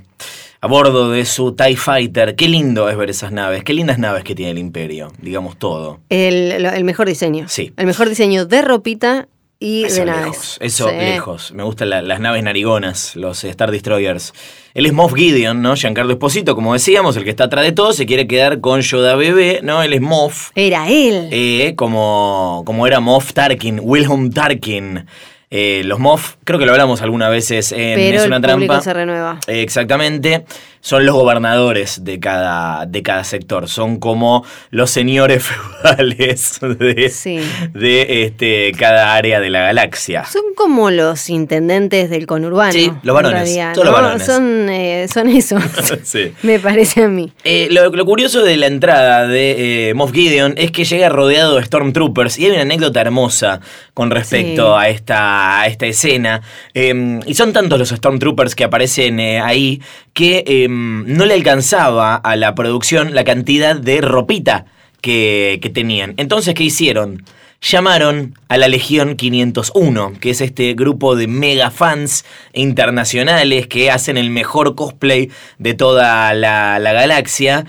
a 0.59 0.67
bordo 0.67 1.09
de 1.09 1.23
su 1.23 1.53
TIE 1.53 1.77
Fighter. 1.77 2.35
Qué 2.35 2.49
lindo 2.49 2.89
es 2.89 2.97
ver 2.97 3.09
esas 3.09 3.31
naves, 3.31 3.63
qué 3.63 3.73
lindas 3.73 3.99
naves 3.99 4.25
que 4.25 4.35
tiene 4.35 4.51
el 4.51 4.57
Imperio, 4.57 5.13
digamos 5.21 5.57
todo. 5.57 6.01
El, 6.09 6.83
mejor 6.83 7.07
diseño. 7.07 7.47
Sí. 7.47 7.71
El 7.77 7.85
mejor 7.85 8.09
diseño 8.09 8.45
de 8.45 8.61
ropita 8.61 9.29
y 9.63 9.86
Eso 9.86 10.02
de 10.02 10.06
naves. 10.06 10.26
lejos, 10.26 10.58
eso 10.60 10.89
Sí. 10.89 10.95
lejos. 10.97 11.52
Me 11.54 11.63
gustan 11.63 11.89
la- 11.89 12.02
las 12.02 12.19
naves 12.19 12.43
narigonas, 12.43 13.15
los 13.15 13.43
Star 13.45 13.71
Destroyers. 13.71 14.34
Él 14.73 14.86
es 14.86 14.91
Moff 14.91 15.13
Gideon, 15.13 15.62
¿no? 15.62 15.76
Giancarlo 15.76 16.12
Esposito, 16.12 16.54
como 16.56 16.73
decíamos, 16.73 17.15
el 17.15 17.23
que 17.23 17.30
está 17.30 17.45
atrás 17.45 17.63
de 17.63 17.71
todo, 17.71 17.93
se 17.93 18.06
quiere 18.06 18.28
quedar 18.28 18.60
con 18.60 18.82
Yoda 18.82 19.15
bebé, 19.15 19.62
¿no? 19.63 19.82
Él 19.84 19.93
es 19.93 20.02
Moff. 20.02 20.49
Era 20.56 20.89
él. 20.89 21.30
Eh, 21.32 21.73
como, 21.78 22.63
como 22.65 22.86
era 22.88 22.99
Moff 22.99 23.32
Tarkin, 23.34 23.80
Wilhelm 23.82 24.32
Tarkin. 24.32 25.06
Eh, 25.55 25.83
los 25.85 25.99
Moff, 25.99 26.37
creo 26.45 26.57
que 26.57 26.65
lo 26.65 26.71
hablamos 26.71 27.03
algunas 27.03 27.29
veces 27.29 27.71
en 27.73 27.93
pero 27.93 28.17
Es 28.17 28.23
el 28.23 28.27
una 28.33 28.41
público 28.41 28.73
trampa. 28.73 28.81
se 28.81 28.91
renueva. 28.91 29.39
Eh, 29.45 29.61
Exactamente, 29.61 30.45
son 30.81 31.05
los 31.05 31.13
gobernadores 31.13 32.03
de 32.03 32.19
cada, 32.19 32.87
de 32.87 33.03
cada 33.03 33.23
sector, 33.23 33.69
son 33.69 33.97
como 33.99 34.43
los 34.71 34.89
señores 34.89 35.43
feudales 35.83 36.59
de, 36.59 37.09
Sí. 37.09 37.39
de 37.73 38.23
este, 38.23 38.71
cada 38.77 39.13
área 39.13 39.39
de 39.39 39.51
la 39.51 39.61
galaxia. 39.61 40.25
Son 40.25 40.41
como 40.55 40.89
los 40.89 41.29
intendentes 41.29 42.09
del 42.09 42.25
conurbano. 42.25 42.71
Sí, 42.73 42.91
los 43.03 43.13
varones, 43.15 43.55
todos 43.75 44.01
los. 44.01 44.23
Son, 44.23 44.67
eh, 44.69 45.07
son 45.07 45.27
eso. 45.27 45.57
Sí. 46.03 46.33
Me 46.41 46.57
parece 46.59 47.03
a 47.03 47.07
mí. 47.07 47.31
Eh, 47.43 47.67
lo, 47.69 47.89
lo 47.91 48.05
curioso 48.05 48.41
de 48.43 48.57
la 48.57 48.65
entrada 48.67 49.27
de 49.27 49.89
eh, 49.89 49.93
Moff 49.93 50.11
Gideon 50.11 50.55
es 50.57 50.71
que 50.71 50.83
llega 50.83 51.09
rodeado 51.09 51.57
de 51.57 51.63
Stormtroopers 51.63 52.39
y 52.39 52.45
hay 52.45 52.51
una 52.53 52.61
anécdota 52.61 53.01
hermosa 53.01 53.59
con 53.93 54.09
respecto 54.09 54.75
Sí. 54.77 54.83
a, 54.83 54.89
esta, 54.89 55.42
esta 55.67 55.86
escena. 55.86 56.41
Eh, 56.73 57.19
y 57.25 57.34
son 57.34 57.53
tantos 57.53 57.79
los 57.79 57.89
Stormtroopers 57.89 58.56
que 58.56 58.63
aparecen 58.63 59.19
eh, 59.19 59.39
ahí 59.39 59.82
que 60.13 60.43
eh, 60.45 60.67
no 60.69 61.25
le 61.25 61.34
alcanzaba 61.34 62.15
a 62.15 62.36
la 62.36 62.56
producción 62.56 63.13
la 63.13 63.23
cantidad 63.23 63.75
de 63.75 64.01
ropita 64.01 64.65
que, 65.01 65.71
tenían. 65.73 66.13
Entonces, 66.17 66.53
¿qué 66.53 66.63
hicieron? 66.63 67.25
Llamaron 67.62 68.38
a 68.49 68.58
la 68.58 68.67
Legión 68.67 69.15
501, 69.15 70.13
que 70.19 70.32
es 70.32 70.41
este 70.41 70.73
grupo 70.73 71.15
de 71.15 71.27
mega 71.27 71.71
fans 71.71 72.25
internacionales 72.53 73.67
que 73.67 73.89
hacen 73.89 74.17
el 74.17 74.29
mejor 74.29 74.75
cosplay 74.75 75.29
de 75.60 75.73
toda 75.73 76.34
la 76.34 76.79
galaxia. 76.79 77.65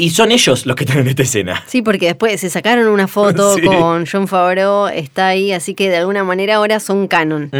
Y 0.00 0.10
son 0.10 0.32
ellos 0.32 0.66
los 0.66 0.76
que 0.76 0.84
están 0.84 0.98
en 1.00 1.08
esta 1.08 1.22
escena. 1.22 1.62
Sí, 1.66 1.82
porque 1.82 2.06
después 2.06 2.40
se 2.40 2.48
sacaron 2.50 2.88
una 2.88 3.06
foto 3.06 3.54
Sí. 3.54 3.60
con 3.62 4.06
John 4.06 4.26
Favreau, 4.28 4.88
está 4.88 5.28
ahí, 5.28 5.52
así 5.52 5.74
que 5.74 5.90
de 5.90 5.98
alguna 5.98 6.24
manera 6.24 6.56
ahora 6.56 6.80
son 6.80 7.06
canon. 7.06 7.50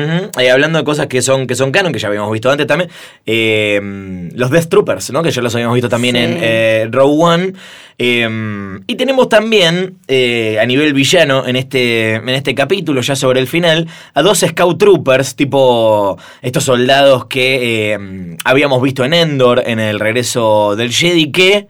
Y 0.41 0.47
hablando 0.47 0.79
de 0.79 0.85
cosas 0.85 1.07
que 1.07 1.21
son, 1.23 1.47
que 1.47 1.55
son 1.55 1.71
canon, 1.73 1.93
que 1.93 1.99
ya 1.99 2.09
habíamos 2.09 2.33
visto 2.33 2.51
antes 2.51 2.67
también, 2.67 2.91
eh, 3.27 4.29
los 4.35 4.51
Death 4.51 4.69
Troopers, 4.69 5.11
¿no? 5.13 5.23
que 5.23 5.31
ya 5.31 5.43
los 5.43 5.55
habíamos 5.55 5.75
visto 5.75 5.89
también 5.89 6.17
Sí. 6.17 6.23
en 6.23 6.39
eh, 6.41 6.89
Rogue 6.91 7.23
One. 7.23 7.53
Eh, 7.99 8.79
y 8.87 8.95
tenemos 8.97 9.29
también, 9.29 9.99
eh, 10.09 10.59
a 10.61 10.65
nivel 10.67 10.95
villano, 10.95 11.47
en 11.47 11.57
este, 11.57 12.15
en 12.15 12.29
este 12.31 12.55
capítulo, 12.55 13.03
ya 13.03 13.15
sobre 13.15 13.41
el 13.41 13.47
final, 13.47 13.87
a 14.15 14.23
dos 14.23 14.39
Scout 14.41 14.79
Troopers, 14.79 15.37
tipo 15.37 16.19
estos 16.41 16.65
soldados 16.65 17.27
que 17.27 17.93
eh, 17.95 18.37
habíamos 18.45 18.81
visto 18.83 19.05
en 19.05 19.13
Endor, 19.13 19.63
en 19.67 19.79
el 19.81 20.01
regreso 20.01 20.77
del 20.77 20.91
Jedi, 20.93 21.31
que 21.31 21.69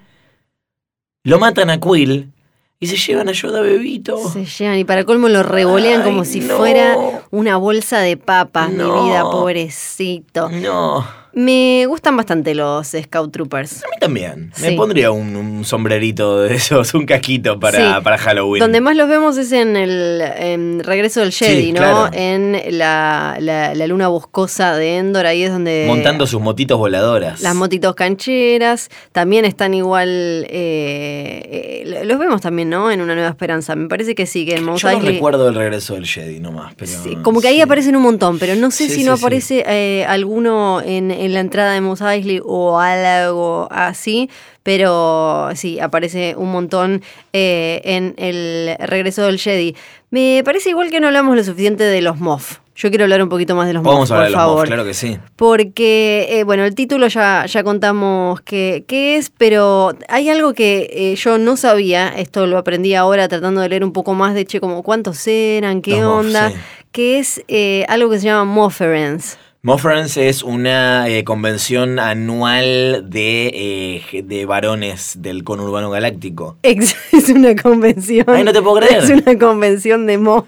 lo 1.25 1.39
matan 1.39 1.71
a 1.71 1.79
Quill 1.81 2.33
y 2.79 2.87
se 2.87 2.97
llevan 2.97 3.29
a 3.29 3.33
Yoda 3.33 3.61
Bebito. 3.61 4.17
Se 4.31 4.45
llevan 4.47 4.79
y 4.79 4.85
para 4.85 5.05
colmo 5.05 5.29
lo 5.29 5.43
revolean 5.43 6.01
Ay, 6.03 6.07
como 6.07 6.25
si 6.25 6.41
no. 6.41 6.57
fuera 6.57 6.97
una 7.31 7.57
bolsa 7.57 7.99
de 8.01 8.17
papas, 8.17 8.71
No. 8.73 9.03
mi 9.03 9.09
vida, 9.09 9.23
pobrecito. 9.23 10.49
No. 10.51 11.07
Me 11.33 11.87
gustan 11.87 12.17
bastante 12.17 12.55
los 12.55 12.89
Scout 12.89 13.33
Troopers. 13.33 13.85
A 13.85 13.89
mí 13.89 13.97
también. 14.01 14.53
Me 14.61 14.73
pondría 14.73 15.11
un, 15.13 15.37
un 15.37 15.65
sombrerito 15.65 16.43
de 16.43 16.55
esos, 16.57 16.93
un 16.95 17.07
casquito 17.07 17.59
para, 17.61 17.97
Sí. 17.99 18.01
para 18.05 18.19
Halloween. 18.19 18.61
Donde 18.61 18.81
más 18.81 18.97
los 18.97 19.09
vemos 19.09 19.37
es 19.37 19.53
en 19.53 19.77
el 19.77 20.21
en 20.21 20.81
Regreso 20.85 21.21
del 21.21 21.33
Jedi, 21.33 21.67
Sí, 21.67 21.73
¿no? 21.73 21.79
claro. 21.79 22.09
En 22.13 22.61
la, 22.79 23.37
la- 23.39 23.75
la 23.75 23.87
luna 23.87 24.09
boscosa 24.09 24.77
de 24.77 24.97
Endor, 24.97 25.27
ahí 25.27 25.43
es 25.45 25.53
donde... 25.53 25.85
Montando 25.87 26.27
sus 26.27 26.41
motitos 26.41 26.79
voladoras. 26.79 27.41
Las 27.43 27.55
motitos 27.55 27.95
cancheras, 27.95 28.91
también 29.13 29.45
están 29.45 29.75
igual, 29.75 30.47
eh, 30.49 31.85
eh, 31.95 32.05
los 32.05 32.19
vemos 32.19 32.41
también, 32.41 32.69
¿no? 32.71 32.91
En 32.91 33.01
Una 33.01 33.15
Nueva 33.15 33.31
Esperanza. 33.31 33.77
Me 33.77 33.89
parece 33.89 34.15
que 34.15 34.27
sí, 34.27 34.45
que 34.45 34.57
en 34.57 34.65
Mos 34.65 34.83
Yo 34.83 34.91
no 34.93 35.01
recuerdo 35.01 35.49
el 35.49 35.55
regreso 35.55 35.95
del 35.95 36.07
Jedi 36.07 36.41
nomás, 36.41 36.75
pero... 36.77 36.91
Sí, 36.91 37.17
como 37.23 37.41
que 37.41 37.49
ahí 37.49 37.61
aparecen 37.61 37.97
un 37.97 38.03
montón, 38.03 38.39
pero 38.39 38.55
no 38.57 38.71
sé 38.71 38.89
si 38.89 39.05
no 39.05 39.13
aparece 39.13 39.65
eh, 39.67 40.05
alguno 40.07 40.81
en, 40.85 41.11
en 41.21 41.35
la 41.35 41.41
entrada 41.41 41.73
de 41.75 41.81
Mos 41.83 42.01
Eisley 42.01 42.41
o 42.45 42.81
algo 42.81 43.69
así, 43.71 44.31
pero 44.63 45.51
sí, 45.55 45.79
aparece 45.79 46.35
un 46.37 46.51
montón 46.51 47.03
eh, 47.33 47.81
en 47.85 48.15
el 48.17 48.77
regreso 48.79 49.23
del 49.25 49.39
Jedi. 49.39 49.77
Me 50.11 50.43
parece 50.45 50.71
igual 50.71 50.91
que 50.91 50.99
no 51.01 51.07
hablamos 51.09 51.37
lo 51.37 51.45
suficiente 51.45 51.85
de 51.85 52.01
los 52.01 52.19
Moff. 52.19 52.59
Yo 52.75 52.89
quiero 52.89 53.05
hablar 53.05 53.23
un 53.23 53.29
poquito 53.29 53.55
más 53.55 53.67
de 53.67 53.75
los 53.75 53.83
Vamos 53.83 54.09
Moff, 54.09 54.13
a 54.13 54.15
hablar 54.15 54.27
por 54.27 54.31
de 54.31 54.37
los 54.37 54.41
favor. 54.41 54.59
Moff, 54.61 54.67
claro 54.69 54.85
que 54.87 54.95
sí. 54.95 55.19
Porque, 55.37 56.27
eh, 56.31 56.45
bueno, 56.45 56.65
el 56.65 56.75
título 56.75 57.09
ya, 57.09 57.45
ya 57.45 57.63
contamos 57.63 58.41
qué 58.41 58.85
qué 58.89 59.17
es, 59.17 59.29
pero 59.29 59.93
hay 60.09 60.31
algo 60.31 60.55
que 60.55 60.89
eh, 60.91 61.15
yo 61.17 61.37
no 61.37 61.59
sabía, 61.59 62.09
esto 62.09 62.47
lo 62.47 62.57
aprendí 62.57 62.95
ahora 62.95 63.29
tratando 63.29 63.61
de 63.61 63.69
leer 63.69 63.85
un 63.85 63.93
poco 63.93 64.15
más 64.15 64.35
de, 64.35 64.47
che, 64.47 64.61
como 64.61 64.83
cuántos 64.83 65.27
eran, 65.27 65.83
qué 65.83 66.01
Los 66.01 66.05
Moff, 66.05 66.25
onda, 66.27 66.49
sí. 66.51 66.57
que 66.91 67.19
es 67.19 67.45
eh, 67.49 67.85
algo 67.89 68.09
que 68.09 68.19
se 68.19 68.25
llama 68.27 68.45
Mofference. 68.51 69.37
Mofference 69.63 70.27
es 70.27 70.43
una 70.43 71.07
eh, 71.11 71.23
convención 71.23 71.99
anual 71.99 73.11
de, 73.11 74.01
eh, 74.11 74.23
de 74.23 74.47
varones 74.47 75.21
del 75.21 75.45
conurbano 75.45 75.91
galáctico. 75.91 76.57
Es 76.63 77.29
una 77.29 77.55
convención. 77.55 78.25
Ay, 78.27 78.43
no 78.43 78.55
te 78.55 78.63
puedo 78.63 78.77
creer. 78.77 79.05
Es 79.05 79.11
una 79.11 79.39
convención 79.39 80.07
de 80.07 80.17
Moff. 80.17 80.47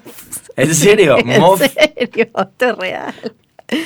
¿En 0.55 0.73
serio? 0.73 1.17
En 1.25 1.57
serio, 1.57 2.27
esto 2.35 2.65
es 2.65 2.77
real. 2.77 3.13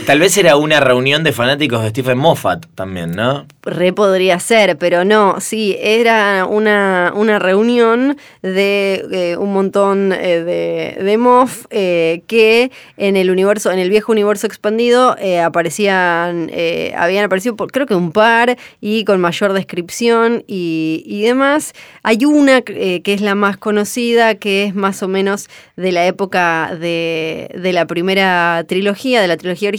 Tal 0.05 0.19
vez 0.19 0.38
era 0.38 0.55
una 0.57 0.79
reunión 0.79 1.23
de 1.23 1.31
fanáticos 1.31 1.83
de 1.83 1.89
Stephen 1.89 2.17
Moffat 2.17 2.65
también, 2.75 3.11
¿no? 3.11 3.45
Re 3.63 3.91
podría 3.93 4.39
ser, 4.39 4.77
pero 4.77 5.03
no, 5.03 5.39
sí, 5.39 5.75
era 5.79 6.45
una, 6.45 7.11
una 7.15 7.39
reunión 7.39 8.17
de 8.41 9.05
eh, 9.11 9.38
un 9.38 9.53
montón 9.53 10.13
eh, 10.13 10.43
de, 10.43 11.03
de 11.03 11.17
MOF 11.17 11.65
eh, 11.69 12.21
que 12.27 12.71
en 12.95 13.17
el 13.17 13.29
universo, 13.29 13.71
en 13.71 13.79
el 13.79 13.89
viejo 13.89 14.11
universo 14.11 14.47
expandido, 14.47 15.15
aparecían, 15.43 16.49
habían 16.95 17.25
aparecido 17.25 17.55
creo 17.55 17.85
que 17.85 17.95
un 17.95 18.11
par, 18.11 18.57
y 18.81 19.03
con 19.03 19.19
mayor 19.19 19.53
descripción 19.53 20.43
y, 20.47 21.03
y 21.05 21.23
demás. 21.23 21.73
Hay 22.03 22.25
una 22.25 22.61
que 22.61 23.01
es 23.05 23.21
la 23.21 23.35
más 23.35 23.57
conocida, 23.57 24.35
que 24.35 24.65
es 24.65 24.75
más 24.75 25.03
o 25.03 25.07
menos 25.07 25.49
de 25.75 25.91
la 25.91 26.05
época 26.07 26.75
de, 26.79 27.49
de 27.55 27.73
la 27.73 27.85
primera 27.85 28.63
trilogía, 28.67 29.21
de 29.21 29.27
la 29.27 29.38
trilogía 29.38 29.69
original, 29.69 29.76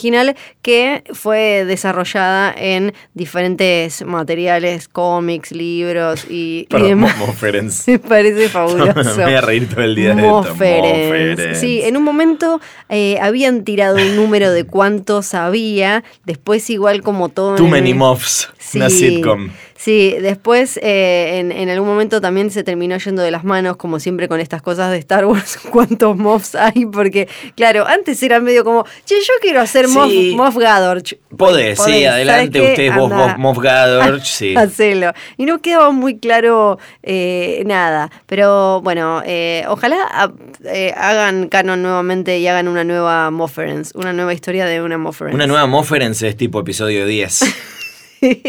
que 0.63 1.05
fue 1.13 1.65
desarrollada 1.67 2.55
en 2.57 2.93
diferentes 3.15 4.05
materiales, 4.05 4.89
cómics, 4.89 5.53
libros 5.53 6.25
y, 6.29 6.61
y 6.61 6.67
Perdón, 6.71 6.89
demás. 6.89 7.17
Mofference. 7.19 7.91
Me 7.93 7.99
parece 7.99 8.49
fabuloso. 8.49 9.15
Me 9.17 9.25
voy 9.25 9.35
a 9.35 9.41
reír 9.41 9.69
todo 9.69 9.83
el 9.83 9.95
día 9.95 10.15
de 10.15 10.23
esto. 10.23 10.29
Mofference. 10.31 11.55
Sí, 11.57 11.83
en 11.83 11.97
un 11.97 12.03
momento 12.05 12.61
eh, 12.89 13.19
habían 13.21 13.65
tirado 13.65 13.97
un 13.97 14.17
número 14.17 14.51
de 14.51 14.65
cuántos 14.65 15.35
había, 15.35 16.05
después 16.25 16.69
igual 16.71 17.03
como 17.03 17.29
todo... 17.29 17.57
Too 17.57 17.65
en- 17.67 17.71
Many 17.73 17.95
Moffs, 17.95 18.49
una 18.75 18.91
Sí, 18.91 18.99
sitcom. 19.17 19.51
Sí, 19.79 20.17
después 20.21 20.77
eh, 20.83 21.39
en, 21.39 21.53
en 21.53 21.71
algún 21.71 21.89
momento 21.89 22.21
también 22.21 22.51
se 22.51 22.65
terminó 22.65 22.99
yendo 22.99 23.23
de 23.23 23.31
las 23.31 23.45
manos, 23.45 23.77
como 23.77 24.01
siempre 24.01 24.27
con 24.27 24.41
estas 24.41 24.61
cosas 24.61 24.91
de 24.91 24.99
Star 24.99 25.25
Wars, 25.25 25.57
cuántos 25.71 26.17
Moffs 26.17 26.57
hay, 26.57 26.85
porque 26.87 27.29
claro, 27.55 27.87
antes 27.87 28.21
era 28.25 28.41
medio 28.41 28.65
como, 28.65 28.85
che, 29.05 29.15
yo 29.21 29.35
quiero 29.41 29.61
hacer 29.61 29.87
Moff, 29.87 30.11
Sí. 30.11 30.35
Moff 30.37 30.57
Gadorch. 30.57 31.17
Podés, 31.37 31.79
sí, 31.79 31.93
¿sabes 31.93 32.09
adelante 32.09 32.61
ustedes, 32.61 32.97
vos, 32.97 33.13
Moff 33.39 33.59
Gadorch, 33.59 34.25
sí. 34.25 34.57
Hacelo. 34.57 35.13
Y 35.37 35.45
no 35.47 35.61
quedaba 35.61 35.93
muy 35.93 36.19
claro 36.19 36.81
eh, 37.05 37.63
nada. 37.65 38.11
Pero 38.27 38.81
bueno, 38.83 39.23
eh, 39.25 39.65
ojalá 39.69 39.99
ah, 40.11 40.33
eh, 40.65 40.93
hagan 40.97 41.49
canon 41.49 41.83
nuevamente 41.83 42.41
y 42.41 42.49
hagan 42.49 42.67
una 42.67 42.83
nueva 42.83 43.31
Mofference, 43.31 43.97
una 43.97 44.13
nueva 44.13 44.35
historia 44.35 44.67
de 44.67 44.83
una 44.83 44.99
Mofference. 44.99 45.37
Una 45.37 45.47
nueva 45.47 45.67
Mofference 45.67 46.27
es 46.27 46.37
tipo 46.37 46.59
episodio 46.59 47.07
10. 47.07 47.41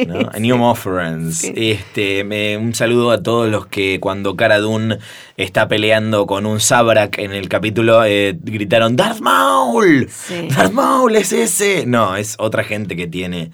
¿no? 0.08 0.30
A 0.34 0.40
New 0.40 0.58
Mofference. 0.58 1.52
Este, 1.56 2.24
me- 2.24 2.58
un 2.58 2.74
saludo 2.74 3.12
a 3.12 3.22
todos 3.22 3.50
los 3.50 3.68
que 3.68 4.00
cuando 4.00 4.36
Cara 4.36 4.60
Dune 4.60 4.98
está 5.38 5.68
peleando 5.68 6.26
con 6.26 6.46
un 6.46 6.60
Sabrak 6.60 7.18
en 7.20 7.32
el 7.32 7.50
capítulo 7.50 8.04
eh, 8.06 8.38
gritaron 8.42 8.96
¡Darth 8.96 9.20
Maul! 9.22 10.08
Sí. 10.10 10.48
¡Darth 10.50 10.72
Maul 10.74 11.16
es 11.16 11.32
ese! 11.32 11.86
No, 11.86 12.16
es 12.16 12.36
otra 12.40 12.64
gente 12.64 12.96
que 12.96 13.08
tiene 13.08 13.52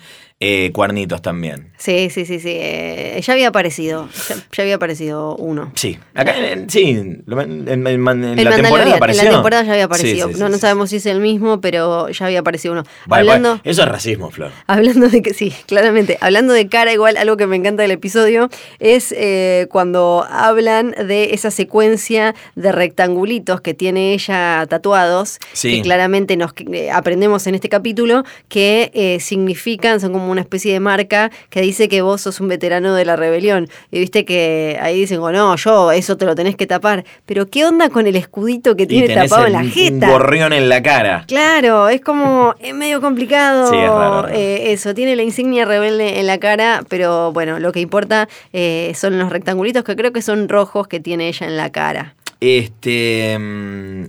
eh, 0.47 0.71
cuernitos 0.71 1.21
también. 1.21 1.71
Sí, 1.77 2.09
sí, 2.09 2.25
sí, 2.25 2.39
sí. 2.39 2.51
eh, 2.55 3.19
ya 3.25 3.33
había 3.33 3.47
aparecido. 3.47 4.07
Ya, 4.29 4.35
ya 4.51 4.63
había 4.63 4.75
aparecido 4.75 5.35
uno. 5.37 5.71
Sí, 5.75 5.97
acá 6.13 6.35
en, 6.37 6.69
sí, 6.69 6.89
en, 6.91 7.23
la 7.25 8.55
temporada 8.55 8.95
apareció. 8.95 9.21
En 9.23 9.27
la 9.27 9.31
temporada 9.33 9.63
ya 9.63 9.71
había 9.73 9.85
aparecido. 9.85 10.27
sí, 10.27 10.33
sí, 10.35 10.39
no, 10.39 10.49
no 10.49 10.57
sabemos 10.57 10.89
si 10.89 10.97
es 10.97 11.05
el 11.05 11.19
mismo, 11.19 11.61
pero 11.61 12.09
ya 12.09 12.25
había 12.27 12.39
aparecido 12.39 12.73
uno. 12.73 12.83
Bueno, 13.07 13.21
Hablando. 13.31 13.61
eso 13.63 13.83
es 13.83 13.87
racismo, 13.89 14.29
Flor. 14.31 14.51
Hablando 14.67 15.09
de 15.09 15.21
que, 15.21 15.33
sí, 15.33 15.51
claramente, 15.65 16.17
hablando 16.21 16.53
de 16.53 16.67
cara, 16.67 16.93
igual 16.93 17.17
algo 17.17 17.37
que 17.37 17.47
me 17.47 17.55
encanta 17.55 17.81
del 17.81 17.91
episodio 17.91 18.49
es 18.79 19.13
eh, 19.17 19.67
cuando 19.71 20.25
hablan 20.29 20.91
de 20.91 21.33
esa 21.33 21.51
secuencia 21.51 22.35
de 22.55 22.71
rectangulitos 22.71 23.61
que 23.61 23.73
tiene 23.73 24.13
ella 24.13 24.65
tatuados, 24.69 25.39
Sí. 25.53 25.77
que 25.77 25.81
claramente 25.81 26.37
nos 26.37 26.51
eh, 26.71 26.91
aprendemos 26.91 27.47
en 27.47 27.55
este 27.55 27.69
capítulo, 27.69 28.23
que 28.49 29.17
significan, 29.21 29.99
son 29.99 30.13
como 30.13 30.34
una 30.35 30.41
especie 30.41 30.71
de 30.73 30.79
marca 30.79 31.31
que 31.49 31.61
dice 31.61 31.89
que 31.89 32.01
vos 32.01 32.21
sos 32.21 32.39
un 32.39 32.47
veterano 32.47 32.93
de 32.93 33.03
la 33.05 33.15
rebelión. 33.15 33.67
Y 33.91 33.99
viste 33.99 34.23
que 34.25 34.77
ahí 34.81 34.99
dicen, 34.99 35.19
oh, 35.19 35.31
no, 35.31 35.55
yo, 35.55 35.91
eso 35.91 36.17
te 36.17 36.25
lo 36.25 36.35
tenés 36.35 36.55
que 36.55 36.67
tapar. 36.67 37.03
Pero 37.25 37.47
¿qué 37.47 37.65
onda 37.65 37.89
con 37.89 38.05
el 38.07 38.15
escudito 38.15 38.75
que 38.75 38.83
Y 38.83 38.87
tiene 38.87 39.07
tenés 39.07 39.29
tapado 39.29 39.47
en 39.47 39.53
la 39.53 39.59
un 39.59 39.71
jeta? 39.71 40.09
gorrión 40.09 40.53
en 40.53 40.69
la 40.69 40.81
cara. 40.83 41.23
Claro, 41.27 41.89
es 41.89 42.01
como, 42.01 42.53
es 42.59 42.73
medio 42.73 43.01
complicado 43.01 43.69
Sí, 43.71 43.77
es 43.77 43.89
raro, 43.89 44.21
raro. 44.23 44.27
eh, 44.33 44.71
eso, 44.73 44.93
tiene 44.93 45.15
la 45.15 45.23
insignia 45.23 45.65
rebelde 45.65 46.19
en 46.19 46.27
la 46.27 46.37
cara, 46.37 46.83
pero 46.89 47.31
bueno, 47.31 47.59
lo 47.59 47.71
que 47.71 47.79
importa 47.79 48.27
eh, 48.53 48.91
son 48.95 49.17
los 49.17 49.29
rectangulitos 49.31 49.83
que 49.83 49.95
creo 49.95 50.11
que 50.13 50.21
son 50.21 50.47
rojos 50.49 50.87
que 50.87 50.99
tiene 50.99 51.27
ella 51.27 51.47
en 51.47 51.57
la 51.57 51.71
cara. 51.71 52.15
Este. 52.45 53.37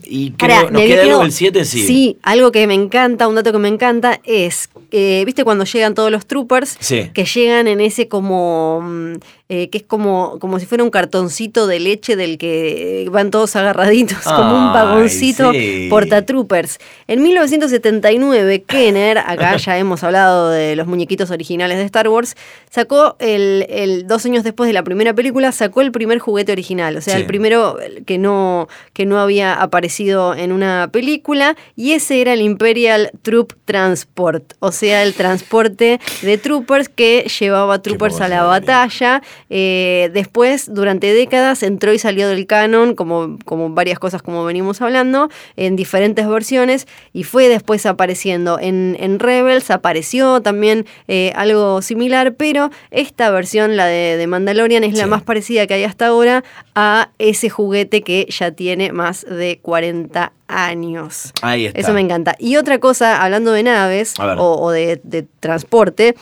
Y 0.04 0.30
creo, 0.32 0.66
me 0.66 0.70
¿nos 0.70 0.82
queda 0.82 0.94
algo 0.94 1.04
quedado- 1.06 1.22
del 1.22 1.32
7? 1.32 1.64
Sí. 1.64 1.86
Sí, 1.86 2.18
algo 2.22 2.52
que 2.52 2.66
me 2.66 2.74
encanta, 2.74 3.28
un 3.28 3.34
dato 3.34 3.52
que 3.52 3.58
me 3.58 3.68
encanta 3.68 4.20
es, 4.24 4.68
eh, 4.90 5.22
¿viste 5.24 5.44
cuando 5.44 5.64
llegan 5.64 5.94
todos 5.94 6.10
los 6.10 6.26
troopers? 6.26 6.76
Sí. 6.80 7.10
Que 7.14 7.24
llegan 7.24 7.66
en 7.68 7.80
ese 7.80 8.08
como, 8.08 8.80
mm, 8.82 9.14
eh, 9.48 9.68
que 9.70 9.78
es 9.78 9.84
como, 9.84 10.38
como 10.40 10.58
si 10.58 10.66
fuera 10.66 10.82
un 10.82 10.90
cartoncito 10.90 11.66
de 11.66 11.78
leche 11.80 12.16
del 12.16 12.36
que 12.38 13.06
van 13.12 13.30
todos 13.30 13.54
agarraditos, 13.56 14.18
como 14.24 14.56
un 14.56 14.72
vagoncito 14.72 15.52
sí. 15.52 15.86
portatroopers. 15.88 16.78
En 17.06 17.22
1979, 17.22 18.64
Kenner, 18.66 19.18
acá 19.18 19.56
ya 19.56 19.78
hemos 19.78 20.02
hablado 20.02 20.50
de 20.50 20.74
los 20.76 20.86
muñequitos 20.86 21.30
originales 21.30 21.78
de 21.78 21.84
Star 21.84 22.08
Wars, 22.08 22.34
sacó 22.70 23.16
el, 23.18 23.66
el- 23.68 24.06
dos 24.06 24.24
años 24.26 24.44
después 24.44 24.66
de 24.68 24.72
la 24.74 24.82
primera 24.82 25.14
película, 25.14 25.52
sacó 25.52 25.80
el 25.80 25.92
primer 25.92 26.18
juguete 26.18 26.52
original, 26.52 26.96
o 26.96 27.00
sea, 27.00 27.14
Sí. 27.14 27.20
el 27.20 27.26
primero 27.26 27.76
que 28.04 28.18
no, 28.18 28.68
que 28.92 29.06
no 29.06 29.18
había 29.20 29.54
aparecido 29.54 30.34
en 30.34 30.52
una 30.52 30.88
película, 30.92 31.56
y 31.76 31.92
ese 31.92 32.20
era 32.20 32.32
el 32.32 32.40
Imperial 32.42 33.10
Troop 33.22 33.52
Transport, 33.64 34.54
o 34.60 34.72
sea, 34.72 35.02
el 35.02 35.14
transporte 35.14 36.00
de 36.22 36.38
troopers 36.38 36.88
que 36.88 37.26
llevaba 37.40 37.80
troopers 37.80 38.20
a 38.20 38.28
la 38.28 38.42
batalla. 38.42 39.22
Eh, 39.50 40.10
después, 40.12 40.72
durante 40.72 41.12
décadas, 41.12 41.62
entró 41.62 41.92
y 41.92 41.98
salió 41.98 42.28
del 42.28 42.46
canon, 42.46 42.94
como, 42.94 43.38
como 43.44 43.70
varias 43.70 43.98
cosas 43.98 44.22
como 44.22 44.44
venimos 44.44 44.80
hablando, 44.80 45.28
en 45.56 45.76
diferentes 45.76 46.28
versiones, 46.28 46.86
y 47.12 47.24
fue 47.24 47.48
después 47.48 47.86
apareciendo 47.86 48.58
en, 48.60 48.96
en 49.00 49.18
Rebels, 49.18 49.70
apareció 49.70 50.40
también 50.40 50.86
eh, 51.08 51.32
algo 51.36 51.82
similar, 51.82 52.34
pero 52.34 52.70
esta 52.90 53.30
versión, 53.30 53.76
la 53.76 53.86
de, 53.86 54.16
de 54.16 54.26
Mandalorian, 54.26 54.84
es 54.84 54.94
la 54.94 55.06
más 55.06 55.22
parecida 55.22 55.66
que 55.66 55.74
hay 55.74 55.84
hasta 55.84 56.06
ahora 56.06 56.44
a 56.74 57.10
ese 57.18 57.48
juguete 57.48 58.02
que 58.02 58.26
ya 58.28 58.50
tiene 58.50 58.92
más 58.92 59.24
de 59.28 59.58
40 59.62 60.32
años. 60.48 61.32
Ahí 61.42 61.66
está. 61.66 61.80
Eso 61.80 61.92
me 61.92 62.00
encanta. 62.00 62.36
Y 62.38 62.56
otra 62.56 62.78
cosa, 62.78 63.22
hablando 63.22 63.52
de 63.52 63.62
naves 63.62 64.14
o, 64.18 64.60
o 64.60 64.70
de, 64.70 65.00
de 65.02 65.26
transporte, 65.40 66.14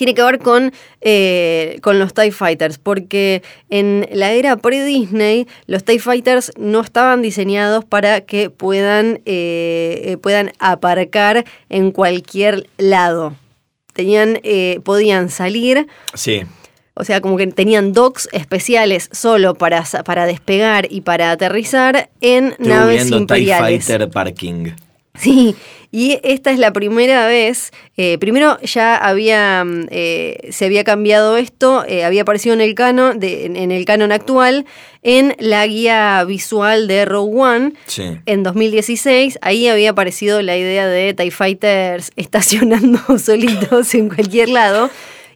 tiene 0.00 0.14
que 0.14 0.22
ver 0.22 0.38
con, 0.38 0.72
eh, 1.02 1.78
con 1.82 1.98
los 1.98 2.14
TIE 2.14 2.32
Fighters, 2.32 2.78
porque 2.78 3.42
en 3.68 4.08
la 4.14 4.32
era 4.32 4.56
pre-Disney 4.56 5.46
los 5.66 5.84
TIE 5.84 5.98
Fighters 5.98 6.52
no 6.56 6.80
estaban 6.80 7.20
diseñados 7.20 7.84
para 7.84 8.22
que 8.22 8.48
puedan, 8.48 9.20
eh, 9.26 10.00
eh, 10.06 10.16
puedan 10.16 10.52
aparcar 10.58 11.44
en 11.68 11.90
cualquier 11.92 12.66
lado. 12.78 13.34
tenían, 13.92 14.40
eh, 14.42 14.80
podían 14.84 15.28
salir 15.28 15.86
Sí. 16.14 16.44
o 16.94 17.04
sea, 17.04 17.20
como 17.20 17.36
que 17.36 17.46
tenían 17.48 17.92
docks 17.92 18.26
especiales 18.32 19.10
solo 19.12 19.54
para, 19.54 19.84
para 20.06 20.24
despegar 20.24 20.86
y 20.90 21.02
para 21.02 21.30
aterrizar 21.30 22.08
en 22.22 22.52
Estuve 22.52 22.68
naves 22.68 22.96
viendo 22.96 23.16
TIE 23.16 23.20
imperiales. 23.22 23.84
Fighter 23.84 24.08
Parking. 24.08 24.70
Sí, 25.14 25.54
y 25.92 26.18
esta 26.22 26.50
es 26.52 26.58
la 26.58 26.72
primera 26.72 27.26
vez. 27.26 27.72
eh, 27.96 28.16
primero 28.18 28.58
ya 28.62 28.96
había 28.96 29.64
mm, 29.64 29.86
eh, 29.90 30.48
se 30.50 30.64
había 30.66 30.84
cambiado 30.84 31.36
esto, 31.36 31.84
eh, 31.86 32.04
había 32.04 32.22
aparecido 32.22 32.54
en 32.54 32.60
el 32.60 32.74
canon, 32.74 33.18
de- 33.18 33.46
en, 33.46 33.56
en 33.56 33.70
el 33.72 33.84
canon 33.84 34.12
actual, 34.12 34.66
en 35.02 35.34
la 35.38 35.66
guía 35.66 36.22
visual 36.24 36.86
de 36.88 37.04
Rogue 37.06 37.40
One. 37.40 37.72
Sí. 37.86 38.04
En 38.26 38.42
2016, 38.42 39.38
ahí 39.42 39.66
había 39.68 39.90
aparecido 39.90 40.42
la 40.42 40.56
idea 40.56 40.86
de 40.86 41.12
TIE 41.14 41.30
Fighters 41.30 42.12
estacionando 42.16 43.00
solitos 43.18 43.94
en 43.94 44.08
cualquier 44.08 44.48
lado. 44.50 44.90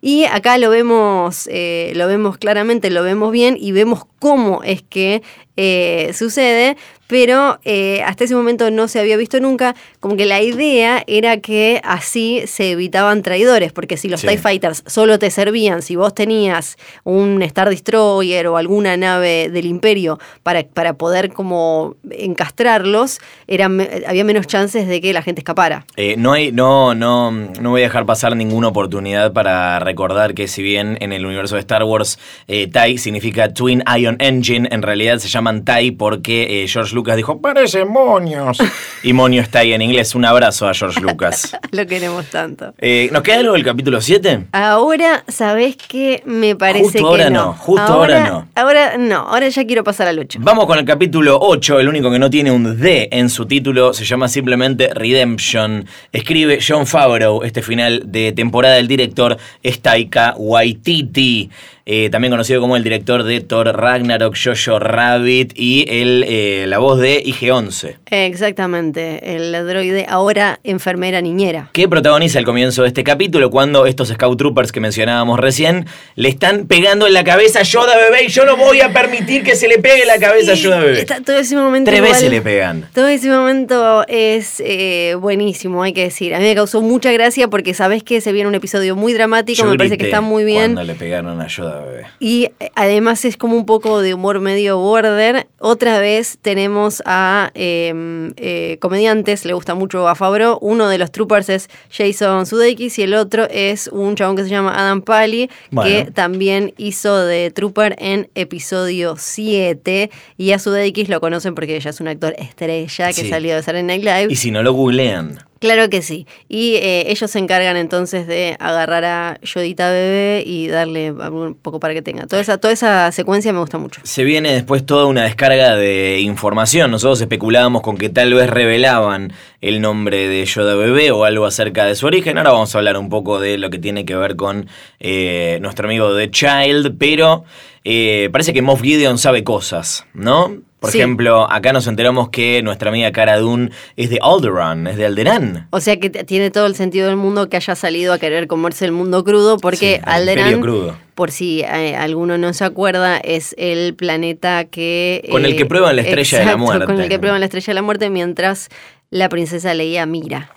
Y 0.06 0.26
acá 0.26 0.58
lo 0.58 0.68
vemos, 0.68 1.48
eh, 1.50 1.92
lo 1.96 2.06
vemos 2.06 2.36
claramente, 2.36 2.90
lo 2.90 3.02
vemos 3.02 3.32
bien 3.32 3.56
y 3.58 3.72
vemos 3.72 4.02
cómo 4.18 4.62
es 4.62 4.82
que 4.82 5.22
eh, 5.56 6.10
sucede, 6.14 6.76
pero 7.06 7.58
eh, 7.64 8.02
hasta 8.04 8.24
ese 8.24 8.34
momento 8.34 8.70
no 8.70 8.88
se 8.88 9.00
había 9.00 9.16
visto 9.16 9.38
nunca. 9.40 9.74
Como 10.00 10.16
que 10.16 10.26
la 10.26 10.40
idea 10.42 11.02
era 11.06 11.38
que 11.38 11.80
así 11.84 12.42
se 12.46 12.72
evitaban 12.72 13.22
traidores, 13.22 13.72
porque 13.72 13.96
si 13.96 14.08
los 14.08 14.20
Sí. 14.20 14.28
TIE 14.28 14.38
Fighters 14.38 14.82
solo 14.86 15.18
te 15.18 15.30
servían, 15.30 15.82
si 15.82 15.96
vos 15.96 16.14
tenías 16.14 16.76
un 17.04 17.42
Star 17.42 17.68
Destroyer 17.68 18.46
o 18.46 18.56
alguna 18.56 18.96
nave 18.96 19.50
del 19.50 19.66
Imperio 19.66 20.18
para, 20.42 20.62
para 20.64 20.94
poder 20.94 21.32
como 21.32 21.96
encastrarlos, 22.10 23.20
era, 23.46 23.66
había 24.06 24.24
menos 24.24 24.46
chances 24.46 24.86
de 24.86 25.00
que 25.00 25.12
la 25.12 25.22
gente 25.22 25.40
escapara. 25.40 25.86
Eh, 25.96 26.14
no, 26.18 26.32
hay, 26.32 26.52
no, 26.52 26.94
no, 26.94 27.30
no 27.30 27.70
voy 27.70 27.82
a 27.82 27.84
dejar 27.84 28.06
pasar 28.06 28.36
ninguna 28.36 28.68
oportunidad 28.68 29.32
para 29.32 29.78
recordar 29.78 30.34
que 30.34 30.48
si 30.48 30.62
bien 30.62 30.96
en 31.00 31.12
el 31.12 31.24
universo 31.26 31.54
de 31.56 31.60
Star 31.60 31.84
Wars 31.84 32.18
eh, 32.48 32.66
TIE 32.68 32.98
significa 32.98 33.52
Twin 33.52 33.82
Ion 33.98 34.16
Engine, 34.20 34.68
en 34.70 34.82
realidad 34.82 35.18
se 35.18 35.28
llaman 35.28 35.64
TIE 35.64 35.92
porque 35.92 36.62
eh, 36.62 36.66
George 36.94 37.10
Lucas 37.10 37.16
dijo, 37.16 37.40
parecen 37.40 37.88
moños. 37.88 38.58
y 39.02 39.12
moño 39.12 39.42
está 39.42 39.60
ahí 39.60 39.72
en 39.72 39.82
inglés. 39.82 40.14
Un 40.14 40.24
abrazo 40.24 40.68
a 40.68 40.74
George 40.74 41.00
Lucas. 41.00 41.56
Lo 41.72 41.86
queremos 41.86 42.26
tanto. 42.26 42.72
Eh, 42.78 43.08
¿Nos 43.12 43.22
queda 43.22 43.38
algo 43.38 43.54
del 43.54 43.64
capítulo 43.64 44.00
7? 44.00 44.46
Ahora, 44.52 45.24
¿sabés 45.26 45.76
qué? 45.76 46.22
Me 46.24 46.54
parece 46.54 46.84
Justo 46.84 46.98
que 46.98 47.04
ahora 47.04 47.30
no. 47.30 47.46
no, 47.46 47.52
justo 47.54 47.82
ahora 47.82 48.28
no. 48.28 48.48
Ahora 48.54 48.96
no, 48.96 49.16
ahora 49.16 49.48
ya 49.48 49.66
quiero 49.66 49.82
pasar 49.82 50.06
al 50.06 50.18
8. 50.18 50.38
Vamos 50.42 50.66
con 50.66 50.78
el 50.78 50.84
capítulo 50.84 51.38
8, 51.40 51.80
el 51.80 51.88
único 51.88 52.10
que 52.10 52.18
no 52.18 52.30
tiene 52.30 52.52
un 52.52 52.80
D 52.80 53.08
en 53.10 53.28
su 53.28 53.46
título, 53.46 53.92
se 53.92 54.04
llama 54.04 54.28
simplemente 54.28 54.90
Redemption. 54.94 55.86
Escribe 56.12 56.60
John 56.66 56.86
Favreau, 56.86 57.42
este 57.42 57.62
final 57.62 58.02
de 58.06 58.32
temporada 58.32 58.76
del 58.76 58.86
director 58.86 59.36
es 59.62 59.80
Taika 59.80 60.34
Waititi, 60.36 61.50
eh, 61.86 62.08
también 62.10 62.30
conocido 62.30 62.60
como 62.60 62.76
el 62.76 62.82
director 62.84 63.22
de 63.24 63.40
Thor 63.40 63.66
Ragnarok, 63.76 64.34
Jojo 64.42 64.78
Rabbit 64.78 65.52
y 65.54 65.84
el, 65.88 66.24
eh, 66.26 66.64
la 66.66 66.78
voz 66.78 66.98
de 66.98 67.22
IG-11. 67.24 67.96
Exactamente, 68.10 69.34
el 69.36 69.52
droide 69.66 70.06
ahora 70.08 70.60
enfermera 70.64 71.20
niñera. 71.20 71.70
que 71.72 71.88
protagoniza 71.88 72.38
el 72.38 72.44
comienzo 72.44 72.82
de 72.82 72.88
este 72.88 73.04
capítulo 73.04 73.50
cuando 73.50 73.86
estos 73.86 74.08
Scout 74.08 74.38
Troopers 74.38 74.72
que 74.72 74.80
mencionábamos 74.80 75.38
recién 75.40 75.86
le 76.16 76.28
están 76.28 76.66
pegando 76.66 77.06
en 77.06 77.12
la 77.14 77.24
cabeza 77.24 77.60
a 77.60 77.62
Yoda 77.62 77.96
bebé 77.96 78.24
y 78.24 78.28
yo 78.28 78.44
no 78.44 78.56
voy 78.56 78.80
a 78.80 78.92
permitir 78.92 79.42
que 79.42 79.56
se 79.56 79.68
le 79.68 79.78
pegue 79.78 80.04
la 80.06 80.18
cabeza 80.18 80.52
a 80.52 80.56
Sí, 80.56 80.62
Yoda 80.62 80.78
bebé. 80.80 81.00
está- 81.00 81.20
todo 81.20 81.36
ese 81.38 81.56
momento 81.56 81.90
Tres 81.90 81.98
igual- 82.00 82.12
veces 82.12 82.30
le 82.30 82.40
pegan. 82.42 82.88
Todo 82.94 83.08
ese 83.08 83.28
momento 83.30 84.04
es 84.08 84.62
eh, 84.64 85.16
buenísimo, 85.20 85.82
hay 85.82 85.92
que 85.92 86.02
decir. 86.04 86.34
A 86.34 86.38
mí 86.38 86.44
me 86.44 86.54
causó 86.54 86.80
mucha 86.82 87.12
gracia 87.12 87.48
porque 87.48 87.74
sabes 87.74 88.02
que 88.02 88.20
se 88.20 88.32
viene 88.32 88.48
un 88.48 88.54
episodio 88.54 88.96
muy 88.96 89.12
dramático, 89.12 89.62
Yo 89.62 89.70
me 89.70 89.76
parece 89.76 89.98
que 89.98 90.04
está 90.06 90.20
muy 90.20 90.44
bien. 90.44 90.74
Cuando 90.74 90.84
le 90.84 90.94
pegaron 90.94 91.40
a 91.40 91.46
Yoda 91.46 91.73
bebé. 91.80 92.06
Y 92.20 92.50
además 92.74 93.24
es 93.24 93.36
como 93.36 93.56
un 93.56 93.66
poco 93.66 94.00
de 94.00 94.14
humor 94.14 94.40
medio 94.40 94.78
border. 94.78 95.46
Otra 95.58 95.98
vez 95.98 96.38
tenemos 96.42 97.02
a 97.06 97.50
eh, 97.54 98.32
eh, 98.36 98.78
comediantes, 98.80 99.44
le 99.44 99.52
gusta 99.54 99.74
mucho 99.74 100.08
a 100.08 100.14
Fabro. 100.14 100.58
Uno 100.60 100.88
de 100.88 100.98
los 100.98 101.10
troopers 101.12 101.48
es 101.48 101.68
Jason 101.90 102.46
Sudeikis 102.46 102.98
y 102.98 103.02
el 103.02 103.14
otro 103.14 103.46
es 103.50 103.88
un 103.88 104.14
chabón 104.16 104.36
que 104.36 104.44
se 104.44 104.50
llama 104.50 104.78
Adam 104.78 105.02
Pally, 105.02 105.50
Bueno. 105.70 105.90
que 105.90 106.10
también 106.10 106.74
hizo 106.76 107.16
de 107.24 107.50
trooper 107.50 107.96
en 107.98 108.28
episodio 108.34 109.16
7. 109.18 110.10
Y 110.36 110.52
a 110.52 110.58
Sudeikis 110.58 111.08
lo 111.08 111.20
conocen 111.20 111.54
porque 111.54 111.76
ella 111.76 111.90
es 111.90 112.00
un 112.00 112.08
actor 112.08 112.34
estrella 112.38 113.08
que 113.08 113.22
Sí. 113.22 113.28
salió 113.28 113.54
de 113.56 113.62
Saturday 113.62 113.82
Night 113.82 114.02
Live. 114.04 114.26
Y 114.32 114.36
si 114.36 114.50
no 114.50 114.62
lo 114.62 114.72
googlean. 114.72 115.38
Claro 115.64 115.88
que 115.88 116.02
sí. 116.02 116.26
Y 116.46 116.74
eh, 116.74 117.10
ellos 117.10 117.30
se 117.30 117.38
encargan 117.38 117.78
entonces 117.78 118.26
de 118.26 118.54
agarrar 118.60 119.02
a 119.06 119.40
Yodita 119.40 119.90
bebé 119.90 120.44
y 120.44 120.68
darle 120.68 121.10
un 121.10 121.54
poco 121.54 121.80
para 121.80 121.94
que 121.94 122.02
tenga. 122.02 122.26
Toda 122.26 122.42
esa, 122.42 122.58
toda 122.58 122.74
esa 122.74 123.10
secuencia 123.12 123.50
me 123.50 123.60
gusta 123.60 123.78
mucho. 123.78 124.02
Se 124.04 124.24
viene 124.24 124.52
después 124.52 124.84
toda 124.84 125.06
una 125.06 125.22
descarga 125.24 125.74
de 125.74 126.20
información. 126.20 126.90
Nosotros 126.90 127.18
especulábamos 127.22 127.80
con 127.80 127.96
que 127.96 128.10
tal 128.10 128.34
vez 128.34 128.50
revelaban 128.50 129.32
el 129.62 129.80
nombre 129.80 130.28
de 130.28 130.44
Yoda 130.44 130.74
Bebé 130.74 131.12
o 131.12 131.24
algo 131.24 131.46
acerca 131.46 131.86
de 131.86 131.94
su 131.94 132.08
origen. 132.08 132.36
Ahora 132.36 132.52
vamos 132.52 132.74
a 132.74 132.78
hablar 132.78 132.98
un 132.98 133.08
poco 133.08 133.40
de 133.40 133.56
lo 133.56 133.70
que 133.70 133.78
tiene 133.78 134.04
que 134.04 134.16
ver 134.16 134.36
con 134.36 134.68
eh, 135.00 135.56
nuestro 135.62 135.86
amigo 135.86 136.14
The 136.14 136.30
Child, 136.30 136.96
pero 136.98 137.44
eh, 137.84 138.28
parece 138.32 138.52
que 138.52 138.60
Moff 138.60 138.82
Gideon 138.82 139.16
sabe 139.16 139.44
cosas, 139.44 140.04
¿no? 140.12 140.58
Por 140.84 140.92
Sí. 140.92 140.98
ejemplo, 140.98 141.50
acá 141.50 141.72
nos 141.72 141.86
enteramos 141.86 142.28
que 142.28 142.62
nuestra 142.62 142.90
amiga 142.90 143.10
Cara 143.10 143.38
Dune 143.38 143.70
es 143.96 144.10
de 144.10 144.18
Alderaan, 144.22 144.86
es 144.86 144.96
de 144.96 145.06
Alderaan. 145.06 145.66
O 145.70 145.80
sea 145.80 145.98
que 145.98 146.10
tiene 146.10 146.50
todo 146.50 146.66
el 146.66 146.74
sentido 146.74 147.06
del 147.08 147.16
mundo 147.16 147.48
que 147.48 147.56
haya 147.56 147.74
salido 147.74 148.12
a 148.12 148.18
querer 148.18 148.46
comerse 148.46 148.84
el 148.84 148.92
mundo 148.92 149.24
crudo, 149.24 149.56
porque 149.58 149.96
Sí, 149.96 150.00
Alderaan, 150.04 150.60
crudo. 150.60 150.96
por 151.14 151.30
si 151.30 151.60
eh, 151.62 151.96
alguno 151.96 152.36
no 152.38 152.52
se 152.52 152.64
acuerda, 152.64 153.16
es 153.18 153.54
el 153.58 153.94
planeta 153.94 154.64
que... 154.66 155.26
Con 155.30 155.44
el 155.46 155.56
que 155.56 155.64
prueban 155.66 155.96
la 155.96 156.02
estrella 156.02 156.38
de 156.40 156.44
la 156.44 156.56
muerte. 156.56 156.86
Con 156.86 157.00
el 157.00 157.08
que 157.08 157.18
prueban 157.18 157.40
la 157.40 157.46
estrella 157.46 157.66
de 157.70 157.74
la 157.74 157.82
muerte 157.82 158.10
mientras 158.10 158.68
la 159.10 159.28
princesa 159.28 159.72
leía 159.74 160.04
Mira. 160.06 160.50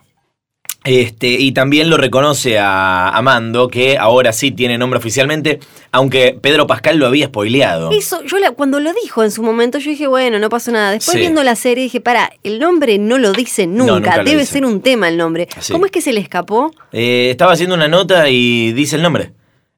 Este, 0.88 1.28
y 1.30 1.52
también 1.52 1.90
lo 1.90 1.98
reconoce 1.98 2.58
a, 2.60 3.10
a 3.10 3.22
Mando, 3.22 3.68
que 3.68 3.98
ahora 3.98 4.32
sí 4.34 4.52
tiene 4.52 4.78
nombre 4.78 4.98
oficialmente, 5.00 5.60
aunque 5.92 6.38
Pedro 6.42 6.66
Pascal 6.68 6.98
lo 6.98 7.08
había 7.08 7.28
spoileado. 7.28 7.92
Eso, 7.92 8.24
yo 8.24 8.40
la- 8.40 8.52
cuando 8.52 8.80
lo 8.80 8.92
dijo 9.04 9.24
en 9.24 9.32
su 9.32 9.44
momento, 9.44 9.78
yo 9.80 9.90
dije, 9.92 10.08
bueno, 10.08 10.40
no 10.40 10.50
pasó 10.50 10.72
nada. 10.72 10.92
Después 10.92 11.14
Sí. 11.16 11.20
viendo 11.20 11.44
la 11.44 11.56
serie 11.56 11.84
dije, 11.84 12.00
para, 12.02 12.32
el 12.44 12.60
nombre 12.60 12.98
no 12.98 13.18
lo 13.18 13.34
dice 13.34 13.68
nunca, 13.68 14.18
debe 14.24 14.40
dice. 14.42 14.54
ser 14.54 14.66
un 14.66 14.82
tema 14.82 15.10
el 15.10 15.18
nombre. 15.18 15.48
Sí. 15.60 15.74
¿Cómo 15.74 15.86
es 15.86 15.92
que 15.92 16.02
se 16.02 16.14
le 16.14 16.20
escapó? 16.22 16.72
Eh, 16.94 17.28
estaba 17.32 17.52
haciendo 17.54 17.76
una 17.76 17.88
nota 17.88 18.30
y 18.30 18.72
dice 18.74 18.96
el 18.96 19.02
nombre. 19.02 19.32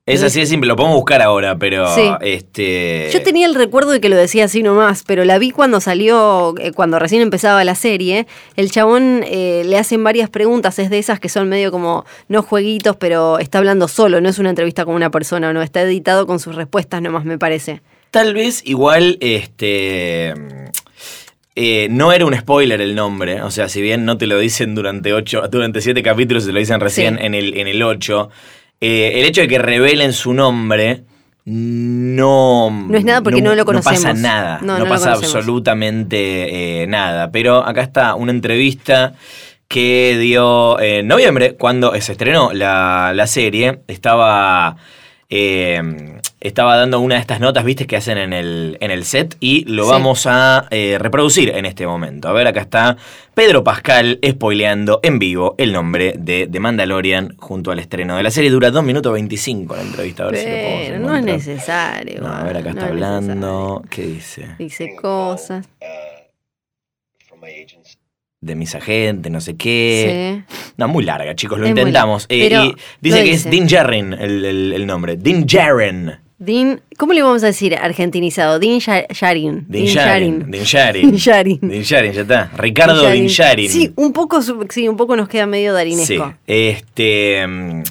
Es 0.06 0.24
así 0.24 0.40
de 0.40 0.48
simple, 0.48 0.68
lo 0.68 0.76
podemos 0.76 0.96
buscar 0.98 1.22
ahora, 1.22 1.58
pero 1.60 1.86
Sí. 1.94 2.02
este. 2.22 3.10
Yo 3.14 3.22
tenía 3.22 3.46
el 3.46 3.54
recuerdo 3.54 3.92
de 3.92 4.02
que 4.02 4.10
lo 4.10 4.16
decía 4.16 4.46
así 4.46 4.64
nomás, 4.64 5.04
pero 5.06 5.24
la 5.24 5.38
vi 5.38 5.52
cuando 5.52 5.80
salió, 5.82 6.56
eh, 6.60 6.72
cuando 6.72 6.98
recién 6.98 7.22
empezaba 7.22 7.64
la 7.64 7.76
serie. 7.76 8.26
El 8.56 8.72
chabón 8.72 9.24
eh, 9.28 9.62
le 9.68 9.78
hacen 9.78 10.04
varias 10.04 10.28
preguntas, 10.32 10.80
es 10.80 10.90
de 10.90 10.98
esas 10.98 11.20
que 11.20 11.30
son 11.30 11.48
medio 11.48 11.70
como, 11.70 12.06
no 12.28 12.42
jueguitos, 12.42 12.96
pero 12.96 13.38
está 13.38 13.60
hablando 13.60 13.88
solo, 13.88 14.20
no 14.20 14.30
es 14.30 14.40
una 14.40 14.50
entrevista 14.50 14.84
con 14.84 14.96
una 14.96 15.12
persona, 15.12 15.54
no, 15.54 15.62
está 15.62 15.82
editado 15.82 16.26
con 16.26 16.40
sus 16.40 16.56
respuestas 16.56 17.04
nomás, 17.04 17.24
me 17.24 17.38
parece. 17.38 17.82
Tal 18.10 18.34
vez 18.34 18.64
igual, 18.66 19.20
este. 19.22 20.34
eh, 21.56 21.88
no 21.92 22.12
era 22.14 22.26
un 22.26 22.36
spoiler 22.36 22.82
el 22.82 22.96
nombre, 22.96 23.44
o 23.44 23.52
sea, 23.52 23.70
si 23.70 23.80
bien 23.82 24.06
no 24.06 24.18
te 24.18 24.26
lo 24.26 24.40
dicen 24.40 24.74
durante 24.74 25.14
ocho, 25.14 25.44
durante 25.52 25.82
siete 25.82 26.02
capítulos, 26.02 26.46
se 26.46 26.52
lo 26.52 26.58
dicen 26.58 26.80
recién 26.80 27.18
Sí. 27.20 27.26
en 27.28 27.36
el 27.36 27.56
en 27.58 27.68
el 27.68 27.84
ocho. 27.84 28.30
Eh, 28.82 29.12
el 29.16 29.26
hecho 29.26 29.42
de 29.42 29.48
que 29.48 29.60
revelen 29.60 30.14
su 30.14 30.34
nombre 30.34 31.04
no 31.46 32.70
No 32.70 32.98
es 32.98 33.04
nada 33.04 33.22
porque 33.22 33.42
no 33.42 33.56
lo 33.56 33.64
No 33.66 33.82
pasa 33.82 33.90
conocemos. 33.92 34.20
nada, 34.20 34.60
No, 34.62 34.74
pasa 34.88 35.12
conocemos. 35.14 35.36
absolutamente 35.36 36.84
eh, 36.84 36.88
nada. 36.88 37.32
Pero 37.32 37.66
acá 37.66 37.82
está 37.82 38.16
una 38.16 38.32
entrevista 38.32 39.14
que 39.68 40.18
dio 40.20 40.80
en 40.80 41.08
noviembre, 41.08 41.56
cuando 41.56 41.94
se 42.02 42.12
estrenó 42.12 42.52
la, 42.54 43.12
la 43.16 43.28
serie. 43.28 43.80
Estaba, 43.88 44.78
eh, 45.30 45.82
estaba 46.40 46.76
dando 46.78 47.00
una 47.00 47.16
de 47.16 47.22
estas 47.22 47.40
notas, 47.40 47.64
viste, 47.64 47.86
que 47.86 47.96
hacen 47.98 48.18
en 48.18 48.34
el, 48.34 48.78
en 48.80 48.92
el 48.92 49.04
set 49.06 49.36
y 49.40 49.66
lo 49.66 49.84
Sí. 49.84 49.90
vamos 49.92 50.26
a 50.26 50.68
eh, 50.72 50.98
reproducir 51.00 51.50
en 51.50 51.66
este 51.66 51.86
momento. 51.86 52.28
A 52.30 52.34
ver, 52.34 52.48
acá 52.48 52.62
está 52.62 52.98
Pedro 53.34 53.64
Pascal 53.64 54.20
spoileando 54.28 55.00
en 55.04 55.20
vivo 55.20 55.56
el 55.58 55.72
nombre 55.74 56.16
de 56.18 56.48
The 56.52 56.60
Mandalorian 56.60 57.36
junto 57.38 57.72
al 57.72 57.80
estreno 57.80 58.18
de 58.18 58.24
la 58.24 58.32
serie. 58.32 58.50
Dura 58.50 58.72
2 58.72 58.84
minutos 58.84 59.14
25 59.14 59.76
la 59.76 59.82
entrevista, 59.82 60.24
a 60.24 60.28
ver 60.28 60.38
si 60.38 60.46
lo 60.46 60.52
podemos 60.52 60.88
Pero 60.88 61.00
no 61.00 61.16
es 61.16 61.24
necesario. 61.24 62.22
No, 62.22 62.28
a 62.28 62.44
ver, 62.44 62.58
acá 62.58 62.64
no 62.64 62.70
está 62.72 62.86
es 62.86 62.92
hablando. 62.92 63.84
¿Qué 63.90 64.02
dice? 64.06 64.48
Dice 64.58 64.96
cosas. 64.96 65.68
De 68.42 68.56
mis 68.56 68.74
agentes, 68.74 69.30
no 69.30 69.42
sé 69.42 69.58
qué. 69.58 70.44
Sí. 70.48 70.56
No, 70.78 70.88
muy 70.88 71.04
larga, 71.04 71.36
chicos, 71.36 71.60
lo 71.60 71.66
Es 71.66 71.72
intentamos. 71.72 72.26
Eh, 72.30 72.48
y 72.50 72.76
dice 73.02 73.24
que 73.26 73.32
es 73.32 73.50
Din 73.50 73.68
Djarin 73.68 74.14
el, 74.14 74.46
el- 74.46 74.74
el 74.74 74.88
nombre. 74.88 75.18
Din 75.18 75.46
Djarin. 75.46 76.14
Din, 76.38 76.80
¿cómo 76.98 77.12
le 77.12 77.22
vamos 77.22 77.44
a 77.44 77.48
decir 77.48 77.76
argentinizado? 77.76 78.58
Din 78.58 78.80
Yarin. 78.80 79.66
Din 79.68 79.86
Djarin. 79.94 80.50
Din 80.50 80.64
Djarin. 80.64 81.60
Din 81.62 81.82
Djarin, 81.84 82.14
ya 82.14 82.22
está. 82.22 82.52
Ricardo 82.58 83.10
Din 83.10 83.28
Djarin. 83.28 83.70
Sí, 83.70 83.92
un 83.98 84.14
poco, 84.14 84.40
sí, 84.70 84.88
un 84.88 84.96
poco 84.96 85.18
nos 85.18 85.28
queda 85.28 85.46
medio 85.46 85.72
Sí. 85.72 85.76
darinesco. 85.76 86.34
Este. 86.48 87.46
mm, 87.46 87.84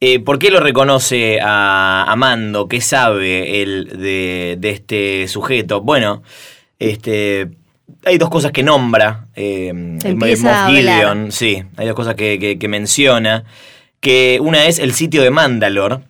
eh, 0.00 0.20
¿Por 0.20 0.38
qué 0.38 0.52
lo 0.52 0.60
reconoce 0.60 1.40
a, 1.42 2.04
a 2.06 2.14
Mando? 2.14 2.68
¿Qué 2.68 2.80
sabe 2.80 3.62
él 3.62 3.88
de, 3.98 4.54
de 4.60 4.70
este 4.70 5.26
sujeto? 5.26 5.80
Bueno, 5.80 6.22
este. 6.78 7.48
Hay 8.04 8.18
dos 8.18 8.30
cosas 8.30 8.52
que 8.52 8.62
nombra. 8.62 9.26
eh, 9.34 9.68
el 9.68 10.16
Moff. 10.16 10.70
Gideon, 11.00 11.32
sí. 11.32 11.62
Hay 11.76 11.86
dos 11.86 11.96
cosas 11.96 12.14
que, 12.14 12.38
que- 12.38 12.58
que 12.58 12.68
menciona. 12.68 13.44
Que 14.00 14.38
una 14.40 14.66
es 14.66 14.78
el 14.78 14.92
sitio 14.92 15.22
de 15.22 15.30
Mandalor. 15.30 16.02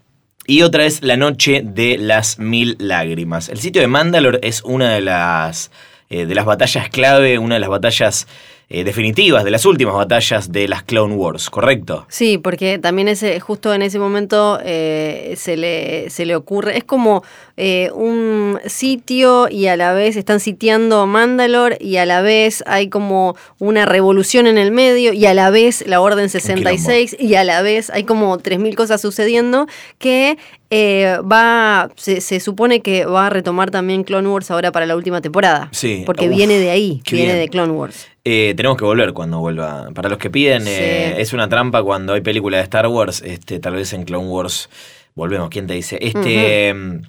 Y 0.46 0.62
otra 0.62 0.84
es 0.86 1.02
la 1.02 1.16
noche 1.16 1.60
de 1.64 1.98
las 1.98 2.38
mil 2.38 2.76
lágrimas. 2.78 3.48
El 3.50 3.58
sitio 3.58 3.82
de 3.82 3.88
Mandalor 3.88 4.38
es 4.42 4.62
una 4.62 4.90
de 4.94 5.02
las, 5.02 5.70
eh, 6.08 6.24
de 6.24 6.34
las 6.34 6.46
batallas 6.46 6.88
clave, 6.88 7.38
una 7.38 7.56
de 7.56 7.60
las 7.60 7.68
batallas 7.68 8.26
eh, 8.70 8.84
definitivas, 8.84 9.44
de 9.44 9.50
las 9.50 9.64
últimas 9.64 9.94
batallas 9.94 10.52
de 10.52 10.68
las 10.68 10.82
Clone 10.82 11.14
Wars, 11.14 11.48
¿correcto? 11.48 12.04
Sí, 12.08 12.36
porque 12.36 12.78
también 12.78 13.08
ese, 13.08 13.40
justo 13.40 13.72
en 13.72 13.80
ese 13.80 13.98
momento 13.98 14.58
eh, 14.62 15.34
se, 15.38 15.56
le, 15.56 16.10
se 16.10 16.26
le 16.26 16.36
ocurre, 16.36 16.76
es 16.76 16.84
como 16.84 17.22
eh, 17.56 17.90
un 17.94 18.58
sitio 18.66 19.48
y 19.48 19.68
a 19.68 19.76
la 19.76 19.94
vez 19.94 20.16
están 20.16 20.38
sitiando 20.38 21.06
Mandalor 21.06 21.78
y 21.80 21.96
a 21.96 22.04
la 22.04 22.20
vez 22.20 22.62
hay 22.66 22.88
como 22.90 23.36
una 23.58 23.86
revolución 23.86 24.46
en 24.46 24.58
el 24.58 24.70
medio 24.70 25.14
y 25.14 25.24
a 25.24 25.32
la 25.32 25.48
vez 25.48 25.86
la 25.86 26.02
Orden 26.02 26.28
66 26.28 27.16
y 27.18 27.36
a 27.36 27.44
la 27.44 27.62
vez 27.62 27.88
hay 27.88 28.04
como 28.04 28.36
3.000 28.36 28.74
cosas 28.74 29.00
sucediendo 29.00 29.66
que 29.98 30.36
eh, 30.70 31.16
va, 31.20 31.90
se, 31.96 32.20
se 32.20 32.40
supone 32.40 32.82
que 32.82 33.06
va 33.06 33.28
a 33.28 33.30
retomar 33.30 33.70
también 33.70 34.04
Clone 34.04 34.28
Wars 34.28 34.50
ahora 34.50 34.70
para 34.72 34.84
la 34.84 34.96
última 34.96 35.22
temporada. 35.22 35.70
Sí. 35.72 36.02
Porque 36.04 36.28
Uf, 36.28 36.36
viene 36.36 36.58
de 36.58 36.70
ahí, 36.70 37.00
viene 37.10 37.32
bien. 37.32 37.38
de 37.38 37.48
Clone 37.48 37.72
Wars. 37.72 38.06
Eh, 38.30 38.52
tenemos 38.54 38.76
que 38.76 38.84
volver 38.84 39.14
cuando 39.14 39.38
vuelva. 39.38 39.88
Para 39.94 40.10
los 40.10 40.18
que 40.18 40.28
piden, 40.28 40.62
Sí. 40.64 40.70
eh, 40.70 41.14
es 41.20 41.32
una 41.32 41.48
trampa 41.48 41.82
cuando 41.82 42.12
hay 42.12 42.20
película 42.20 42.58
de 42.58 42.62
Star 42.64 42.86
Wars. 42.86 43.22
Este, 43.24 43.58
tal 43.58 43.74
vez 43.74 43.92
en 43.94 44.04
Clone 44.04 44.26
Wars 44.28 44.68
volvemos. 45.14 45.48
¿Quién 45.48 45.66
te 45.66 45.74
dice? 45.74 45.98
Este. 46.02 46.74
mm, 46.74 47.00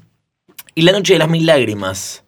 ¿Y 0.75 0.81
la 0.83 0.93
noche 0.93 1.13
de 1.13 1.19
las 1.19 1.29
mil 1.29 1.45
lágrimas? 1.45 2.23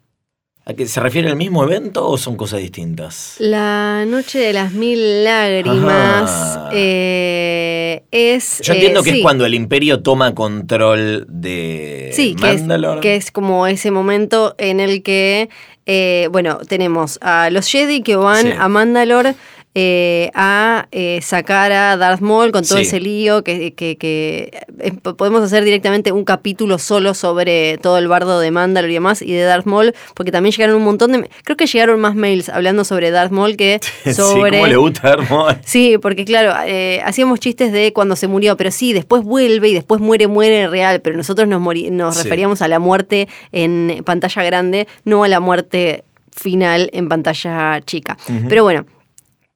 ¿A 0.63 0.73
qué 0.75 0.85
se 0.85 0.99
refiere 0.99 1.27
al 1.27 1.35
mismo 1.35 1.63
evento 1.63 2.07
o 2.07 2.17
son 2.19 2.35
cosas 2.35 2.59
distintas? 2.59 3.35
La 3.39 4.05
noche 4.05 4.37
de 4.37 4.53
las 4.53 4.73
mil 4.73 5.23
lágrimas 5.23 6.59
eh, 6.71 8.03
es. 8.11 8.61
Yo 8.63 8.73
eh, 8.73 8.75
entiendo 8.75 9.01
que 9.01 9.09
sí. 9.09 9.17
es 9.17 9.23
cuando 9.23 9.45
el 9.47 9.55
Imperio 9.55 10.03
toma 10.03 10.35
control 10.35 11.25
de 11.27 12.11
Sí, 12.13 12.35
que 12.35 12.51
es, 12.53 12.61
que 13.01 13.15
es 13.15 13.31
como 13.31 13.65
ese 13.65 13.89
momento 13.89 14.53
en 14.59 14.79
el 14.79 15.01
que, 15.01 15.49
eh, 15.87 16.29
bueno, 16.31 16.59
tenemos 16.67 17.17
a 17.21 17.49
los 17.49 17.67
Jedi 17.67 18.03
que 18.03 18.15
van 18.15 18.43
Sí. 18.45 18.53
a 18.55 18.67
Mandalore 18.67 19.33
eh, 19.73 20.29
a 20.33 20.87
eh, 20.91 21.19
sacar 21.21 21.71
a 21.71 21.95
Darth 21.95 22.19
Maul 22.19 22.51
con 22.51 22.63
todo 22.65 22.77
Sí. 22.79 22.83
ese 22.83 22.99
lío, 22.99 23.41
que, 23.43 23.73
que- 23.73 23.95
que, 23.97 24.51
eh, 24.79 24.91
podemos 25.17 25.41
hacer 25.43 25.63
directamente 25.63 26.11
un 26.11 26.25
capítulo 26.25 26.77
solo 26.77 27.13
sobre 27.13 27.77
todo 27.77 27.97
el 27.97 28.09
bardo 28.09 28.39
de 28.41 28.51
Mandalore 28.51 28.91
y 28.91 28.95
demás, 28.95 29.21
y 29.21 29.31
de 29.31 29.43
Darth 29.43 29.65
Maul, 29.65 29.93
porque 30.13 30.31
también 30.31 30.51
llegaron 30.51 30.75
un 30.75 30.83
montón 30.83 31.13
de... 31.13 31.29
Creo 31.45 31.55
que 31.55 31.67
llegaron 31.67 32.01
más 32.01 32.15
mails 32.15 32.49
hablando 32.49 32.83
sobre 32.83 33.11
Darth 33.11 33.31
Maul 33.31 33.55
que 33.55 33.79
Sí, 34.03 34.13
sobre... 34.13 34.51
¿cómo 34.51 34.67
le 34.67 34.75
gusta 34.75 35.07
Darth 35.09 35.29
Maul? 35.29 35.55
Sí, 35.65 35.97
porque 36.01 36.25
claro, 36.25 36.53
eh, 36.67 37.01
hacíamos 37.05 37.39
chistes 37.39 37.71
de 37.71 37.93
cuando 37.93 38.15
se 38.17 38.27
murió, 38.27 38.57
pero 38.57 38.71
sí, 38.71 38.91
después 38.91 39.23
vuelve 39.23 39.69
y 39.69 39.73
después 39.73 40.01
muere, 40.01 40.27
muere 40.27 40.67
real, 40.67 40.99
pero 41.01 41.15
nosotros 41.15 41.47
nos, 41.47 41.61
nos 41.61 42.15
Sí. 42.17 42.23
referíamos 42.23 42.61
a 42.61 42.67
la 42.67 42.79
muerte 42.79 43.29
en 43.53 44.01
pantalla 44.05 44.43
grande, 44.43 44.87
no 45.05 45.23
a 45.23 45.29
la 45.29 45.39
muerte 45.39 46.03
final 46.31 46.89
en 46.93 47.07
pantalla 47.07 47.79
chica. 47.85 48.17
Pero 48.49 48.63
bueno. 48.63 48.85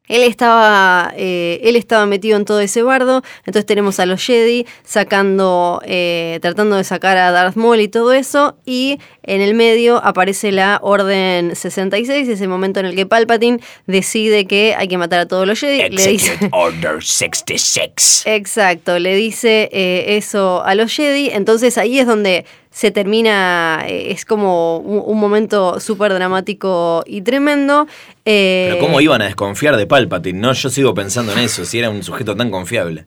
Él 0.07 0.23
estaba, 0.23 1.13
eh, 1.15 1.59
él 1.63 1.75
estaba 1.75 2.05
metido 2.05 2.37
en 2.37 2.45
todo 2.45 2.59
ese 2.59 2.83
bardo, 2.83 3.23
entonces 3.39 3.65
tenemos 3.65 3.99
a 3.99 4.05
los 4.05 4.23
Jedi 4.23 4.65
sacando, 4.83 5.81
eh, 5.85 6.39
tratando 6.41 6.75
de 6.75 6.83
sacar 6.83 7.17
a 7.17 7.31
Darth 7.31 7.55
Maul 7.55 7.79
y 7.79 7.87
todo 7.87 8.13
eso, 8.13 8.57
y 8.65 8.99
en 9.23 9.41
el 9.41 9.53
medio 9.53 10.03
aparece 10.03 10.51
la 10.51 10.79
Orden 10.81 11.55
66, 11.55 12.27
ese 12.27 12.47
momento 12.47 12.79
en 12.79 12.87
el 12.87 12.95
que 12.95 13.05
Palpatine 13.05 13.59
decide 13.87 14.45
que 14.45 14.75
hay 14.77 14.87
que 14.87 14.97
matar 14.97 15.21
a 15.21 15.25
todos 15.27 15.47
los 15.47 15.59
Jedi, 15.59 15.89
le 15.89 16.07
dice, 16.07 16.33
Execute 16.33 16.49
Order 16.51 17.03
66. 17.03 18.23
Exacto, 18.25 18.99
le 18.99 19.15
dice 19.15 19.69
eh, 19.71 20.17
eso 20.17 20.63
a 20.63 20.75
los 20.75 20.91
Jedi, 20.91 21.29
entonces 21.29 21.77
ahí 21.77 21.99
es 21.99 22.07
donde 22.07 22.45
se 22.75 22.91
termina, 22.91 23.85
eh, 23.87 24.11
es 24.11 24.25
como 24.25 24.79
un, 24.79 25.01
un 25.05 25.17
momento 25.17 25.79
súper 25.79 26.13
dramático 26.13 27.03
y 27.07 27.21
tremendo. 27.21 27.87
eh, 28.25 28.65
Pero 28.69 28.79
¿cómo 28.85 28.99
iban 28.99 29.21
a 29.21 29.25
desconfiar 29.25 29.77
de 29.77 29.87
Palpatine? 29.87 30.37
No, 30.37 30.51
yo 30.51 30.69
sigo 30.69 30.93
pensando 30.93 31.31
en 31.31 31.39
eso, 31.39 31.63
si 31.63 31.79
era 31.79 31.89
un 31.89 32.03
sujeto 32.03 32.35
tan 32.35 32.51
confiable. 32.51 33.05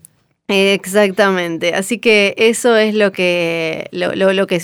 Exactamente, 0.49 1.75
así 1.75 1.99
que 1.99 2.35
eso 2.39 2.77
es 2.77 2.95
lo 2.95 3.13
que, 3.13 3.89
lo, 3.93 4.15
lo- 4.15 4.33
lo 4.33 4.47
que 4.47 4.63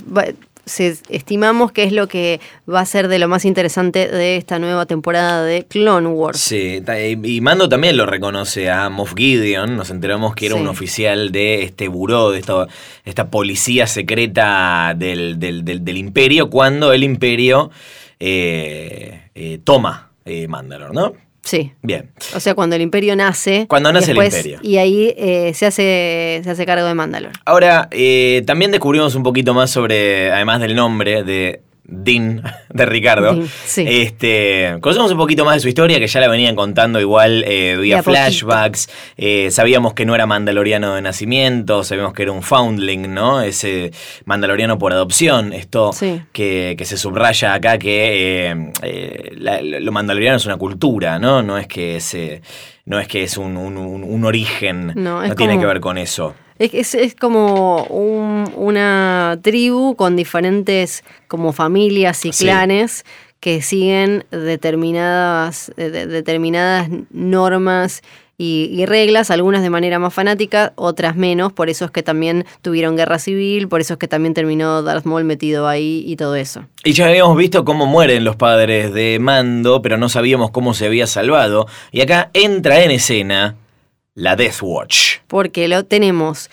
se, 0.67 0.97
estimamos 1.09 1.73
que 1.73 1.83
es 1.85 1.93
lo 1.93 2.09
que 2.09 2.41
va 2.73 2.81
a 2.81 2.87
ser 2.87 3.09
de 3.09 3.19
lo 3.19 3.29
más 3.29 3.45
interesante 3.45 4.09
de 4.09 4.37
esta 4.37 4.59
nueva 4.59 4.87
temporada 4.87 5.45
de 5.45 5.65
Clone 5.67 6.09
Wars. 6.09 6.41
Sí, 6.41 6.83
y 7.23 7.41
Mando 7.41 7.69
también 7.69 7.97
lo 7.97 8.07
reconoce 8.07 8.71
a 8.71 8.89
Moff 8.89 9.15
Gideon. 9.17 9.77
Nos 9.77 9.91
enteramos 9.91 10.35
que 10.35 10.47
era 10.47 10.55
Sí. 10.57 10.61
un 10.63 10.69
oficial 10.69 11.33
de 11.33 11.63
este 11.63 11.89
buró, 11.89 12.31
de 12.31 12.39
esta, 12.41 12.67
esta 13.05 13.31
policía 13.31 13.87
secreta 13.87 14.95
del, 14.97 15.39
del- 15.39 15.65
del- 15.65 15.85
del 15.85 15.97
Imperio, 15.97 16.51
cuando 16.51 16.93
el 16.93 17.03
Imperio 17.05 17.71
eh, 18.21 19.23
eh, 19.35 19.59
toma 19.65 20.11
eh, 20.25 20.49
Mandalore, 20.49 20.95
¿no? 20.95 21.13
Sí. 21.45 21.73
Bien. 21.83 22.11
O 22.35 22.41
sea, 22.41 22.55
cuando 22.55 22.75
el 22.75 22.83
imperio 22.83 23.15
nace. 23.15 23.67
Cuando 23.69 23.93
nace 23.93 24.13
el 24.13 24.17
imperio. 24.17 24.59
Y 24.63 24.79
ahí 24.79 25.15
eh, 25.17 25.53
se, 25.55 25.67
hace, 25.67 26.41
se 26.43 26.51
hace 26.51 26.67
cargo 26.67 26.87
de 26.87 26.95
Mandalore. 26.95 27.35
Ahora, 27.45 27.89
eh, 27.91 28.43
también 28.47 28.71
descubrimos 28.71 29.15
un 29.15 29.23
poquito 29.23 29.53
más 29.55 29.71
sobre, 29.71 30.33
además 30.33 30.61
del 30.61 30.75
nombre 30.75 31.23
de 31.23 31.61
Din, 31.87 32.43
de 32.71 32.87
Ricardo. 32.87 33.39
Sí. 33.67 33.85
Este, 33.87 34.77
conocemos 34.81 35.13
un 35.13 35.19
poquito 35.19 35.45
más 35.45 35.57
de 35.57 35.61
su 35.61 35.69
historia, 35.69 35.99
que 35.99 36.07
ya 36.07 36.19
la 36.21 36.29
venían 36.29 36.57
contando 36.57 37.01
igual 37.01 37.45
eh, 37.47 37.77
vía 37.81 38.03
flashbacks. 38.03 38.89
Eh, 39.17 39.51
sabíamos 39.51 39.93
que 39.95 40.07
no 40.07 40.15
era 40.15 40.27
mandaloriano 40.27 40.95
de 40.95 41.03
nacimiento, 41.03 41.85
sabíamos 41.85 42.15
que 42.15 42.23
era 42.23 42.33
un 42.33 42.43
foundling, 42.43 43.13
¿no? 43.13 43.43
Ese 43.43 43.93
mandaloriano 44.25 44.79
por 44.79 44.93
adopción. 44.93 45.53
Esto 45.53 45.93
Sí. 45.93 46.23
que, 46.33 46.75
que 46.79 46.85
se 46.85 46.97
subraya 46.97 47.55
acá 47.55 47.79
que 47.79 48.49
eh, 48.51 48.71
eh, 48.83 49.31
la- 49.37 49.61
lo 49.61 49.93
mandaloriano 49.93 50.37
es 50.39 50.47
una 50.47 50.57
cultura, 50.57 51.19
¿no? 51.19 51.43
No 51.43 51.59
es 51.59 51.67
que 51.67 51.97
es, 51.97 52.17
no 52.87 52.99
es, 52.99 53.09
que 53.09 53.23
es 53.23 53.37
un, 53.37 53.57
un- 53.57 53.77
un- 53.77 54.05
un 54.05 54.25
origen, 54.25 54.93
No, 54.95 55.23
no, 55.27 55.35
tiene 55.35 55.53
como- 55.55 55.61
que 55.61 55.67
ver 55.67 55.81
con 55.81 55.99
eso. 55.99 56.35
Es, 56.59 56.73
es, 56.75 56.95
es 56.95 57.15
como 57.17 57.83
un- 57.85 58.51
una 58.57 59.39
tribu 59.43 59.97
con 59.97 60.17
diferentes 60.17 61.03
como 61.29 61.53
familias 61.53 62.25
y 62.25 62.33
Sí. 62.33 62.45
clanes 62.45 63.05
que 63.41 63.61
siguen 63.61 64.25
determinadas, 64.31 65.73
de- 65.77 65.91
de- 65.91 66.07
determinadas 66.07 66.89
normas 67.11 68.03
y, 68.37 68.69
y 68.73 68.85
reglas, 68.87 69.31
algunas 69.31 69.63
de 69.63 69.71
manera 69.71 69.99
más 70.01 70.13
fanática, 70.13 70.73
otras 70.77 71.15
menos, 71.15 71.53
por 71.53 71.69
eso 71.71 71.85
es 71.85 71.91
que 71.93 72.03
también 72.03 72.45
tuvieron 72.63 72.97
guerra 72.97 73.19
civil, 73.21 73.69
por 73.69 73.81
eso 73.81 73.95
es 73.95 73.99
que 73.99 74.09
también 74.09 74.35
terminó 74.35 74.83
Darth 74.83 75.05
Maul 75.05 75.23
metido 75.25 75.69
ahí 75.69 76.03
y 76.07 76.17
todo 76.17 76.35
eso. 76.35 76.65
Y 76.85 76.93
ya 76.95 77.07
habíamos 77.07 77.37
visto 77.37 77.65
cómo 77.65 77.87
mueren 77.87 78.25
los 78.25 78.35
padres 78.37 78.93
de 78.93 79.19
Mando, 79.21 79.83
pero 79.83 79.99
no 79.99 80.09
sabíamos 80.09 80.51
cómo 80.51 80.75
se 80.75 80.87
había 80.87 81.07
salvado. 81.07 81.67
Y 81.93 82.01
acá 82.01 82.31
entra 82.33 82.83
en 82.83 82.91
escena 82.91 83.55
la 84.15 84.37
Death 84.37 84.63
Watch. 84.63 85.19
Porque 85.27 85.69
lo 85.69 85.85
tenemos. 85.85 86.51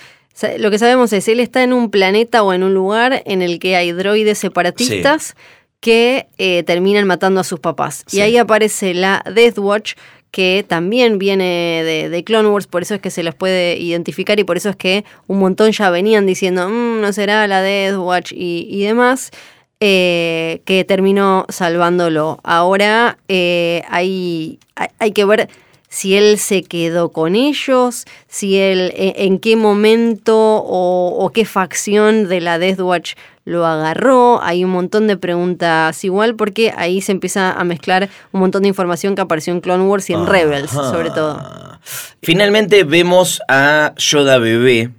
Lo 0.58 0.72
que 0.72 0.80
sabemos 0.80 1.14
es, 1.14 1.28
él 1.28 1.40
está 1.40 1.62
en 1.62 1.72
un 1.74 1.92
planeta 1.92 2.42
o 2.42 2.54
en 2.54 2.64
un 2.64 2.74
lugar 2.74 3.22
en 3.26 3.42
el 3.44 3.60
que 3.60 3.76
hay 3.76 3.92
droides 3.92 4.40
separatistas 4.40 5.36
que 5.80 6.28
eh, 6.38 6.64
terminan 6.64 7.06
matando 7.06 7.40
a 7.42 7.44
sus 7.44 7.60
papás. 7.60 8.04
Sí. 8.08 8.18
Y 8.18 8.22
ahí 8.22 8.38
aparece 8.38 8.94
la 8.94 9.24
Death 9.32 9.58
Watch, 9.60 9.94
que 10.32 10.64
también 10.68 11.18
viene 11.20 11.82
de, 11.84 12.10
de 12.10 12.24
Clone 12.24 12.50
Wars, 12.50 12.66
por 12.68 12.82
eso 12.84 12.96
es 12.96 13.02
que 13.02 13.12
se 13.12 13.22
los 13.22 13.36
puede 13.36 13.78
identificar 13.78 14.40
y 14.40 14.44
por 14.44 14.58
eso 14.58 14.70
es 14.70 14.76
que 14.76 15.04
un 15.28 15.40
montón 15.40 15.72
ya 15.72 15.90
venían 15.90 16.26
diciendo, 16.26 16.70
"Mm, 16.70 17.02
no 17.02 17.12
será 17.14 17.46
la 17.48 17.62
Death 17.62 17.98
Watch 17.98 18.32
y, 18.32 18.68
y 18.70 18.84
demás. 18.84 19.30
eh, 19.84 20.62
que 20.66 20.84
terminó 20.86 21.46
salvándolo. 21.50 22.40
Ahora 22.44 23.18
eh, 23.28 23.82
hay, 23.90 24.60
hay 25.00 25.12
que 25.12 25.26
ver 25.26 25.50
si 25.92 26.16
él 26.16 26.40
se 26.40 26.64
quedó 26.64 27.10
con 27.10 27.36
ellos, 27.36 28.06
si 28.30 28.58
él 28.58 28.94
e- 28.96 29.26
en 29.26 29.40
qué 29.40 29.58
momento 29.58 30.38
o, 30.38 31.18
o 31.20 31.30
qué 31.32 31.44
facción 31.44 32.30
de 32.30 32.40
la 32.40 32.58
Death 32.58 32.80
Watch 32.80 33.14
lo 33.44 33.66
agarró. 33.66 34.42
Hay 34.42 34.64
un 34.64 34.72
montón 34.72 35.08
de 35.08 35.18
preguntas 35.18 36.02
igual 36.06 36.36
porque 36.36 36.74
ahí 36.78 37.02
se 37.02 37.12
empieza 37.12 37.52
a 37.52 37.64
mezclar 37.66 38.10
un 38.32 38.40
montón 38.40 38.62
de 38.62 38.70
información 38.70 39.16
que 39.16 39.22
apareció 39.22 39.52
en 39.52 39.60
Clone 39.60 39.84
Wars 39.84 40.10
y 40.10 40.14
en 40.14 40.26
Rebels, 40.26 40.72
sobre 40.72 41.10
todo. 41.12 41.78
Finalmente 42.22 42.86
vemos 42.86 43.42
a 43.50 43.94
Yoda 43.98 44.38
bebé. 44.38 44.92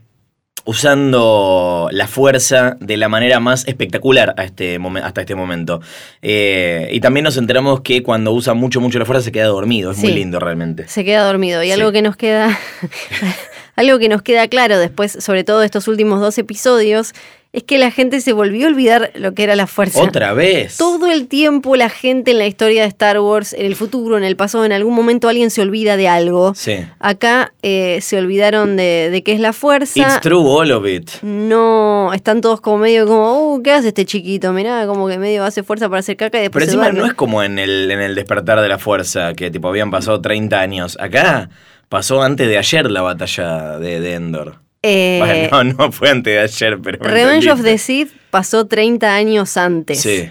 Usando 0.65 1.89
la 1.91 2.07
fuerza 2.07 2.77
de 2.81 2.97
la 2.97 3.09
manera 3.09 3.41
más 3.41 3.67
espectacular 3.67 4.35
a 4.37 4.45
este 4.45 4.79
hasta 5.03 5.21
este 5.23 5.35
momento. 5.35 5.81
Eh, 6.23 6.89
y 6.93 7.01
también 7.01 7.25
nos 7.25 7.37
enteramos 7.37 7.81
que 7.81 8.03
cuando 8.03 8.33
usa 8.33 8.55
mucho, 8.55 8.81
mucho 8.81 8.99
la 8.99 9.05
fuerza 9.05 9.23
se 9.25 9.33
queda 9.33 9.47
dormido. 9.47 9.91
Es 9.93 9.99
muy 9.99 10.13
lindo 10.13 10.39
realmente. 10.39 10.87
Se 10.89 11.05
queda 11.05 11.25
dormido. 11.25 11.63
Y 11.63 11.67
Sí. 11.67 11.73
algo 11.73 11.93
que 11.93 12.03
nos 12.03 12.17
queda. 12.17 12.59
algo 13.77 13.99
que 13.99 14.09
nos 14.09 14.23
queda 14.23 14.49
claro 14.49 14.79
después, 14.79 15.17
sobre 15.21 15.45
todo 15.45 15.61
de 15.61 15.67
estos 15.67 15.89
últimos 15.89 16.21
dos 16.21 16.37
episodios, 16.39 17.13
es 17.53 17.65
que 17.65 17.77
la 17.77 17.91
gente 17.91 18.23
se 18.23 18.33
volvió 18.33 18.67
a 18.67 18.71
olvidar 18.71 19.11
lo 19.15 19.35
que 19.35 19.43
era 19.43 19.55
la 19.57 19.67
fuerza. 19.67 20.03
Otra 20.03 20.33
vez. 20.33 20.79
Todo 20.79 21.07
el 21.13 21.29
tiempo 21.29 21.77
la 21.77 21.91
gente 21.91 22.31
en 22.31 22.39
la 22.39 22.47
historia 22.47 22.83
de 22.83 22.89
Star 22.89 23.21
Wars, 23.21 23.53
en 23.53 23.67
el 23.67 23.77
futuro, 23.77 24.17
en 24.17 24.25
el 24.25 24.37
pasado, 24.37 24.65
en 24.65 24.73
algún 24.73 24.95
momento 24.95 25.29
alguien 25.29 25.51
se 25.51 25.61
olvida 25.61 25.99
de 25.99 26.09
algo. 26.09 26.55
Sí. 26.55 26.79
Acá 26.99 27.53
eh, 27.63 27.99
se 28.01 28.17
olvidaron 28.17 28.79
de, 28.79 29.11
de 29.11 29.23
qué 29.23 29.33
es 29.33 29.41
la 29.41 29.53
fuerza. 29.53 30.01
It's 30.01 30.21
true, 30.23 30.43
all 30.43 30.73
of 30.73 30.87
it. 30.87 31.11
No, 31.21 32.15
están 32.15 32.41
todos 32.41 32.63
como 32.63 32.79
medio 32.79 33.07
como, 33.07 33.55
uh, 33.55 33.63
¿qué 33.63 33.73
hace 33.73 33.89
este 33.89 34.07
chiquito? 34.07 34.55
Mirá, 34.55 34.87
como 34.87 35.07
que 35.07 35.19
medio 35.19 35.45
hace 35.45 35.63
fuerza 35.63 35.91
para 35.91 36.01
hacer 36.01 36.17
caca 36.17 36.39
y 36.39 36.43
después 36.43 36.65
Pero 36.65 36.83
encima 36.83 36.99
no 36.99 37.05
es 37.05 37.13
como 37.13 37.43
en 37.43 37.59
el, 37.59 37.91
en 37.91 38.01
el 38.01 38.15
despertar 38.15 38.63
de 38.63 38.69
la 38.69 38.79
fuerza, 38.79 39.35
que 39.35 39.51
tipo 39.51 39.69
habían 39.69 39.91
pasado 39.91 40.23
30 40.23 40.59
años. 40.59 40.97
Acá 40.99 41.51
pasó 41.93 42.23
antes 42.23 42.49
de 42.49 42.57
ayer 42.57 42.91
la 42.91 43.03
batalla 43.03 43.79
de, 43.79 44.01
de 44.01 44.15
Endor. 44.15 44.57
Eh, 44.83 45.19
bueno, 45.51 45.63
no, 45.65 45.75
no 45.87 45.93
fue 45.93 46.09
antes 46.09 46.33
de 46.33 46.41
ayer, 46.41 46.81
pero. 46.83 46.99
Revenge 47.05 47.51
of 47.51 47.63
the. 47.63 47.77
Sith 47.77 48.11
pasó 48.31 48.67
30 48.67 49.15
años 49.15 49.59
antes. 49.59 50.01
Sí. 50.01 50.31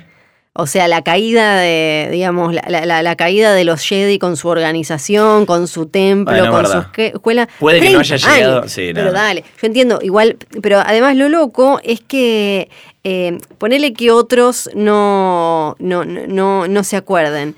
O 0.54 0.66
sea, 0.68 0.90
la 0.90 1.02
caída 1.04 1.56
de, 1.58 2.10
digamos, 2.12 2.54
la, 2.54 2.86
la- 3.04 3.16
caída 3.16 3.54
de 3.54 3.64
los 3.64 3.82
Jedi 3.88 4.20
con 4.20 4.36
su 4.36 4.50
organización, 4.50 5.46
con 5.46 5.68
su 5.68 5.86
templo, 5.86 6.36
Bueno, 6.36 6.52
con 6.52 6.64
verdad. 6.64 6.88
su 6.94 7.02
escuela. 7.02 7.48
Puede 7.60 7.80
que 7.80 7.92
no 7.92 8.02
30 8.02 8.16
haya 8.16 8.34
llegado- 8.36 8.58
años. 8.60 8.72
sí, 8.74 8.92
pero 8.94 9.14
nada. 9.14 9.28
dale, 9.28 9.44
yo 9.62 9.68
entiendo, 9.68 10.00
igual, 10.02 10.36
pero 10.62 10.80
además 10.86 11.16
lo 11.16 11.30
loco 11.30 11.80
es 11.86 12.02
que 12.02 12.70
eh, 13.06 13.38
ponele 13.60 13.94
que 13.94 14.12
otros 14.12 14.70
no, 14.76 15.78
no, 15.80 16.04
no, 16.04 16.68
no 16.68 16.84
se 16.84 16.98
acuerden. 16.98 17.56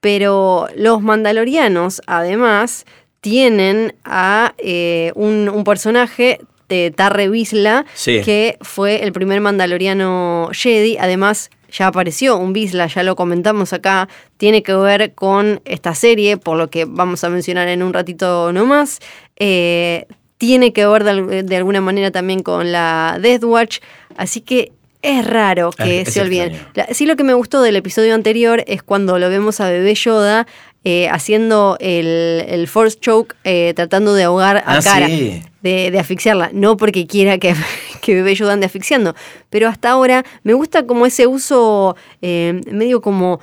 Pero 0.00 0.66
los 0.76 1.00
mandalorianos, 1.00 2.02
además, 2.06 2.84
tienen 3.24 3.94
a 4.04 4.52
eh, 4.58 5.10
un, 5.14 5.48
un 5.48 5.64
personaje 5.64 6.40
de 6.68 6.90
Tarre 6.94 7.30
Vizsla, 7.30 7.86
Sí. 7.94 8.20
que 8.22 8.58
fue 8.60 9.02
el 9.02 9.12
primer 9.12 9.40
mandaloriano 9.40 10.50
Jedi. 10.52 10.98
Además, 10.98 11.48
ya 11.72 11.86
apareció 11.86 12.36
un 12.36 12.52
Vizsla, 12.52 12.86
ya 12.86 13.02
lo 13.02 13.16
comentamos 13.16 13.72
acá. 13.72 14.10
Tiene 14.36 14.62
que 14.62 14.74
ver 14.74 15.14
con 15.14 15.62
esta 15.64 15.94
serie, 15.94 16.36
por 16.36 16.58
lo 16.58 16.68
que 16.68 16.84
vamos 16.84 17.24
a 17.24 17.30
mencionar 17.30 17.68
en 17.68 17.82
un 17.82 17.94
ratito 17.94 18.52
nomás. 18.52 18.98
Eh, 19.36 20.04
tiene 20.36 20.74
que 20.74 20.86
ver 20.86 21.02
de, 21.04 21.10
al- 21.10 21.46
de 21.46 21.56
alguna 21.56 21.80
manera 21.80 22.10
también 22.10 22.42
con 22.42 22.72
la 22.72 23.18
Death 23.22 23.44
Watch. 23.44 23.78
Así 24.18 24.42
que 24.42 24.70
es 25.00 25.26
raro 25.26 25.70
que 25.70 26.02
Es- 26.02 26.08
es 26.08 26.14
se 26.14 26.20
olviden. 26.20 26.58
La- 26.74 26.88
sí, 26.92 27.06
lo 27.06 27.16
que 27.16 27.24
me 27.24 27.32
gustó 27.32 27.62
del 27.62 27.76
episodio 27.76 28.14
anterior 28.14 28.62
es 28.66 28.82
cuando 28.82 29.18
lo 29.18 29.30
vemos 29.30 29.60
a 29.60 29.70
Bebé 29.70 29.94
Yoda 29.94 30.46
eh, 30.84 31.08
haciendo 31.08 31.76
el, 31.80 32.44
el 32.46 32.68
Force 32.68 32.98
Choke, 33.00 33.34
eh, 33.44 33.72
tratando 33.74 34.14
de 34.14 34.24
ahogar 34.24 34.58
a 34.58 34.76
Ah, 34.76 34.80
Cara, 34.82 35.06
sí. 35.06 35.42
de, 35.62 35.90
de 35.90 35.98
asfixiarla. 35.98 36.50
No 36.52 36.76
porque 36.76 37.06
quiera 37.06 37.38
que, 37.38 37.54
que 38.02 38.14
Bebé 38.14 38.34
Yoda 38.34 38.52
ande 38.52 38.66
asfixiando, 38.66 39.14
pero 39.50 39.68
hasta 39.68 39.90
ahora 39.90 40.24
me 40.42 40.52
gusta 40.52 40.86
como 40.86 41.06
ese 41.06 41.26
uso 41.26 41.96
eh, 42.22 42.60
medio 42.70 43.00
como 43.00 43.40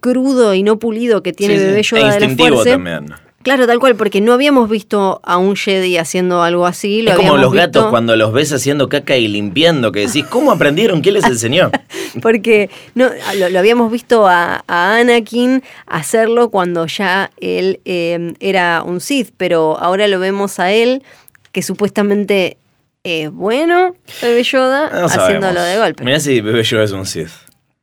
crudo 0.00 0.54
y 0.54 0.62
no 0.62 0.78
pulido 0.78 1.22
que 1.22 1.32
tiene 1.32 1.58
Sí. 1.58 1.64
Bebé 1.64 1.80
E 1.80 1.82
Yoda 1.82 2.14
de 2.14 2.20
la 2.20 2.28
fuerza. 2.36 2.64
también. 2.70 3.06
Claro, 3.48 3.66
tal 3.66 3.78
cual, 3.78 3.96
porque 3.96 4.20
no 4.20 4.34
habíamos 4.34 4.68
visto 4.68 5.22
a 5.24 5.38
un 5.38 5.56
Jedi 5.56 5.96
haciendo 5.96 6.42
algo 6.42 6.66
así. 6.66 7.00
Lo 7.00 7.12
Es 7.12 7.16
como 7.16 7.38
los 7.38 7.50
gatos 7.50 7.86
cuando 7.86 8.14
los 8.14 8.30
ves 8.30 8.52
haciendo 8.52 8.90
caca 8.90 9.16
y 9.16 9.26
limpiando, 9.26 9.90
que 9.90 10.00
decís, 10.00 10.26
¿cómo 10.26 10.52
aprendieron? 10.52 11.00
¿Quién 11.00 11.14
les 11.14 11.24
enseñó? 11.24 11.70
Porque 12.20 12.68
no, 12.94 13.08
lo, 13.38 13.48
lo 13.48 13.58
habíamos 13.58 13.90
visto 13.90 14.26
a, 14.26 14.64
a 14.66 14.98
Anakin 14.98 15.62
hacerlo 15.86 16.50
cuando 16.50 16.84
ya 16.88 17.30
él 17.40 17.80
eh, 17.86 18.34
era 18.40 18.82
un 18.82 19.00
Sith, 19.00 19.30
pero 19.38 19.78
ahora 19.78 20.08
lo 20.08 20.20
vemos 20.20 20.58
a 20.58 20.70
él 20.70 21.02
que 21.50 21.62
supuestamente 21.62 22.58
es 23.02 23.32
bueno, 23.32 23.96
Bebé 24.20 24.42
Yoda, 24.42 24.90
No 24.90 25.06
haciéndolo 25.06 25.62
de 25.62 25.78
golpe. 25.78 26.04
Mirá 26.04 26.20
si 26.20 26.42
Bebé 26.42 26.64
Yoda 26.64 26.84
es 26.84 26.92
un 26.92 27.06
Sith. 27.06 27.30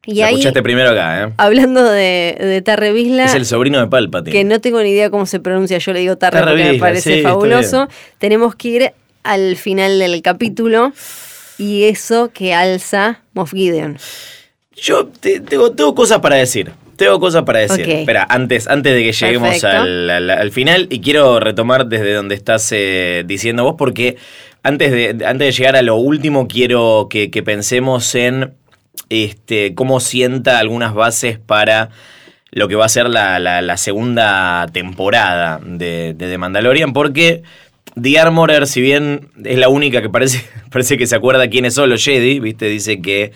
Y 0.06 0.20
Lo 0.20 0.26
ahí, 0.26 0.34
escuchaste 0.36 0.62
primero 0.64 0.90
acá, 0.92 1.24
¿eh? 1.24 1.34
hablando 1.38 1.84
de, 1.84 2.38
de 2.40 2.62
Tarre 2.62 2.94
Vizsla, 2.94 3.26
Es 3.26 3.34
el 3.36 3.46
sobrino 3.46 3.80
de 3.80 3.88
Palpatine. 3.88 4.32
que 4.32 4.44
no 4.44 4.60
tengo 4.62 4.82
ni 4.84 4.90
idea 4.92 5.10
cómo 5.10 5.26
se 5.26 5.40
pronuncia, 5.40 5.78
yo 5.80 5.94
le 5.94 6.00
digo 6.00 6.18
Tarre, 6.18 6.40
Tarre 6.40 6.52
porque 6.52 6.72
me 6.74 6.80
parece 6.80 7.16
sí, 7.16 7.22
fabuloso. 7.22 7.88
Tenemos 8.20 8.56
que 8.56 8.68
ir 8.68 8.92
al 9.24 9.56
final 9.56 9.98
del 10.00 10.22
capítulo 10.22 10.94
y 11.58 11.84
eso 11.86 12.30
que 12.34 12.54
alza 12.54 13.22
Moff 13.34 13.54
Gideon. 13.54 13.98
Yo 14.76 15.08
te- 15.08 15.40
tengo, 15.40 15.72
tengo 15.72 15.96
cosas 15.96 16.20
para 16.20 16.36
decir. 16.36 16.72
Tengo 16.98 17.20
cosas 17.20 17.44
para 17.44 17.60
decir. 17.60 17.90
Espera, 17.90 18.26
antes, 18.30 18.68
antes 18.68 18.94
de 18.94 19.04
que 19.04 19.12
lleguemos 19.14 19.64
al, 19.64 20.10
al- 20.10 20.30
al 20.30 20.52
final, 20.52 20.88
y 20.90 21.00
quiero 21.02 21.40
retomar 21.40 21.88
desde 21.88 22.14
donde 22.14 22.36
estás 22.36 22.70
eh, 22.72 23.24
diciendo 23.26 23.64
vos, 23.64 23.76
porque 23.78 24.18
antes 24.64 24.92
de, 24.92 25.10
antes 25.26 25.48
de 25.48 25.52
llegar 25.52 25.76
a 25.76 25.82
lo 25.82 25.96
último, 25.96 26.48
quiero 26.48 27.08
que, 27.10 27.32
que 27.32 27.42
pensemos 27.44 28.16
en 28.16 28.54
este, 29.10 29.76
cómo 29.76 30.00
sienta 30.00 30.60
algunas 30.60 30.94
bases 30.94 31.40
para 31.40 31.90
lo 32.52 32.68
que 32.68 32.76
va 32.76 32.86
a 32.86 32.90
ser 32.90 33.10
la, 33.10 33.38
la- 33.40 33.62
la 33.62 33.78
segunda 33.78 34.66
temporada 34.72 35.60
de, 35.64 36.14
de 36.14 36.30
The 36.30 36.38
Mandalorian, 36.38 36.94
porque 36.94 37.44
The 38.02 38.20
Armorer, 38.20 38.68
si 38.68 38.82
bien 38.82 39.30
es 39.44 39.58
la 39.58 39.70
única 39.70 40.02
que 40.02 40.10
parece, 40.10 40.46
parece 40.72 40.98
que 40.98 41.08
se 41.08 41.16
acuerda 41.16 41.50
quiénes 41.50 41.74
son 41.74 41.90
los 41.90 42.04
Jedi, 42.04 42.40
¿viste? 42.40 42.68
Dice 42.68 43.02
que 43.02 43.32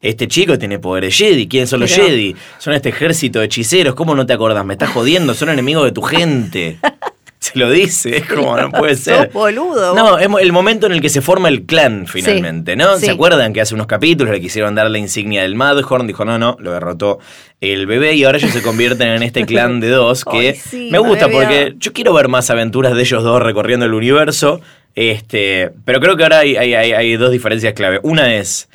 este 0.00 0.26
chico 0.26 0.58
tiene 0.58 0.78
poderes 0.80 1.16
Jedi. 1.16 1.46
¿Quiénes 1.46 1.70
son 1.70 1.80
los 1.80 1.92
Pero- 1.92 2.06
Jedi? 2.08 2.34
Son 2.58 2.74
este 2.74 2.88
ejército 2.88 3.38
de 3.38 3.44
hechiceros. 3.46 3.94
¿Cómo 3.94 4.14
no 4.16 4.26
te 4.26 4.32
acordás? 4.32 4.64
Me 4.64 4.72
estás 4.74 4.90
jodiendo, 4.90 5.32
son 5.34 5.48
enemigos 5.50 5.84
de 5.84 5.92
tu 5.92 6.02
gente. 6.02 6.78
Se 7.52 7.58
lo 7.58 7.68
dice, 7.70 8.18
es 8.18 8.24
como, 8.26 8.56
no 8.56 8.70
puede 8.70 8.94
ser. 8.96 9.24
Sos 9.26 9.32
boludo. 9.32 9.94
No, 9.96 10.16
es 10.18 10.28
el 10.40 10.52
momento 10.52 10.86
en 10.86 10.92
el 10.92 11.00
que 11.00 11.08
se 11.08 11.20
forma 11.20 11.48
el 11.48 11.64
clan 11.64 12.06
finalmente, 12.06 12.76
¿no? 12.76 12.96
sí. 12.98 13.06
¿Se 13.06 13.10
acuerdan 13.10 13.52
que 13.52 13.60
hace 13.60 13.74
unos 13.74 13.88
capítulos 13.88 14.32
le 14.32 14.40
quisieron 14.40 14.74
dar 14.76 14.88
la 14.88 14.98
insignia 14.98 15.42
del 15.42 15.56
Madhorn? 15.56 16.06
Dijo, 16.06 16.24
no, 16.24 16.38
no, 16.38 16.56
lo 16.60 16.70
derrotó 16.72 17.18
el 17.60 17.86
bebé 17.88 18.14
y 18.14 18.22
ahora 18.24 18.38
ellos 18.38 18.52
se 18.52 18.62
convierten 18.62 19.08
en 19.08 19.22
este 19.24 19.44
clan 19.44 19.80
de 19.80 19.88
dos 19.90 20.24
que 20.30 20.50
Ay, 20.50 20.54
sí, 20.54 20.88
me 20.92 20.98
gusta 20.98 21.28
porque 21.28 21.74
yo 21.78 21.92
quiero 21.92 22.12
ver 22.14 22.28
más 22.28 22.48
aventuras 22.50 22.94
de 22.94 23.00
ellos 23.02 23.24
dos 23.24 23.42
recorriendo 23.42 23.86
el 23.86 23.94
universo. 23.94 24.60
Este, 24.94 25.72
pero 25.84 26.00
creo 26.00 26.16
que 26.16 26.22
ahora 26.22 26.38
hay, 26.40 26.56
hay- 26.56 26.74
hay- 26.74 26.92
hay 26.92 27.16
dos 27.16 27.32
diferencias 27.32 27.72
clave. 27.72 27.98
Una 28.02 28.34
es, 28.36 28.68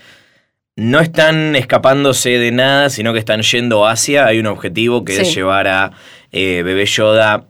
no 0.76 1.00
están 1.00 1.56
escapándose 1.56 2.32
de 2.32 2.52
nada, 2.52 2.90
sino 2.90 3.14
que 3.14 3.20
están 3.20 3.42
yendo 3.44 3.88
hacia. 3.88 4.26
Hay 4.26 4.40
un 4.40 4.48
objetivo 4.48 5.06
que 5.06 5.22
es 5.22 5.34
llevar 5.34 5.68
a 5.68 5.92
eh, 6.32 6.64
Bebé 6.66 6.86
Yoda 6.86 7.46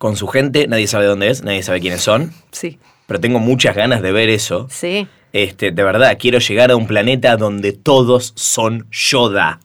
con 0.00 0.16
su 0.16 0.26
gente. 0.28 0.66
Nadie 0.66 0.86
sabe 0.86 1.04
dónde 1.04 1.28
es, 1.28 1.44
nadie 1.44 1.62
sabe 1.62 1.78
quiénes 1.78 2.00
son. 2.00 2.32
Sí, 2.52 2.78
Pero 3.06 3.20
tengo 3.20 3.38
muchas 3.38 3.76
ganas 3.76 4.00
de 4.00 4.12
ver 4.12 4.30
eso. 4.30 4.66
sí. 4.70 5.06
Este, 5.32 5.70
de 5.70 5.82
verdad, 5.84 6.16
quiero 6.18 6.40
llegar 6.40 6.72
a 6.72 6.76
un 6.76 6.88
planeta 6.88 7.36
donde 7.36 7.70
todos 7.72 8.32
son 8.34 8.88
Yoda. 8.90 9.60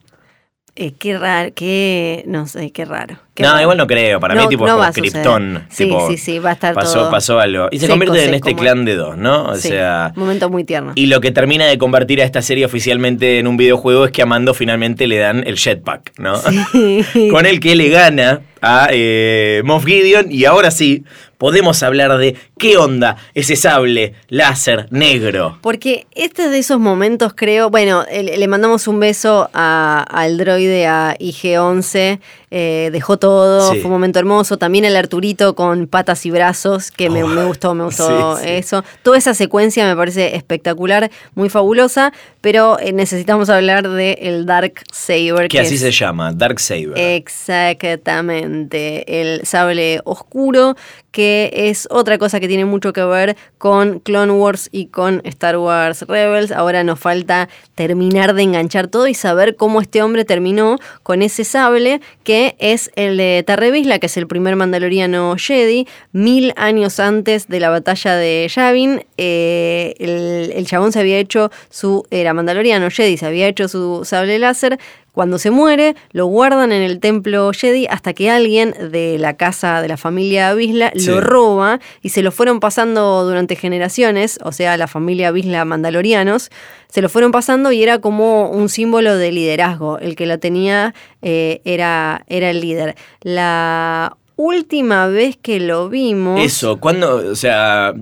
Eh, 0.76 0.92
qué 0.92 1.18
raro, 1.18 1.50
qué. 1.56 2.22
No 2.28 2.46
sé, 2.46 2.70
qué 2.70 2.84
raro. 2.84 3.18
No, 3.42 3.60
igual 3.60 3.76
no 3.76 3.86
creo. 3.86 4.20
Para 4.20 4.34
No, 4.34 4.42
mí, 4.42 4.48
tipo, 4.48 4.66
no 4.66 4.82
es 4.84 4.94
como. 4.94 5.10
Krypton. 5.10 5.66
Sí, 5.70 5.84
tipo, 5.84 6.08
sí, 6.08 6.16
sí, 6.16 6.38
va 6.38 6.50
a 6.50 6.52
estar 6.54 6.74
pasó, 6.74 7.00
todo 7.00 7.10
Pasó 7.10 7.38
algo. 7.40 7.68
Y 7.70 7.78
se 7.78 7.86
seco, 7.86 7.92
convierte 7.98 8.24
en 8.28 8.34
este 8.34 8.54
clan 8.54 8.84
de 8.84 8.94
dos, 8.96 9.16
¿no? 9.16 9.44
O 9.50 9.54
Sí, 9.56 9.68
sea. 9.68 10.12
Momento 10.16 10.48
muy 10.50 10.64
tierno. 10.64 10.92
Y 10.94 11.06
lo 11.06 11.20
que 11.20 11.30
termina 11.30 11.66
de 11.66 11.78
convertir 11.78 12.20
a 12.20 12.24
esta 12.24 12.42
serie 12.42 12.64
oficialmente 12.64 13.38
en 13.38 13.46
un 13.46 13.56
videojuego 13.56 14.04
es 14.06 14.10
que 14.12 14.22
a 14.22 14.26
Mando 14.26 14.54
finalmente 14.54 15.06
le 15.06 15.18
dan 15.18 15.42
el 15.46 15.56
jetpack, 15.56 16.12
¿no? 16.18 16.34
Con 17.30 17.46
el 17.46 17.60
que 17.60 17.76
le 17.76 17.88
gana 17.88 18.40
a 18.62 18.88
eh, 18.90 19.62
Moff 19.64 19.84
Gideon. 19.84 20.26
Y 20.30 20.44
ahora 20.44 20.70
sí, 20.70 21.04
podemos 21.38 21.82
hablar 21.82 22.16
de 22.18 22.36
qué 22.58 22.76
onda 22.78 23.16
ese 23.34 23.54
sable 23.54 24.14
láser 24.28 24.86
negro. 24.90 25.58
Porque 25.60 26.06
este 26.12 26.44
es 26.46 26.50
de 26.50 26.58
esos 26.58 26.80
momentos, 26.80 27.32
creo. 27.34 27.70
Bueno, 27.70 28.04
eh, 28.10 28.22
le 28.22 28.36
le 28.38 28.48
mandamos 28.48 28.88
un 28.88 28.98
beso 29.00 29.50
a- 29.52 30.02
al 30.08 30.38
droide, 30.38 30.86
a 30.86 31.14
IG-11. 31.18 32.18
Eh, 32.58 32.88
dejó 32.90 33.18
todo, 33.18 33.70
Sí. 33.72 33.80
fue 33.80 33.86
un 33.86 33.92
momento 33.92 34.18
hermoso. 34.18 34.56
También 34.56 34.86
el 34.86 34.96
Arturito 34.96 35.54
con 35.54 35.86
patas 35.88 36.24
y 36.24 36.30
brazos, 36.30 36.90
que 36.90 37.10
me, 37.10 37.22
Oh, 37.22 37.26
me 37.28 37.44
gustó, 37.44 37.74
me 37.74 37.84
gustó 37.84 38.36
sí, 38.38 38.44
sí. 38.44 38.48
eso. 38.52 38.82
Toda 39.02 39.18
esa 39.18 39.34
secuencia 39.34 39.86
me 39.86 39.94
parece 39.94 40.36
espectacular, 40.36 41.10
muy 41.34 41.50
fabulosa. 41.50 42.12
Pero 42.40 42.78
eh, 42.78 42.92
necesitamos 42.92 43.50
hablar 43.50 43.88
del 43.88 44.16
el 44.20 44.46
Dark 44.46 44.74
Saber. 44.92 45.48
Que 45.48 45.58
así 45.60 45.74
es- 45.74 45.80
se 45.80 45.90
llama, 45.90 46.32
Dark 46.32 46.60
Saber. 46.60 46.96
Exactamente, 46.96 49.20
el 49.20 49.44
sable 49.44 50.00
oscuro, 50.04 50.76
que 51.10 51.50
es 51.52 51.88
otra 51.90 52.18
cosa 52.18 52.40
que 52.40 52.48
tiene 52.48 52.64
mucho 52.64 52.92
que 52.92 53.02
ver 53.04 53.36
con 53.58 54.00
Clone 54.00 54.32
Wars 54.32 54.68
y 54.70 54.86
con 54.86 55.20
Star 55.24 55.56
Wars 55.56 56.02
Rebels. 56.06 56.52
Ahora 56.52 56.84
nos 56.84 57.00
falta 57.00 57.48
terminar 57.74 58.34
de 58.34 58.42
enganchar 58.42 58.88
todo 58.88 59.08
y 59.08 59.14
saber 59.14 59.56
cómo 59.56 59.80
este 59.80 60.02
hombre 60.02 60.24
terminó 60.24 60.78
con 61.02 61.22
ese 61.22 61.44
sable, 61.44 62.00
que 62.22 62.45
es 62.58 62.90
el 62.94 63.16
de 63.16 63.42
Tarre 63.46 63.70
Vizsla, 63.70 63.98
que 63.98 64.06
es 64.06 64.16
el 64.16 64.26
primer 64.26 64.56
mandaloriano 64.56 65.34
Jedi, 65.36 65.86
mil 66.12 66.52
años 66.56 67.00
antes 67.00 67.48
de 67.48 67.60
la 67.60 67.70
batalla 67.70 68.14
de 68.16 68.48
Yavin. 68.54 69.04
eh, 69.16 69.94
el, 69.98 70.52
el 70.54 70.66
chabón 70.66 70.92
se 70.92 71.00
había 71.00 71.18
hecho 71.18 71.50
su. 71.70 72.06
Era 72.10 72.34
mandaloriano 72.34 72.90
Jedi, 72.90 73.16
se 73.16 73.26
había 73.26 73.48
hecho 73.48 73.68
su 73.68 74.04
sable 74.04 74.38
láser. 74.38 74.78
Cuando 75.16 75.38
se 75.38 75.50
muere, 75.50 75.96
lo 76.12 76.26
guardan 76.26 76.72
en 76.72 76.82
el 76.82 77.00
templo 77.00 77.50
Jedi 77.54 77.86
hasta 77.86 78.12
que 78.12 78.30
alguien 78.30 78.74
de 78.90 79.16
la 79.18 79.38
casa 79.38 79.80
de 79.80 79.88
la 79.88 79.96
familia 79.96 80.52
Vizsla 80.52 80.92
Sí. 80.94 81.06
lo 81.06 81.22
roba 81.22 81.80
y 82.02 82.10
se 82.10 82.20
lo 82.20 82.30
fueron 82.32 82.60
pasando 82.60 83.24
durante 83.24 83.56
generaciones, 83.56 84.38
o 84.44 84.52
sea, 84.52 84.76
la 84.76 84.86
familia 84.86 85.30
Vizsla 85.30 85.64
mandalorianos, 85.64 86.50
se 86.90 87.00
lo 87.00 87.08
fueron 87.08 87.32
pasando 87.32 87.72
y 87.72 87.82
era 87.82 87.98
como 87.98 88.50
un 88.50 88.68
símbolo 88.68 89.16
de 89.16 89.32
liderazgo. 89.32 89.98
El 90.00 90.16
que 90.16 90.26
la 90.26 90.36
tenía 90.36 90.94
eh, 91.22 91.62
era, 91.64 92.22
era 92.28 92.50
el 92.50 92.60
líder. 92.60 92.94
La 93.22 94.18
última 94.36 95.06
vez 95.06 95.38
que 95.40 95.60
lo 95.60 95.88
vimos... 95.88 96.42
Eso, 96.42 96.78
cuando, 96.78 97.16
o 97.30 97.34
sea, 97.36 97.94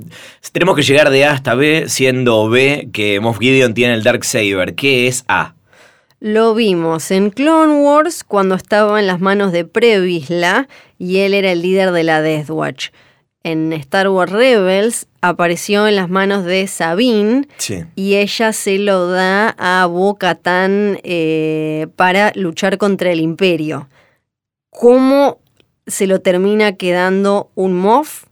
tenemos 0.51 0.75
que 0.75 0.83
llegar 0.83 1.11
de 1.11 1.25
A 1.27 1.31
hasta 1.31 1.55
B, 1.55 1.85
siendo 1.87 2.49
B 2.49 2.89
que 2.93 3.21
Moff 3.21 3.39
Gideon 3.39 3.73
tiene 3.73 3.95
el 3.95 4.03
Dark 4.03 4.25
Saber. 4.25 4.75
¿Qué 4.75 5.07
es 5.07 5.25
A? 5.29 5.55
Lo 6.27 6.55
vimos 6.55 7.11
en 7.11 7.29
Clone 7.29 7.83
Wars 7.83 8.25
cuando 8.25 8.55
estaba 8.55 8.99
en 8.99 9.07
las 9.07 9.21
manos 9.21 9.53
de 9.53 9.67
Previsla 9.67 10.69
y 10.99 11.19
él 11.19 11.35
era 11.35 11.53
el 11.53 11.61
líder 11.61 11.93
de 11.93 12.03
la 12.03 12.23
Death 12.23 12.49
Watch. 12.49 12.89
En 13.43 13.75
Star 13.75 14.09
Wars 14.09 14.33
Rebels 14.33 15.07
apareció 15.21 15.87
en 15.87 15.97
las 15.97 16.09
manos 16.09 16.47
de 16.47 16.67
Sabine 16.67 17.47
Sí. 17.59 17.85
y 17.95 18.15
ella 18.15 18.55
se 18.55 18.79
lo 18.79 19.09
da 19.09 19.55
a 19.59 19.85
Bo 19.85 20.15
Katan 20.17 20.99
eh, 21.03 21.89
para 21.95 22.33
luchar 22.37 22.79
contra 22.79 23.13
el 23.13 23.21
Imperio. 23.21 23.91
¿Cómo 24.71 25.41
se 25.87 26.07
lo 26.07 26.23
termina 26.23 26.77
quedando 26.77 27.51
un 27.55 27.75
Moff? 27.75 28.25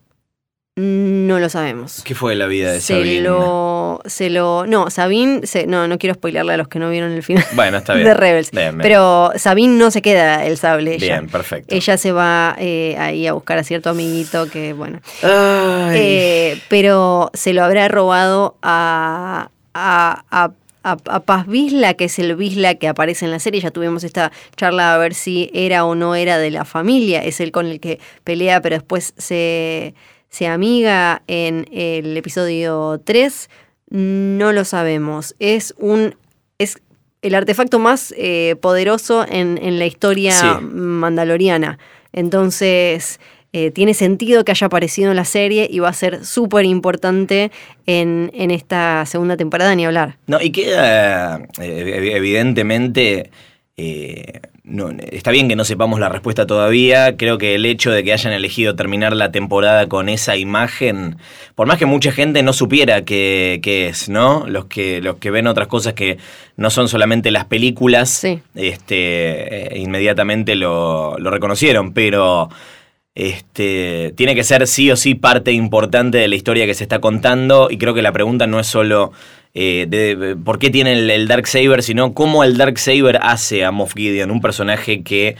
No 0.74 1.38
lo 1.38 1.50
sabemos. 1.50 2.00
¿Qué 2.02 2.14
fue 2.14 2.34
la 2.34 2.46
vida 2.46 2.72
de 2.72 2.80
se 2.80 2.94
Sabine? 2.94 3.20
lo, 3.20 4.00
se 4.06 4.30
lo. 4.30 4.64
No, 4.66 4.88
Sabine. 4.88 5.46
se- 5.46 5.66
no, 5.66 5.86
no 5.86 5.98
quiero 5.98 6.14
spoilearle 6.14 6.54
a 6.54 6.56
los 6.56 6.68
que 6.68 6.78
no 6.78 6.88
vieron 6.88 7.12
el 7.12 7.22
final 7.22 7.44
Bueno, 7.52 7.76
está 7.76 7.92
bien. 7.94 8.06
de 8.06 8.14
Rebels. 8.14 8.50
Bien, 8.52 8.70
bien. 8.70 8.80
Pero 8.80 9.32
Sabine 9.36 9.76
no 9.76 9.90
se 9.90 10.00
queda 10.00 10.46
el 10.46 10.56
sable. 10.56 10.94
Ella, 10.94 11.18
Bien, 11.18 11.28
perfecto. 11.28 11.74
ella 11.74 11.98
se 11.98 12.12
va 12.12 12.56
eh, 12.58 12.96
ahí 12.98 13.26
a 13.26 13.34
buscar 13.34 13.58
a 13.58 13.64
cierto 13.64 13.90
amiguito 13.90 14.48
que, 14.48 14.72
bueno. 14.72 15.00
Eh, 15.22 16.58
pero 16.70 17.30
se 17.34 17.52
lo 17.52 17.62
habrá 17.64 17.88
robado 17.88 18.56
a, 18.62 19.50
a, 19.74 20.24
a, 20.30 20.44
a- 20.84 20.96
a 21.04 21.20
Paz 21.20 21.46
Vizla, 21.48 21.92
que 21.94 22.04
es 22.06 22.18
el 22.18 22.34
Vizla 22.34 22.76
que 22.76 22.88
aparece 22.88 23.26
en 23.26 23.30
la 23.30 23.40
serie. 23.40 23.60
Ya 23.60 23.72
tuvimos 23.72 24.04
esta 24.04 24.32
charla 24.56 24.94
a 24.94 24.98
ver 24.98 25.12
si 25.12 25.50
era 25.52 25.84
o 25.84 25.94
no 25.94 26.14
era 26.14 26.38
de 26.38 26.50
la 26.50 26.64
familia. 26.64 27.22
Es 27.22 27.40
el 27.40 27.52
con 27.52 27.66
el 27.66 27.78
que 27.78 28.00
pelea, 28.24 28.62
pero 28.62 28.76
después 28.76 29.12
se, 29.18 29.94
se 30.32 30.46
amiga 30.46 31.22
en 31.28 31.68
el 31.70 32.16
episodio 32.16 33.00
3. 33.04 33.50
No 33.90 34.52
lo 34.52 34.64
sabemos. 34.64 35.36
Es 35.38 35.74
un. 35.78 36.16
Es 36.58 36.78
el 37.20 37.34
artefacto 37.34 37.78
más 37.78 38.14
eh, 38.16 38.56
poderoso 38.60 39.26
en, 39.28 39.58
en 39.62 39.78
la 39.78 39.84
historia 39.86 40.32
Sí. 40.32 40.46
mandaloriana. 40.64 41.78
Entonces, 42.14 43.20
eh, 43.52 43.70
tiene 43.70 43.92
sentido 43.92 44.44
que 44.44 44.52
haya 44.52 44.66
aparecido 44.68 45.10
en 45.10 45.16
la 45.16 45.26
serie 45.26 45.68
y 45.70 45.78
va 45.80 45.90
a 45.90 45.92
ser 45.92 46.24
súper 46.24 46.64
importante 46.64 47.50
en, 47.86 48.30
en 48.34 48.50
esta 48.50 49.04
segunda 49.04 49.36
temporada, 49.36 49.74
ni 49.74 49.84
hablar. 49.84 50.16
No, 50.26 50.40
y 50.40 50.50
queda 50.50 51.36
eh, 51.60 51.84
ev- 52.00 52.16
evidentemente. 52.16 53.30
eh, 53.76 54.40
no, 54.64 54.90
está 55.10 55.32
bien 55.32 55.48
que 55.48 55.56
no 55.56 55.64
sepamos 55.64 55.98
la 55.98 56.08
respuesta 56.08 56.46
todavía. 56.46 57.16
Creo 57.16 57.36
que 57.36 57.56
el 57.56 57.66
hecho 57.66 57.90
de 57.90 58.04
que 58.04 58.12
hayan 58.12 58.32
elegido 58.32 58.76
terminar 58.76 59.14
la 59.16 59.32
temporada 59.32 59.88
con 59.88 60.08
esa 60.08 60.36
imagen, 60.36 61.16
por 61.56 61.66
más 61.66 61.78
que 61.78 61.86
mucha 61.86 62.12
gente 62.12 62.44
no 62.44 62.52
supiera 62.52 63.04
qué, 63.04 63.58
qué 63.62 63.88
es, 63.88 64.08
¿no? 64.08 64.44
Los 64.46 64.66
que, 64.66 65.00
los 65.00 65.16
que 65.16 65.30
ven 65.32 65.48
otras 65.48 65.66
cosas 65.66 65.94
que 65.94 66.18
no 66.56 66.70
son 66.70 66.88
solamente 66.88 67.32
las 67.32 67.46
películas, 67.46 68.10
Sí. 68.10 68.40
este, 68.54 69.74
eh, 69.74 69.78
inmediatamente 69.80 70.54
lo, 70.54 71.18
lo 71.18 71.30
reconocieron, 71.30 71.92
pero 71.92 72.48
este, 73.14 74.12
tiene 74.16 74.34
que 74.34 74.44
ser 74.44 74.66
sí 74.66 74.90
o 74.90 74.96
sí 74.96 75.14
parte 75.14 75.52
importante 75.52 76.18
de 76.18 76.28
la 76.28 76.34
historia 76.34 76.66
que 76.66 76.74
se 76.74 76.84
está 76.84 77.00
contando 77.00 77.68
y 77.70 77.78
creo 77.78 77.94
que 77.94 78.02
la 78.02 78.12
pregunta 78.12 78.46
no 78.46 78.58
es 78.58 78.66
solo 78.66 79.12
eh, 79.54 79.86
de, 79.88 80.36
por 80.42 80.58
qué 80.58 80.70
tiene 80.70 80.94
el, 80.94 81.10
el 81.10 81.28
Dark 81.28 81.46
Saber, 81.46 81.82
sino 81.82 82.14
cómo 82.14 82.42
el 82.42 82.56
Dark 82.56 82.78
Saber 82.78 83.18
hace 83.22 83.64
a 83.64 83.70
Moff 83.70 83.94
Gideon, 83.94 84.30
un 84.30 84.40
personaje 84.40 85.02
que 85.02 85.36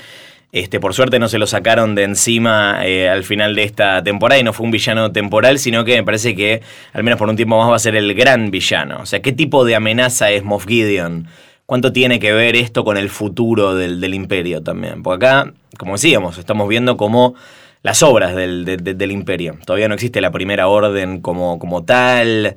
este, 0.53 0.81
por 0.81 0.93
suerte 0.93 1.18
no 1.18 1.29
se 1.29 1.39
lo 1.39 1.47
sacaron 1.47 1.95
de 1.95 2.03
encima 2.03 2.85
eh, 2.85 3.09
al 3.09 3.25
final 3.25 3.55
de 3.55 3.62
esta 3.62 4.05
temporada 4.05 4.39
y 4.39 4.45
no 4.45 4.53
fue 4.53 4.66
un 4.66 4.70
villano 4.70 5.11
temporal, 5.11 5.59
sino 5.59 5.83
que 5.87 5.97
me 5.97 6.05
parece 6.05 6.37
que 6.37 6.61
al 6.93 7.03
menos 7.03 7.18
por 7.18 7.31
un 7.31 7.37
tiempo 7.37 7.57
más 7.57 7.70
va 7.70 7.77
a 7.77 7.79
ser 7.79 7.97
el 7.97 8.12
gran 8.12 8.51
villano. 8.51 8.99
O 9.01 9.07
sea, 9.07 9.23
¿qué 9.23 9.33
tipo 9.33 9.64
de 9.64 9.77
amenaza 9.77 10.31
es 10.31 10.45
Moff 10.45 10.66
Gideon? 10.66 11.27
¿Cuánto 11.64 11.91
tiene 11.91 12.20
que 12.20 12.35
ver 12.35 12.55
esto 12.55 12.85
con 12.85 12.99
el 12.99 13.09
futuro 13.09 13.75
del, 13.75 13.99
del 13.99 14.12
imperio 14.12 14.62
también? 14.62 15.03
Porque 15.03 15.25
acá, 15.25 15.55
como 15.79 15.93
decíamos, 15.93 16.37
estamos 16.37 16.68
viendo 16.68 16.99
como 16.99 17.35
las 17.83 18.03
obras 18.03 18.35
del, 18.35 18.64
de- 18.64 18.76
de- 18.76 18.95
del 18.95 19.11
imperio. 19.12 19.59
Todavía 19.66 19.89
no 19.89 19.95
existe 19.95 20.20
la 20.20 20.30
primera 20.30 20.68
orden 20.68 21.20
como, 21.20 21.59
como 21.59 21.85
tal. 21.85 22.57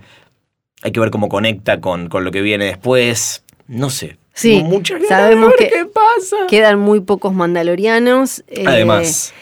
Hay 0.83 0.91
que 0.91 0.99
ver 0.99 1.09
cómo 1.09 1.29
conecta 1.29 1.81
con, 1.81 2.09
con 2.09 2.23
lo 2.23 2.31
que 2.31 2.41
viene 2.41 2.65
después. 2.65 3.43
No 3.67 3.89
sé. 3.89 4.17
Sí, 4.33 4.61
muchas 4.63 5.01
sabemos 5.07 5.53
que- 5.57 5.69
qué 5.69 5.85
pasa. 5.85 6.35
Quedan 6.49 6.79
muy 6.79 6.99
pocos 6.99 7.33
mandalorianos. 7.33 8.43
eh, 8.47 8.65
Además, 8.67 9.33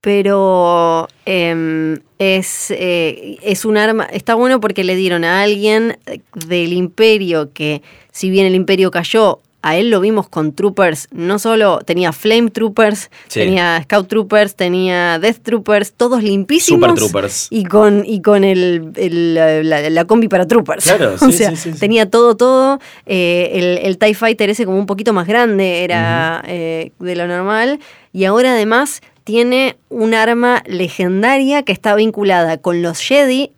Pero 0.00 1.08
em, 1.26 1.98
es, 2.18 2.70
eh, 2.70 3.36
es 3.42 3.64
un 3.64 3.76
arma. 3.76 4.04
Está 4.04 4.34
bueno 4.34 4.60
porque 4.60 4.82
le 4.84 4.96
dieron 4.96 5.24
a 5.24 5.42
alguien 5.42 5.98
del 6.46 6.72
imperio 6.72 7.52
que, 7.52 7.82
si 8.12 8.30
bien 8.30 8.46
el 8.46 8.54
imperio 8.54 8.90
cayó, 8.90 9.40
a 9.60 9.76
él 9.76 9.90
lo 9.90 10.00
vimos 10.00 10.28
con 10.28 10.52
troopers. 10.54 11.08
No 11.10 11.38
solo 11.38 11.80
tenía 11.80 12.12
Flame 12.12 12.50
Troopers, 12.50 13.10
Sí. 13.26 13.40
tenía 13.40 13.82
Scout 13.82 14.08
Troopers, 14.08 14.54
tenía 14.54 15.18
Death 15.18 15.38
Troopers, 15.42 15.92
todos 15.92 16.22
limpísimos. 16.22 16.80
Super 16.80 16.94
Troopers. 16.94 17.48
Y 17.50 17.64
con, 17.64 18.04
y 18.06 18.22
con 18.22 18.44
el, 18.44 18.92
el- 18.96 19.34
la, 19.34 19.90
la 19.90 20.04
combi 20.04 20.28
para 20.28 20.46
troopers. 20.46 20.84
Claro, 20.84 21.14
o 21.20 21.26
sí, 21.26 21.32
sea, 21.32 21.56
sí, 21.56 21.72
tenía 21.72 22.08
todo, 22.08 22.36
todo. 22.36 22.78
Eh, 23.06 23.50
el, 23.54 23.78
el 23.86 23.98
TIE 23.98 24.14
Fighter 24.14 24.48
ese 24.50 24.64
como 24.64 24.78
un 24.78 24.86
poquito 24.86 25.12
más 25.12 25.26
grande 25.26 25.82
era 25.82 26.42
eh, 26.46 26.92
de 27.00 27.16
lo 27.16 27.26
normal. 27.26 27.80
Y 28.12 28.24
ahora 28.24 28.52
además 28.52 29.00
tiene 29.24 29.76
un 29.90 30.14
arma 30.14 30.62
legendaria 30.66 31.62
que 31.62 31.72
está 31.72 31.94
vinculada 31.94 32.58
con 32.58 32.80
los 32.80 33.00
Jedi, 33.00 33.52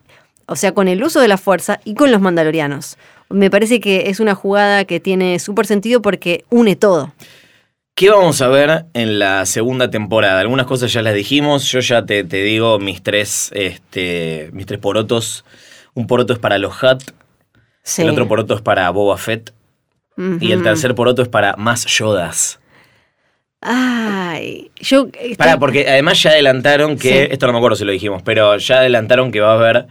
o 0.47 0.55
sea, 0.55 0.73
con 0.73 0.87
el 0.87 1.01
uso 1.03 1.21
de 1.21 1.27
la 1.29 1.37
fuerza 1.37 1.79
y 1.85 1.93
con 1.93 2.11
los 2.11 2.19
mandalorianos. 2.21 2.97
Me 3.31 3.49
parece 3.49 3.79
que 3.79 4.09
es 4.09 4.19
una 4.19 4.35
jugada 4.35 4.85
que 4.85 4.99
tiene 4.99 5.39
súper 5.39 5.65
sentido 5.65 6.01
porque 6.01 6.43
une 6.49 6.75
todo. 6.75 7.13
¿Qué 7.95 8.09
vamos 8.09 8.41
a 8.41 8.47
ver 8.47 8.85
en 8.93 9.19
la 9.19 9.45
segunda 9.45 9.89
temporada? 9.89 10.39
Algunas 10.39 10.65
cosas 10.65 10.91
ya 10.93 11.01
las 11.01 11.13
dijimos. 11.13 11.69
Yo 11.71 11.79
ya 11.81 12.05
te, 12.05 12.23
te 12.23 12.41
digo 12.43 12.79
mis 12.79 13.03
tres, 13.03 13.51
este, 13.53 14.49
mis 14.53 14.65
tres 14.65 14.79
porotos. 14.79 15.43
Un 15.93 16.07
poroto 16.07 16.33
es 16.33 16.39
para 16.39 16.57
los 16.57 16.73
Sí. 17.83 18.01
el 18.03 18.09
otro 18.09 18.27
poroto 18.27 18.53
es 18.55 18.61
para 18.61 18.89
Boba 18.91 19.17
Fett 19.17 19.53
y 20.39 20.51
el 20.51 20.61
tercer 20.63 20.93
poroto 20.95 21.21
es 21.21 21.27
para 21.27 21.55
más 21.57 21.85
Yodas. 21.85 22.59
Ay, 23.61 24.71
yo. 24.79 25.07
estoy- 25.13 25.35
Pará, 25.35 25.57
porque 25.59 25.87
además 25.87 26.21
ya 26.23 26.31
adelantaron 26.31 26.97
que, 26.97 27.09
Sí. 27.25 27.27
esto 27.31 27.45
no 27.47 27.53
me 27.53 27.59
acuerdo 27.59 27.75
si 27.75 27.85
lo 27.85 27.91
dijimos, 27.91 28.21
pero 28.23 28.57
ya 28.57 28.77
adelantaron 28.79 29.31
que 29.31 29.39
va 29.39 29.51
a 29.51 29.55
haber 29.55 29.87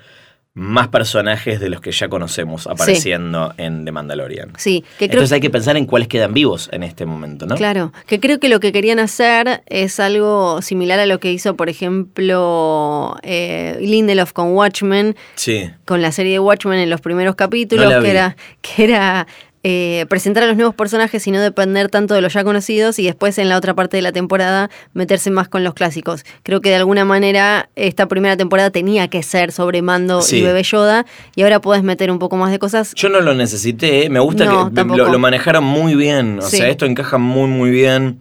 más 0.54 0.88
personajes 0.88 1.60
de 1.60 1.68
los 1.70 1.80
que 1.80 1.92
ya 1.92 2.08
conocemos 2.08 2.66
apareciendo 2.66 3.54
en 3.56 3.84
The 3.84 3.92
Mandalorian. 3.92 4.52
Sí, 4.58 4.82
que 4.98 5.06
creo 5.06 5.10
Entonces 5.20 5.32
hay 5.32 5.40
que 5.40 5.48
pensar 5.50 5.76
en 5.76 5.86
cuáles 5.86 6.08
quedan 6.08 6.34
vivos 6.34 6.68
en 6.72 6.82
este 6.82 7.06
momento, 7.06 7.46
¿no? 7.46 7.54
Claro, 7.54 7.92
que 8.06 8.18
creo 8.18 8.40
que 8.40 8.48
lo 8.48 8.58
que 8.58 8.72
querían 8.72 8.98
hacer 8.98 9.62
es 9.66 10.00
algo 10.00 10.60
similar 10.60 10.98
a 10.98 11.06
lo 11.06 11.20
que 11.20 11.30
hizo, 11.32 11.54
por 11.56 11.68
ejemplo, 11.68 13.16
eh, 13.22 13.76
Lindelof 13.80 14.32
con 14.32 14.52
Watchmen, 14.52 15.16
Sí. 15.36 15.70
con 15.84 16.02
la 16.02 16.10
serie 16.12 16.32
de 16.32 16.38
Watchmen 16.40 16.80
en 16.80 16.90
los 16.90 17.00
primeros 17.00 17.36
capítulos, 17.36 17.92
No 17.92 18.00
que 18.02 18.10
era, 18.10 18.36
que 18.60 18.84
era 18.84 19.26
eh, 19.62 20.06
presentar 20.08 20.42
a 20.42 20.46
los 20.46 20.56
nuevos 20.56 20.74
personajes 20.74 21.26
y 21.26 21.30
no 21.30 21.40
depender 21.40 21.88
tanto 21.90 22.14
de 22.14 22.22
los 22.22 22.32
ya 22.32 22.44
conocidos 22.44 22.98
y 22.98 23.04
después 23.04 23.36
en 23.38 23.48
la 23.50 23.58
otra 23.58 23.74
parte 23.74 23.98
de 23.98 24.02
la 24.02 24.10
temporada 24.12 24.70
meterse 24.94 25.30
más 25.30 25.48
con 25.48 25.64
los 25.64 25.74
clásicos. 25.74 26.24
Creo 26.42 26.60
que 26.62 26.70
de 26.70 26.76
alguna 26.76 27.04
manera 27.04 27.68
esta 27.76 28.08
primera 28.08 28.36
temporada 28.38 28.70
tenía 28.70 29.08
que 29.08 29.22
ser 29.22 29.52
sobre 29.52 29.82
Mando 29.82 30.22
Sí. 30.22 30.38
y 30.38 30.42
Bebé 30.42 30.62
Yoda 30.62 31.04
y 31.36 31.42
ahora 31.42 31.60
puedes 31.60 31.82
meter 31.82 32.10
un 32.10 32.18
poco 32.18 32.36
más 32.36 32.50
de 32.50 32.58
cosas. 32.58 32.94
Yo 32.94 33.10
no 33.10 33.20
lo 33.20 33.34
necesité, 33.34 34.06
¿eh? 34.06 34.08
me 34.10 34.20
gusta 34.20 34.46
No, 34.46 34.72
que 34.72 34.82
lo, 34.96 35.08
lo 35.12 35.18
manejaron 35.18 35.64
muy 35.64 35.94
bien, 35.94 36.38
o 36.38 36.42
Sí. 36.42 36.56
sea, 36.56 36.68
esto 36.68 36.86
encaja 36.86 37.18
muy 37.18 37.48
muy 37.48 37.70
bien 37.70 38.20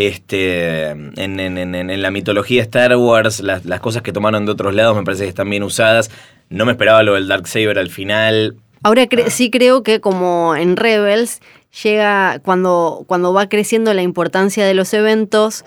este, 0.00 0.88
en, 0.90 1.12
en- 1.16 1.58
en- 1.58 1.74
en 1.74 2.02
la 2.02 2.10
mitología 2.10 2.62
Star 2.62 2.94
Wars, 2.96 3.40
las, 3.40 3.64
las 3.64 3.80
cosas 3.80 4.02
que 4.02 4.12
tomaron 4.12 4.44
de 4.46 4.52
otros 4.52 4.74
lados 4.74 4.94
me 4.94 5.02
parece 5.02 5.22
que 5.24 5.30
están 5.30 5.48
bien 5.48 5.62
usadas, 5.62 6.10
no 6.50 6.64
me 6.66 6.72
esperaba 6.72 7.02
lo 7.02 7.14
del 7.14 7.26
Darksaber 7.28 7.78
al 7.78 7.88
final, 7.90 8.56
Ahora 8.86 9.02
Ah. 9.02 9.06
cre- 9.06 9.30
sí 9.30 9.50
creo 9.50 9.82
que 9.82 10.00
como 10.00 10.54
en 10.54 10.76
Rebels 10.76 11.40
llega 11.82 12.38
cuando, 12.44 13.02
cuando 13.08 13.32
va 13.32 13.48
creciendo 13.48 13.92
la 13.94 14.02
importancia 14.02 14.64
de 14.64 14.74
los 14.74 14.94
eventos, 14.94 15.64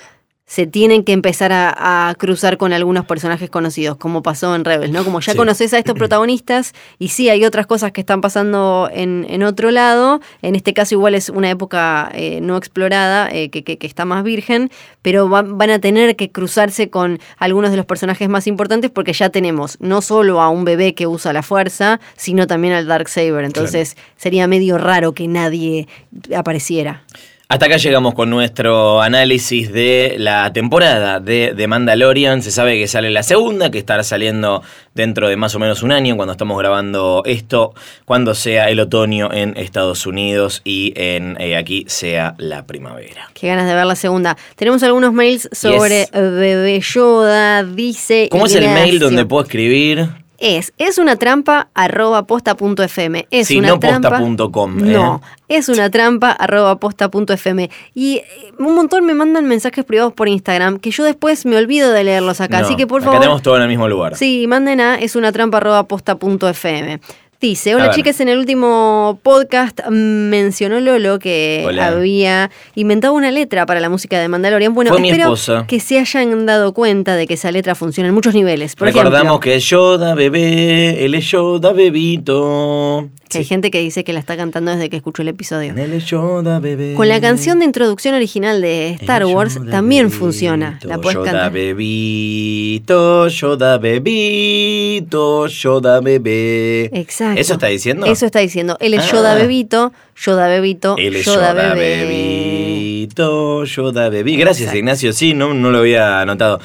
se 0.52 0.66
tienen 0.66 1.04
que 1.04 1.12
empezar 1.14 1.52
a, 1.52 2.10
a 2.10 2.16
cruzar 2.16 2.58
con 2.58 2.74
algunos 2.74 3.06
personajes 3.06 3.52
conocidos, 3.52 3.97
como 3.97 4.24
pasó 4.24 4.56
en 4.56 4.66
Rebels, 4.66 4.91
¿no? 4.91 5.04
Como 5.04 5.20
ya 5.20 5.34
Sí. 5.34 5.38
conoces 5.38 5.76
a 5.76 5.78
estos 5.78 5.93
protagonistas 5.97 6.74
y 6.97 7.10
sí 7.10 7.30
hay 7.30 7.45
otras 7.45 7.68
cosas 7.68 7.91
que 7.91 8.02
están 8.02 8.20
pasando 8.20 8.89
en, 8.91 9.28
en 9.30 9.43
otro 9.43 9.70
lado, 9.70 10.22
en 10.41 10.56
este 10.56 10.74
caso 10.74 10.95
igual 10.95 11.14
es 11.14 11.30
una 11.30 11.52
época 11.52 12.10
eh, 12.16 12.39
no 12.41 12.58
explorada, 12.58 13.30
eh, 13.32 13.52
que, 13.52 13.64
que- 13.64 13.78
que 13.78 13.86
está 13.86 14.06
más 14.06 14.24
virgen, 14.24 14.72
pero 15.04 15.30
va- 15.30 15.43
van 15.43 15.70
a 15.70 15.78
tener 15.80 16.16
que 16.16 16.32
cruzarse 16.32 16.89
con 16.89 17.20
algunos 17.38 17.70
de 17.70 17.78
los 17.78 17.86
personajes 17.86 18.28
más 18.28 18.47
importantes 18.47 18.89
porque 18.89 19.14
ya 19.14 19.30
tenemos 19.30 19.78
no 19.80 20.02
solo 20.02 20.41
a 20.41 20.50
un 20.50 20.66
bebé 20.66 20.95
que 20.95 21.06
usa 21.06 21.32
la 21.32 21.43
fuerza, 21.43 22.00
sino 22.18 22.47
también 22.47 22.74
al 22.74 22.88
Darksaber, 22.88 23.45
entonces 23.45 23.95
sería 24.18 24.47
medio 24.47 24.80
raro 24.80 25.14
que 25.14 25.28
nadie 25.28 25.88
apareciera. 26.36 27.04
Hasta 27.52 27.66
acá 27.66 27.78
llegamos 27.78 28.14
con 28.14 28.30
nuestro 28.30 29.02
análisis 29.02 29.74
de 29.74 30.18
la 30.20 30.54
temporada 30.54 31.20
de 31.20 31.56
The 31.58 31.66
Mandalorian. 31.66 32.43
Se 32.43 32.52
sabe 32.52 32.78
que 32.78 32.88
sale 32.88 33.10
la 33.10 33.24
segunda, 33.24 33.72
que 33.72 33.80
estará 33.80 34.04
saliendo 34.04 34.62
dentro 34.93 35.28
de 35.28 35.36
más 35.36 35.56
o 35.56 35.60
menos 35.60 35.82
un 35.82 35.91
año 35.91 36.16
cuando 36.16 36.34
estamos 36.34 36.60
grabando 36.60 37.24
esto, 37.26 37.74
cuando 38.06 38.36
sea 38.36 38.70
el 38.70 38.80
otoño 38.80 39.34
en 39.34 39.58
Estados 39.58 40.06
Unidos 40.06 40.62
y 40.64 40.93
en 40.95 41.41
eh, 41.41 41.58
aquí 41.58 41.86
sea 41.88 42.36
la 42.38 42.68
primavera. 42.68 43.32
Qué 43.34 43.47
ganas 43.47 43.68
de 43.68 43.74
ver 43.74 43.88
la 43.88 43.95
segunda. 43.95 44.38
Tenemos 44.56 44.84
algunos 44.84 45.12
mails 45.12 45.50
sobre 45.52 46.02
Yes. 46.02 46.12
Bebé 46.12 46.80
Yoda, 46.82 47.64
dice... 47.64 48.28
¿Cómo 48.30 48.45
es 48.45 48.54
el 48.54 48.66
mail 48.66 49.00
donde 49.00 49.26
puedo 49.26 49.41
escribir? 49.41 50.08
Es, 50.40 50.74
es 50.78 50.98
una 50.98 51.16
trampa 51.18 51.70
arroba 51.74 52.26
posta 52.26 52.56
punto 52.56 52.82
fm. 52.84 53.28
Es 53.30 53.48
Sí, 53.48 53.60
una 53.60 53.70
no 53.70 53.80
trampa. 53.80 54.10
posta 54.10 54.24
punto 54.24 54.52
com, 54.52 54.80
¿eh? 54.80 54.92
No, 54.94 55.22
es 55.48 55.68
una 55.70 55.90
trampa 55.90 56.32
arroba 56.32 56.80
posta 56.80 57.10
punto 57.12 57.34
fm. 57.34 57.70
Y 57.94 58.18
eh, 58.18 58.26
un 58.58 58.74
montón 58.76 59.06
me 59.06 59.14
mandan 59.14 59.46
mensajes 59.46 59.84
privados 59.84 60.14
por 60.14 60.28
Instagram 60.30 60.80
que 60.80 60.92
yo 60.92 61.04
después 61.04 61.46
me 61.46 61.58
olvido 61.58 61.92
de 61.92 62.04
leerlos 62.04 62.40
acá. 62.42 62.60
No, 62.62 62.66
Así 62.66 62.76
que 62.76 62.88
por 62.88 63.02
acá 63.02 63.06
favor. 63.06 63.20
tenemos 63.20 63.42
todo 63.42 63.58
en 63.58 63.64
el 63.64 63.68
mismo 63.68 63.88
lugar. 63.90 64.16
Sí, 64.16 64.46
manden 64.48 64.80
a 64.82 64.96
es 64.96 65.16
una 65.16 65.32
trampa 65.32 65.58
arroba 65.58 65.88
posta 65.88 66.16
punto 66.18 66.48
fm. 66.48 67.00
Dice, 67.42 67.74
hola 67.74 67.92
chicas, 67.92 68.20
en 68.20 68.28
el 68.28 68.38
último 68.38 69.18
podcast 69.24 69.80
mencionó 69.90 70.82
Lolo 70.82 71.20
que 71.20 71.64
Hola. 71.66 71.88
había 71.88 72.52
inventado 72.76 73.14
una 73.14 73.32
letra 73.32 73.66
para 73.66 73.80
la 73.80 73.88
música 73.88 74.20
de 74.20 74.28
Mandalorian. 74.28 74.74
Bueno, 74.74 74.92
Fue 74.92 75.08
espero 75.08 75.66
que 75.66 75.80
se 75.80 76.00
hayan 76.00 76.46
dado 76.46 76.74
cuenta 76.74 77.16
de 77.16 77.28
que 77.28 77.36
esa 77.36 77.50
letra 77.54 77.76
funciona 77.76 78.10
en 78.10 78.14
muchos 78.16 78.34
niveles. 78.34 78.76
Por 78.76 78.88
Recordamos 78.90 79.16
ejemplo, 79.22 79.40
que 79.40 79.56
es 79.56 79.64
Yoda 79.70 80.16
bebé, 80.16 81.06
él 81.06 81.16
es 81.16 81.32
Yoda 81.32 81.72
bebito. 81.72 83.08
que 83.30 83.38
hay 83.38 83.46
gente 83.46 83.72
que 83.72 83.80
dice 83.80 84.04
que 84.04 84.12
la 84.12 84.20
está 84.20 84.36
cantando 84.36 84.72
desde 84.72 84.90
que 84.90 84.98
escuchó 84.98 85.22
el 85.22 85.30
episodio. 85.30 85.74
Él 85.78 85.94
es 85.94 86.06
Yoda 86.08 86.60
bebé. 86.60 86.94
Con 86.96 87.08
la 87.08 87.22
canción 87.22 87.60
de 87.60 87.66
introducción 87.66 88.16
original 88.16 88.60
de 88.62 88.90
Star 89.00 89.24
Wars 89.26 89.56
Yoda 89.56 89.72
también 89.72 90.08
bebito, 90.08 90.20
funciona. 90.20 90.78
La 90.84 90.98
puedes 90.98 91.16
Yoda 91.16 91.32
cantar. 91.32 91.54
bebito, 91.54 93.30
Yoda 93.30 93.78
bebito, 93.78 95.48
Yoda 95.48 96.02
bebé. 96.02 96.90
Exacto. 96.92 97.28
¿Eso 97.38 97.53
está 97.53 97.67
diciendo? 97.67 98.05
Eso 98.05 98.25
está 98.25 98.39
diciendo. 98.39 98.77
Él 98.80 98.93
es 98.93 99.01
Ah. 99.03 99.11
Yoda 99.11 99.36
Bebito, 99.36 99.91
Yoda 100.15 100.47
Bebito, 100.47 100.95
Él 100.97 101.15
es 101.17 101.25
Yoda, 101.25 101.51
Yoda, 101.53 101.73
Bebé. 101.75 102.05
bebito, 102.05 103.63
Yoda 103.65 104.09
bebé. 104.09 104.32
Gracias, 104.38 104.61
Exacto. 104.61 104.77
Ignacio. 104.77 105.13
Sí, 105.13 105.34
no, 105.34 105.53
no 105.53 105.71
lo 105.71 105.80
había 105.80 106.21
anotado. 106.21 106.59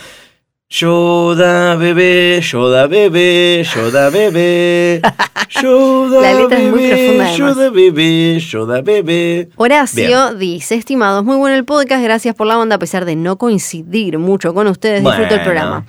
Yoda 0.70 1.76
bebé, 1.76 2.40
Yoda 2.40 2.86
bebé, 2.88 3.64
Yoda 3.74 4.10
bebé. 4.10 5.00
Yoda 5.62 6.20
La 6.20 6.34
letra 6.34 6.58
es 6.58 6.70
muy 6.70 6.80
bebé, 6.82 6.88
profunda, 6.96 7.24
además. 7.28 7.36
Yoda 7.38 7.70
bebé, 7.70 8.38
Yoda 8.40 8.80
bebé. 8.82 9.48
Horacio 9.56 10.34
dice, 10.34 10.74
estimados, 10.74 11.22
muy 11.22 11.36
bueno 11.36 11.54
el 11.54 11.64
podcast, 11.64 12.02
gracias 12.02 12.34
por 12.34 12.48
la 12.48 12.58
onda, 12.58 12.76
a 12.76 12.78
pesar 12.80 13.04
de 13.04 13.14
no 13.14 13.36
coincidir 13.38 14.18
mucho 14.18 14.52
con 14.52 14.66
ustedes, 14.66 15.04
disfruto 15.04 15.22
el 15.34 15.40
Bueno. 15.40 15.44
programa. 15.44 15.86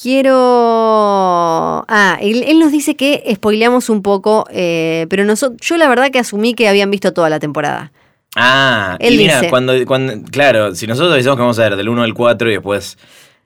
Quiero... 0.00 1.84
Ah, 1.88 2.18
él, 2.20 2.44
él 2.46 2.58
nos 2.58 2.72
dice 2.72 2.96
que 2.96 3.22
spoileamos 3.34 3.90
un 3.90 4.02
poco, 4.02 4.46
eh, 4.50 5.06
pero 5.10 5.24
nosotros, 5.24 5.60
yo 5.60 5.76
la 5.76 5.88
verdad 5.88 6.10
que 6.10 6.18
asumí 6.18 6.54
que 6.54 6.68
habían 6.68 6.90
visto 6.90 7.12
toda 7.12 7.28
la 7.28 7.38
temporada. 7.38 7.92
Ah, 8.36 8.96
Él 9.00 9.14
y 9.14 9.18
mira, 9.18 9.38
dice. 9.40 9.50
cuando, 9.50 9.74
cuando, 9.86 10.22
claro, 10.30 10.74
si 10.74 10.86
nosotros 10.86 11.14
decimos 11.16 11.36
que 11.36 11.40
vamos 11.42 11.58
a 11.58 11.62
ver 11.64 11.76
del 11.76 11.88
1 11.88 12.02
al 12.02 12.14
4 12.14 12.48
y 12.50 12.52
después 12.54 12.96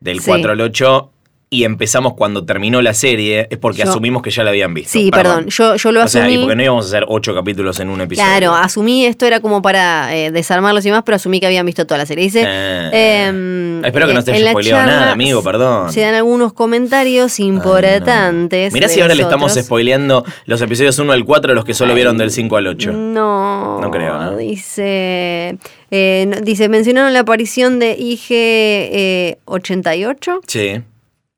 del 0.00 0.20
Sí. 0.20 0.26
4 0.26 0.52
al 0.52 0.60
8 0.60 1.10
y 1.54 1.64
empezamos 1.64 2.14
cuando 2.14 2.44
terminó 2.44 2.82
la 2.82 2.94
serie, 2.94 3.46
es 3.50 3.58
porque 3.58 3.82
Yo- 3.84 3.90
asumimos 3.90 4.22
que 4.22 4.30
ya 4.30 4.42
la 4.44 4.50
habían 4.50 4.74
visto. 4.74 4.92
Sí, 4.92 5.10
perdón, 5.10 5.46
yo, 5.48 5.76
yo 5.76 5.92
lo 5.92 6.04
O 6.04 6.08
sea, 6.08 6.22
asumí. 6.24 6.36
y 6.36 6.42
porque 6.42 6.56
no 6.56 6.62
íbamos 6.62 6.84
a 6.86 6.88
hacer 6.88 7.04
8 7.08 7.34
capítulos 7.34 7.80
en 7.80 7.88
un 7.90 8.00
episodio. 8.00 8.28
Claro, 8.28 8.54
asumí 8.54 9.06
esto 9.06 9.26
era 9.26 9.40
como 9.40 9.62
para 9.62 10.14
eh, 10.16 10.30
desarmarlos 10.30 10.84
y 10.84 10.88
demás, 10.88 11.02
pero 11.06 11.16
asumí 11.16 11.40
que 11.40 11.46
habían 11.46 11.66
visto 11.66 11.86
toda 11.86 11.98
la 11.98 12.06
serie. 12.06 12.24
Dice, 12.24 12.42
Eh, 12.46 13.26
em, 13.28 13.84
espero 13.84 14.06
que 14.06 14.14
no 14.14 14.20
la 14.20 14.50
spoileado 14.50 14.80
charla 14.82 14.86
nada, 15.00 15.12
amigo, 15.12 15.42
perdón. 15.42 15.92
Se 15.92 16.00
dan 16.00 16.14
algunos 16.14 16.52
comentarios 16.52 17.38
importantes. 17.40 18.72
Mirá 18.72 18.88
si 18.88 19.00
ahora 19.00 19.14
le 19.14 19.22
estamos 19.22 19.52
spoileando 19.54 20.24
los 20.46 20.60
episodios 20.60 20.98
1 20.98 21.12
al 21.12 21.24
4 21.24 21.52
a 21.52 21.54
los 21.54 21.64
que 21.64 21.74
solo 21.74 21.94
vieron 21.94 22.18
del 22.18 22.30
5 22.30 22.56
al 22.56 22.66
8. 22.66 22.92
No, 22.92 23.80
No 23.80 23.90
creo, 23.90 24.18
¿no? 24.18 24.36
Dice, 24.36 25.56
eh, 25.90 26.30
dice, 26.42 26.68
mencionaron 26.68 27.12
la 27.12 27.20
aparición 27.20 27.78
de 27.78 27.92
IG 27.98 28.26
eh, 28.30 29.38
88. 29.44 30.40
Sí. 30.46 30.80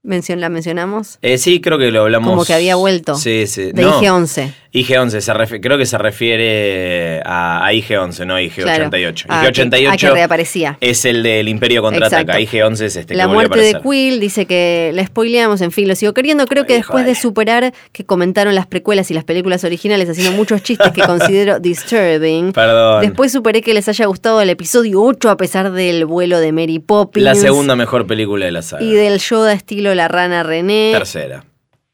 Mencion, 0.07 0.41
la 0.41 0.49
mencionamos. 0.49 1.19
Eh, 1.21 1.37
sí, 1.37 1.61
creo 1.61 1.79
que 1.79 1.91
lo 1.91 2.03
hablamos. 2.03 2.31
Como 2.31 2.45
que 2.45 2.55
había 2.55 2.77
vuelto. 2.77 3.17
Sí, 3.17 3.47
sí. 3.47 3.73
De 3.73 3.83
No, 3.83 4.01
IG 4.03 4.11
11. 4.11 4.55
IG-11, 4.85 5.21
se 5.21 5.33
refi- 5.33 5.61
creo 5.61 5.79
que 5.79 5.87
se 5.87 5.97
refiere 5.99 7.21
a, 7.25 7.65
a 7.67 7.73
IG-11, 7.73 8.27
no 8.27 8.35
a 8.35 8.41
IG-88. 8.43 8.63
Claro. 8.63 8.91
Ah, 9.29 9.43
que- 9.53 9.63
IG-88 9.63 10.09
ah, 10.09 10.15
reaparecía. 10.15 10.79
es 10.81 11.05
el 11.05 11.23
del 11.23 11.49
Imperio 11.49 11.83
Contraataca. 11.83 12.39
Exacto. 12.39 12.57
IG-11 12.57 12.81
es 12.85 12.97
este 12.97 13.15
La 13.15 13.27
que 13.27 13.33
muerte 13.33 13.59
de. 13.61 13.81
Quill 13.81 14.21
dice 14.21 14.47
que 14.47 14.91
la 14.95 15.05
spoileamos, 15.07 15.61
en 15.61 15.71
fin, 15.73 15.89
lo 15.89 15.95
sigo 15.95 16.13
queriendo. 16.15 16.47
Creo 16.47 16.67
que 16.67 16.75
después 16.75 17.05
de 17.07 17.15
superar 17.15 17.73
que 17.93 18.05
comentaron 18.05 18.55
las 18.55 18.67
precuelas 18.67 19.11
y 19.11 19.15
las 19.15 19.25
películas 19.25 19.65
originales 19.65 20.09
haciendo 20.09 20.33
muchos 20.33 20.63
chistes 20.63 20.93
que 20.93 21.03
considero 21.07 21.59
disturbing, 21.59 22.53
Perdón. 22.53 23.03
después 23.03 23.33
superé 23.33 23.63
que 23.63 23.75
les 23.75 23.89
haya 23.89 24.07
gustado 24.07 24.41
el 24.41 24.51
episodio 24.51 25.03
8 25.03 25.31
a 25.31 25.37
pesar 25.37 25.73
del 25.73 26.05
vuelo 26.05 26.39
de 26.39 26.53
Mary 26.53 26.79
Poppins. 26.79 27.25
La 27.25 27.35
segunda 27.35 27.77
mejor 27.77 28.07
película 28.07 28.45
de 28.47 28.53
la 28.53 28.63
saga. 28.63 28.83
Y 28.83 28.93
del 28.93 29.19
Yoda 29.21 29.53
estilo 29.53 29.95
La 29.95 30.09
Rana 30.09 30.43
René. 30.43 30.91
Tercera. 30.93 31.45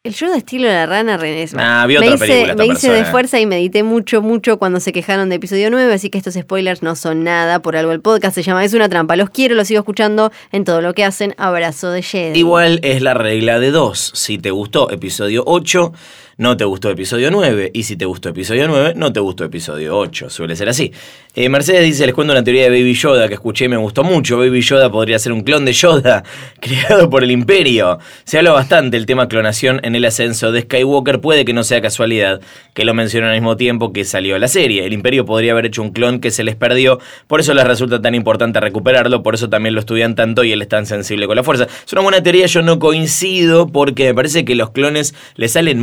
El 0.04 0.14
Yoda 0.14 0.36
estilo 0.36 0.66
La 0.66 0.84
Rana 0.84 1.16
René. 1.16 1.46
Ah, 1.58 1.84
vi 1.86 1.94
me 1.94 2.00
otra 2.00 2.14
hice, 2.16 2.26
película 2.26 2.50
esta 2.50 2.64
me 2.64 2.66
hice 2.66 2.90
de 2.90 3.04
fuerza 3.04 3.38
y 3.38 3.46
medité 3.46 3.84
mucho, 3.84 4.20
mucho 4.20 4.58
cuando 4.58 4.80
se 4.80 4.92
quejaron 4.92 5.28
de 5.28 5.36
episodio 5.36 5.70
9, 5.70 5.94
así 5.94 6.10
que 6.10 6.18
estos 6.18 6.34
spoilers 6.34 6.82
no 6.82 6.96
son 6.96 7.22
nada. 7.22 7.62
Por 7.62 7.76
algo 7.76 7.92
el 7.92 8.00
podcast 8.00 8.34
se 8.34 8.42
llama 8.42 8.64
Es 8.64 8.74
una 8.74 8.88
trampa. 8.88 9.14
Los 9.14 9.30
quiero, 9.30 9.54
los 9.54 9.68
sigo 9.68 9.78
escuchando 9.78 10.32
en 10.50 10.64
todo 10.64 10.80
lo 10.80 10.92
que 10.94 11.04
hacen. 11.04 11.36
Abrazo 11.38 11.92
de 11.92 12.02
Jedi. 12.02 12.36
Igual 12.36 12.80
es 12.82 13.00
la 13.00 13.14
regla 13.14 13.60
de 13.60 13.70
dos. 13.70 14.10
Si 14.16 14.38
te 14.38 14.50
gustó 14.50 14.90
episodio 14.90 15.44
8, 15.46 15.92
no 16.36 16.56
te 16.56 16.64
gustó 16.64 16.90
episodio 16.90 17.30
9. 17.30 17.70
Y 17.74 17.82
si 17.82 17.96
te 17.96 18.04
gustó 18.04 18.30
episodio 18.30 18.68
9, 18.68 18.94
no 18.96 19.12
te 19.12 19.20
gustó 19.20 19.44
episodio 19.44 19.96
8. 19.96 20.30
Suele 20.30 20.56
ser 20.56 20.68
así. 20.68 20.92
Eh, 21.34 21.48
Mercedes 21.48 21.84
dice, 21.84 22.06
les 22.06 22.14
cuento 22.14 22.32
una 22.32 22.44
teoría 22.44 22.64
de 22.64 22.70
Baby 22.70 22.94
Yoda 22.94 23.28
que 23.28 23.34
escuché 23.34 23.64
y 23.66 23.68
me 23.68 23.76
gustó 23.76 24.04
mucho. 24.04 24.38
Baby 24.38 24.60
Yoda 24.60 24.90
podría 24.90 25.18
ser 25.18 25.32
un 25.32 25.42
clon 25.42 25.64
de 25.64 25.72
Yoda, 25.72 26.24
creado 26.60 27.08
por 27.08 27.24
el 27.24 27.30
imperio. 27.30 27.98
Se 28.24 28.38
habla 28.38 28.52
bastante 28.52 28.96
el 28.96 29.06
tema 29.06 29.28
clonación 29.28 29.80
en 29.82 29.94
el 29.94 30.04
ascenso 30.04 30.52
de 30.52 30.62
Skywalker. 30.62 31.20
Puede 31.20 31.44
que 31.44 31.52
no 31.52 31.64
sea 31.64 31.80
casualidad 31.80 32.40
que 32.74 32.84
lo 32.84 32.94
mencionen 32.94 33.30
al 33.30 33.36
mismo 33.36 33.56
tiempo 33.56 33.92
que 33.92 34.04
salió 34.04 34.38
la 34.38 34.48
serie. 34.48 34.84
El 34.84 34.92
imperio 34.92 35.24
podría 35.24 35.52
haber 35.52 35.66
hecho 35.66 35.82
un 35.82 35.92
clon 35.92 36.20
que 36.20 36.30
se 36.30 36.44
les 36.44 36.56
perdió. 36.56 36.98
Por 37.26 37.40
eso 37.40 37.54
les 37.54 37.66
resulta 37.66 38.00
tan 38.00 38.14
importante 38.14 38.60
recuperarlo. 38.60 39.22
Por 39.22 39.34
eso 39.34 39.48
también 39.48 39.74
lo 39.74 39.80
estudian 39.80 40.14
tanto 40.14 40.44
y 40.44 40.52
él 40.52 40.62
es 40.62 40.68
tan 40.68 40.86
sensible 40.86 41.26
con 41.26 41.36
la 41.36 41.42
fuerza. 41.42 41.66
Es 41.86 41.92
una 41.92 42.02
buena 42.02 42.22
teoría, 42.22 42.46
yo 42.46 42.62
no 42.62 42.78
coincido 42.78 43.68
porque 43.68 44.04
me 44.04 44.14
parece 44.14 44.44
que 44.44 44.54
los 44.54 44.70
clones 44.70 45.14
le 45.36 45.48
salen 45.48 45.80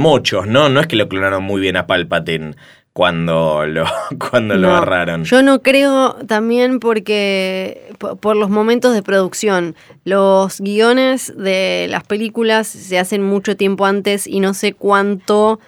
¿no? 0.47 0.69
No 0.69 0.79
es 0.79 0.87
que 0.87 0.95
lo 0.95 1.07
clonaron 1.09 1.43
muy 1.43 1.61
bien 1.61 1.77
a 1.77 1.87
Palpatine 1.87 2.55
cuando 2.93 3.65
lo, 3.65 3.85
cuando 4.31 4.55
lo 4.55 4.69
agarraron. 4.71 5.23
Yo 5.23 5.41
no 5.43 5.61
creo 5.61 6.15
también 6.27 6.79
porque 6.79 7.91
po- 7.97 8.15
por 8.17 8.35
los 8.35 8.49
momentos 8.49 8.93
de 8.93 9.03
producción, 9.03 9.75
los 10.03 10.59
guiones 10.59 11.33
de 11.37 11.87
las 11.89 12.03
películas 12.03 12.67
se 12.67 12.99
hacen 12.99 13.23
mucho 13.23 13.55
tiempo 13.55 13.85
antes 13.85 14.27
y 14.27 14.39
no 14.39 14.53
sé 14.53 14.73
cuánto 14.73 15.59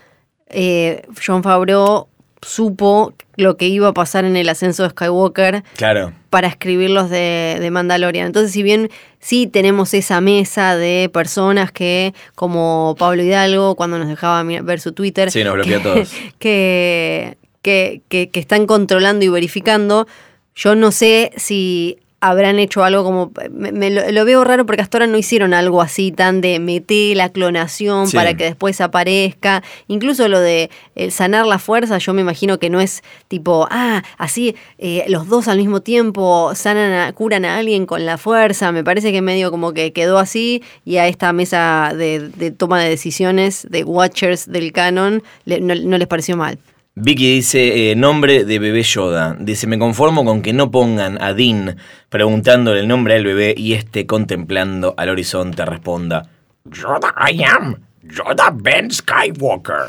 eh, 0.53 1.03
John 1.25 1.43
Favreau 1.43 2.07
supo 2.41 3.13
lo 3.35 3.55
que 3.57 3.67
iba 3.67 3.87
a 3.89 3.93
pasar 3.93 4.25
en 4.25 4.35
el 4.35 4.49
ascenso 4.49 4.83
de 4.83 4.89
Skywalker 4.89 5.63
Claro. 5.75 6.13
para 6.29 6.47
escribirlos 6.47 7.09
de, 7.09 7.57
de 7.59 7.71
Mandalorian. 7.71 8.25
Entonces, 8.27 8.51
si 8.51 8.63
bien 8.63 8.89
sí 9.19 9.47
tenemos 9.47 9.93
esa 9.93 10.21
mesa 10.21 10.75
de 10.75 11.09
personas 11.13 11.71
que, 11.71 12.13
como 12.35 12.95
Pablo 12.97 13.21
Hidalgo, 13.23 13.75
cuando 13.75 13.99
nos 13.99 14.07
dejaba 14.07 14.43
ver 14.43 14.79
su 14.79 14.91
Twitter, 14.93 15.31
Sí, 15.31 15.43
nos 15.43 15.53
bloqueó 15.53 15.81
que, 15.81 15.89
a 15.89 15.93
todos. 15.93 16.11
Que, 16.39 17.37
que, 17.61 18.01
que- 18.09 18.29
que 18.29 18.39
están 18.39 18.65
controlando 18.65 19.23
y 19.23 19.29
verificando, 19.29 20.07
yo 20.55 20.75
no 20.75 20.91
sé 20.91 21.31
si 21.37 21.97
habrán 22.21 22.59
hecho 22.59 22.83
algo 22.83 23.03
como. 23.03 23.31
Me, 23.51 23.71
me 23.71 23.89
lo, 23.89 24.09
lo 24.11 24.23
veo 24.25 24.43
raro 24.43 24.65
porque 24.65 24.81
hasta 24.81 24.97
ahora 24.99 25.07
no 25.07 25.17
hicieron 25.17 25.53
algo 25.53 25.81
así 25.81 26.11
tan 26.11 26.39
de 26.39 26.59
meter 26.59 27.17
la 27.17 27.29
clonación 27.29 28.07
Sí. 28.07 28.15
para 28.15 28.35
que 28.35 28.45
después 28.45 28.79
aparezca. 28.79 29.63
Incluso 29.87 30.27
lo 30.27 30.39
de 30.39 30.69
eh, 30.95 31.11
sanar 31.11 31.45
la 31.47 31.59
fuerza, 31.59 31.97
yo 31.97 32.13
me 32.13 32.21
imagino 32.21 32.59
que 32.59 32.69
no 32.69 32.79
es 32.79 33.03
tipo, 33.27 33.67
ah, 33.71 34.03
así 34.17 34.55
eh, 34.77 35.03
los 35.09 35.27
dos 35.27 35.47
al 35.47 35.57
mismo 35.57 35.81
tiempo 35.81 36.53
sanan 36.55 36.93
a- 36.93 37.11
curan 37.13 37.43
a 37.43 37.57
alguien 37.57 37.85
con 37.85 38.05
la 38.05 38.17
fuerza. 38.17 38.71
Me 38.71 38.83
parece 38.83 39.11
que 39.11 39.21
medio 39.21 39.51
como 39.51 39.73
que 39.73 39.91
quedó 39.91 40.19
así 40.19 40.63
y 40.85 40.97
a 40.97 41.07
esta 41.07 41.33
mesa 41.33 41.91
de, 41.97 42.29
de 42.29 42.51
toma 42.51 42.79
de 42.81 42.89
decisiones 42.89 43.67
de 43.69 43.83
Watchers 43.83 44.49
del 44.51 44.71
canon 44.71 45.23
le- 45.45 45.59
no, 45.59 45.73
no 45.75 45.97
les 45.97 46.07
pareció 46.07 46.37
mal. 46.37 46.59
Vicky 46.95 47.35
dice, 47.35 47.91
eh, 47.91 47.95
nombre 47.95 48.43
de 48.43 48.59
bebé 48.59 48.83
Yoda. 48.83 49.37
Dice, 49.39 49.65
me 49.65 49.79
conformo 49.79 50.25
con 50.25 50.41
que 50.41 50.51
no 50.51 50.71
pongan 50.71 51.21
a 51.21 51.33
Dean 51.33 51.77
preguntándole 52.09 52.81
el 52.81 52.89
nombre 52.89 53.15
al 53.15 53.23
bebé 53.23 53.53
y 53.55 53.73
este 53.73 54.05
contemplando 54.05 54.93
al 54.97 55.07
horizonte 55.07 55.63
responda, 55.63 56.29
Yoda 56.65 57.15
I 57.31 57.43
am, 57.43 57.81
Yoda 58.03 58.51
Ben 58.53 58.91
Skywalker. 58.91 59.85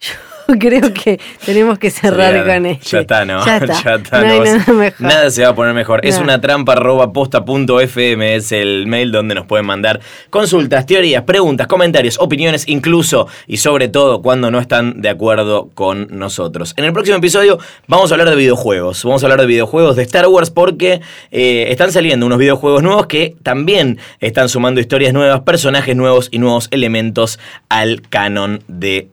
Creo 0.58 0.92
que 0.92 1.20
tenemos 1.44 1.78
que 1.78 1.90
cerrar 1.90 2.46
con 2.46 2.66
esto. 2.66 2.82
Ya 2.92 3.00
está, 3.00 3.24
¿no? 3.24 3.44
Ya 3.44 3.56
está. 3.56 3.94
está, 3.94 4.20
no 4.22 4.28
hay 4.28 4.38
no. 4.40 4.44
nada 4.44 4.72
mejor. 4.72 5.00
Nada 5.00 5.30
se 5.30 5.42
va 5.42 5.48
a 5.48 5.54
poner 5.54 5.74
mejor. 5.74 6.00
Es 6.04 6.18
una 6.18 6.40
trampa 6.40 6.72
arroba 6.72 7.12
posta 7.12 7.44
punto 7.44 7.80
fm, 7.80 8.34
es 8.34 8.52
el 8.52 8.86
mail 8.86 9.12
donde 9.12 9.34
nos 9.34 9.46
pueden 9.46 9.66
mandar 9.66 10.00
consultas, 10.30 10.84
teorías, 10.86 11.22
preguntas, 11.22 11.66
comentarios, 11.66 12.18
opiniones, 12.20 12.64
incluso 12.68 13.28
y 13.46 13.58
sobre 13.58 13.88
todo 13.88 14.22
cuando 14.22 14.50
no 14.50 14.58
están 14.58 15.00
de 15.00 15.08
acuerdo 15.08 15.70
con 15.74 16.08
nosotros. 16.10 16.74
En 16.76 16.84
el 16.84 16.92
próximo 16.92 17.16
episodio 17.16 17.58
vamos 17.86 18.10
a 18.10 18.14
hablar 18.14 18.30
de 18.30 18.36
videojuegos. 18.36 19.04
Vamos 19.04 19.22
a 19.22 19.26
hablar 19.26 19.40
de 19.40 19.46
videojuegos 19.46 19.96
de 19.96 20.02
Star 20.02 20.26
Wars 20.28 20.50
porque 20.50 21.00
eh, 21.30 21.66
están 21.68 21.92
saliendo 21.92 22.26
unos 22.26 22.38
videojuegos 22.38 22.82
nuevos 22.82 23.06
que 23.06 23.36
también 23.42 23.98
están 24.20 24.48
sumando 24.48 24.80
historias 24.80 25.12
nuevas, 25.12 25.40
personajes 25.40 25.96
nuevos 25.96 26.28
y 26.30 26.38
nuevos 26.38 26.68
elementos 26.70 27.38
al 27.68 28.02
canon 28.08 28.62
de 28.68 29.08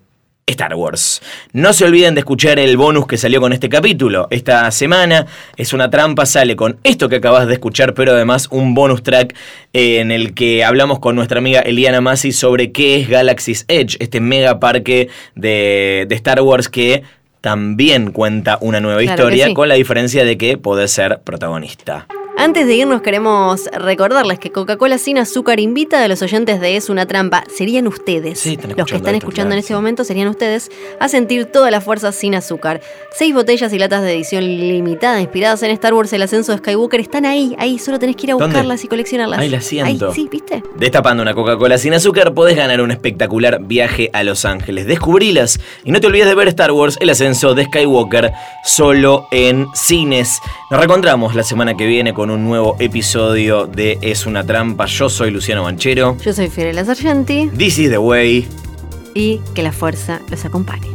Star 0.49 0.75
Wars. 0.75 1.21
No 1.53 1.73
se 1.73 1.85
olviden 1.85 2.15
de 2.15 2.21
escuchar 2.21 2.59
el 2.59 2.77
bonus 2.77 3.07
que 3.07 3.17
salió 3.17 3.39
con 3.39 3.53
este 3.53 3.69
capítulo. 3.69 4.27
Esta 4.31 4.69
semana 4.71 5.27
es 5.55 5.73
una 5.73 5.89
trampa, 5.89 6.25
sale 6.25 6.55
con 6.55 6.77
esto 6.83 7.09
que 7.09 7.17
acabas 7.17 7.47
de 7.47 7.53
escuchar, 7.53 7.93
pero 7.93 8.13
además 8.13 8.47
un 8.51 8.73
bonus 8.73 9.03
track 9.03 9.35
eh, 9.73 9.99
en 9.99 10.11
el 10.11 10.33
que 10.33 10.63
hablamos 10.63 10.99
con 10.99 11.15
nuestra 11.15 11.39
amiga 11.39 11.61
Eliana 11.61 12.01
Masi 12.01 12.31
sobre 12.31 12.71
qué 12.71 12.99
es 12.99 13.09
Galaxy's 13.09 13.65
Edge, 13.67 13.97
este 13.99 14.19
mega 14.19 14.59
parque 14.59 15.09
de, 15.35 16.05
de 16.07 16.15
Star 16.15 16.41
Wars 16.41 16.69
que 16.69 17.03
también 17.41 18.11
cuenta 18.11 18.57
una 18.61 18.79
nueva 18.79 19.01
Claro 19.01 19.23
historia, 19.23 19.47
sí. 19.47 19.53
con 19.53 19.69
la 19.69 19.75
diferencia 19.75 20.25
de 20.25 20.37
que 20.37 20.57
podés 20.57 20.91
ser 20.91 21.21
protagonista. 21.23 22.07
Antes 22.41 22.67
de 22.67 22.73
irnos 22.73 23.01
queremos 23.01 23.65
recordarles 23.73 24.39
que 24.39 24.49
Coca-Cola 24.49 24.97
sin 24.97 25.17
azúcar 25.17 25.59
invita 25.59 26.01
a 26.01 26.07
los 26.07 26.21
oyentes 26.21 26.61
de 26.61 26.77
Es 26.77 26.89
una 26.89 27.05
trampa, 27.05 27.43
serían 27.53 27.85
ustedes, 27.85 28.39
Sí, 28.39 28.57
los 28.77 28.87
que 28.87 28.95
están 28.95 29.15
escuchando 29.15 29.51
en 29.51 29.59
este 29.59 29.67
sí. 29.69 29.73
momento 29.73 30.05
serían 30.05 30.29
ustedes, 30.29 30.71
a 31.01 31.09
sentir 31.09 31.47
toda 31.47 31.69
la 31.69 31.81
fuerza 31.81 32.13
sin 32.13 32.35
azúcar. 32.35 32.79
Seis 33.13 33.33
botellas 33.33 33.73
y 33.73 33.77
latas 33.77 34.03
de 34.03 34.13
edición 34.13 34.45
limitada 34.45 35.19
inspiradas 35.19 35.63
en 35.63 35.71
Star 35.71 35.93
Wars 35.93 36.13
El 36.13 36.21
Ascenso 36.21 36.53
de 36.53 36.59
Skywalker 36.59 37.01
están 37.01 37.25
ahí, 37.25 37.57
ahí, 37.59 37.77
solo 37.77 37.99
tenés 37.99 38.15
que 38.15 38.27
ir 38.27 38.31
a 38.31 38.33
¿Dónde? 38.35 38.45
buscarlas 38.45 38.85
y 38.85 38.87
coleccionarlas. 38.87 39.39
Ahí 39.39 39.49
las 39.49 39.65
siento. 39.65 40.07
Ahí, 40.07 40.15
sí, 40.15 40.29
¿viste? 40.31 40.63
Destapando 40.77 41.21
una 41.21 41.33
Coca-Cola 41.33 41.77
sin 41.77 41.93
azúcar 41.93 42.33
podés 42.33 42.55
ganar 42.55 42.79
un 42.79 42.91
espectacular 42.91 43.59
viaje 43.61 44.11
a 44.13 44.23
Los 44.23 44.45
Ángeles. 44.45 44.87
Descubrilas 44.87 45.59
y 45.83 45.91
no 45.91 45.99
te 45.99 46.07
olvides 46.07 46.27
de 46.27 46.35
ver 46.35 46.47
Star 46.47 46.71
Wars, 46.71 46.95
el 47.01 47.09
ascenso 47.09 47.53
de 47.53 47.65
Skywalker, 47.65 48.31
solo 48.63 49.27
en 49.31 49.67
cines. 49.73 50.39
Nos 50.71 50.79
reencontramos 50.79 51.35
la 51.35 51.43
semana 51.43 51.75
que 51.75 51.85
viene 51.85 52.13
con 52.29 52.41
un 52.41 52.45
nuevo 52.45 52.75
episodio 52.79 53.65
de 53.65 53.97
Es 54.01 54.27
una 54.27 54.45
trampa. 54.45 54.85
Yo 54.85 55.09
soy 55.09 55.31
Luciano 55.31 55.63
Banchero. 55.63 56.15
Yo 56.23 56.31
soy 56.31 56.47
Fiorella 56.47 56.85
Sargenti 56.85 57.49
This 57.57 57.79
is 57.79 57.89
the 57.89 57.97
way. 57.97 58.47
y 59.15 59.39
que 59.55 59.63
la 59.63 59.71
fuerza 59.71 60.21
los 60.29 60.45
acompañe. 60.45 60.87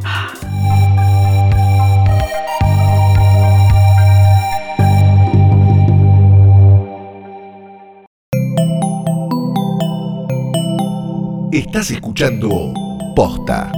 Estás 11.53 11.91
escuchando 11.91 12.72
Posta. 13.16 13.72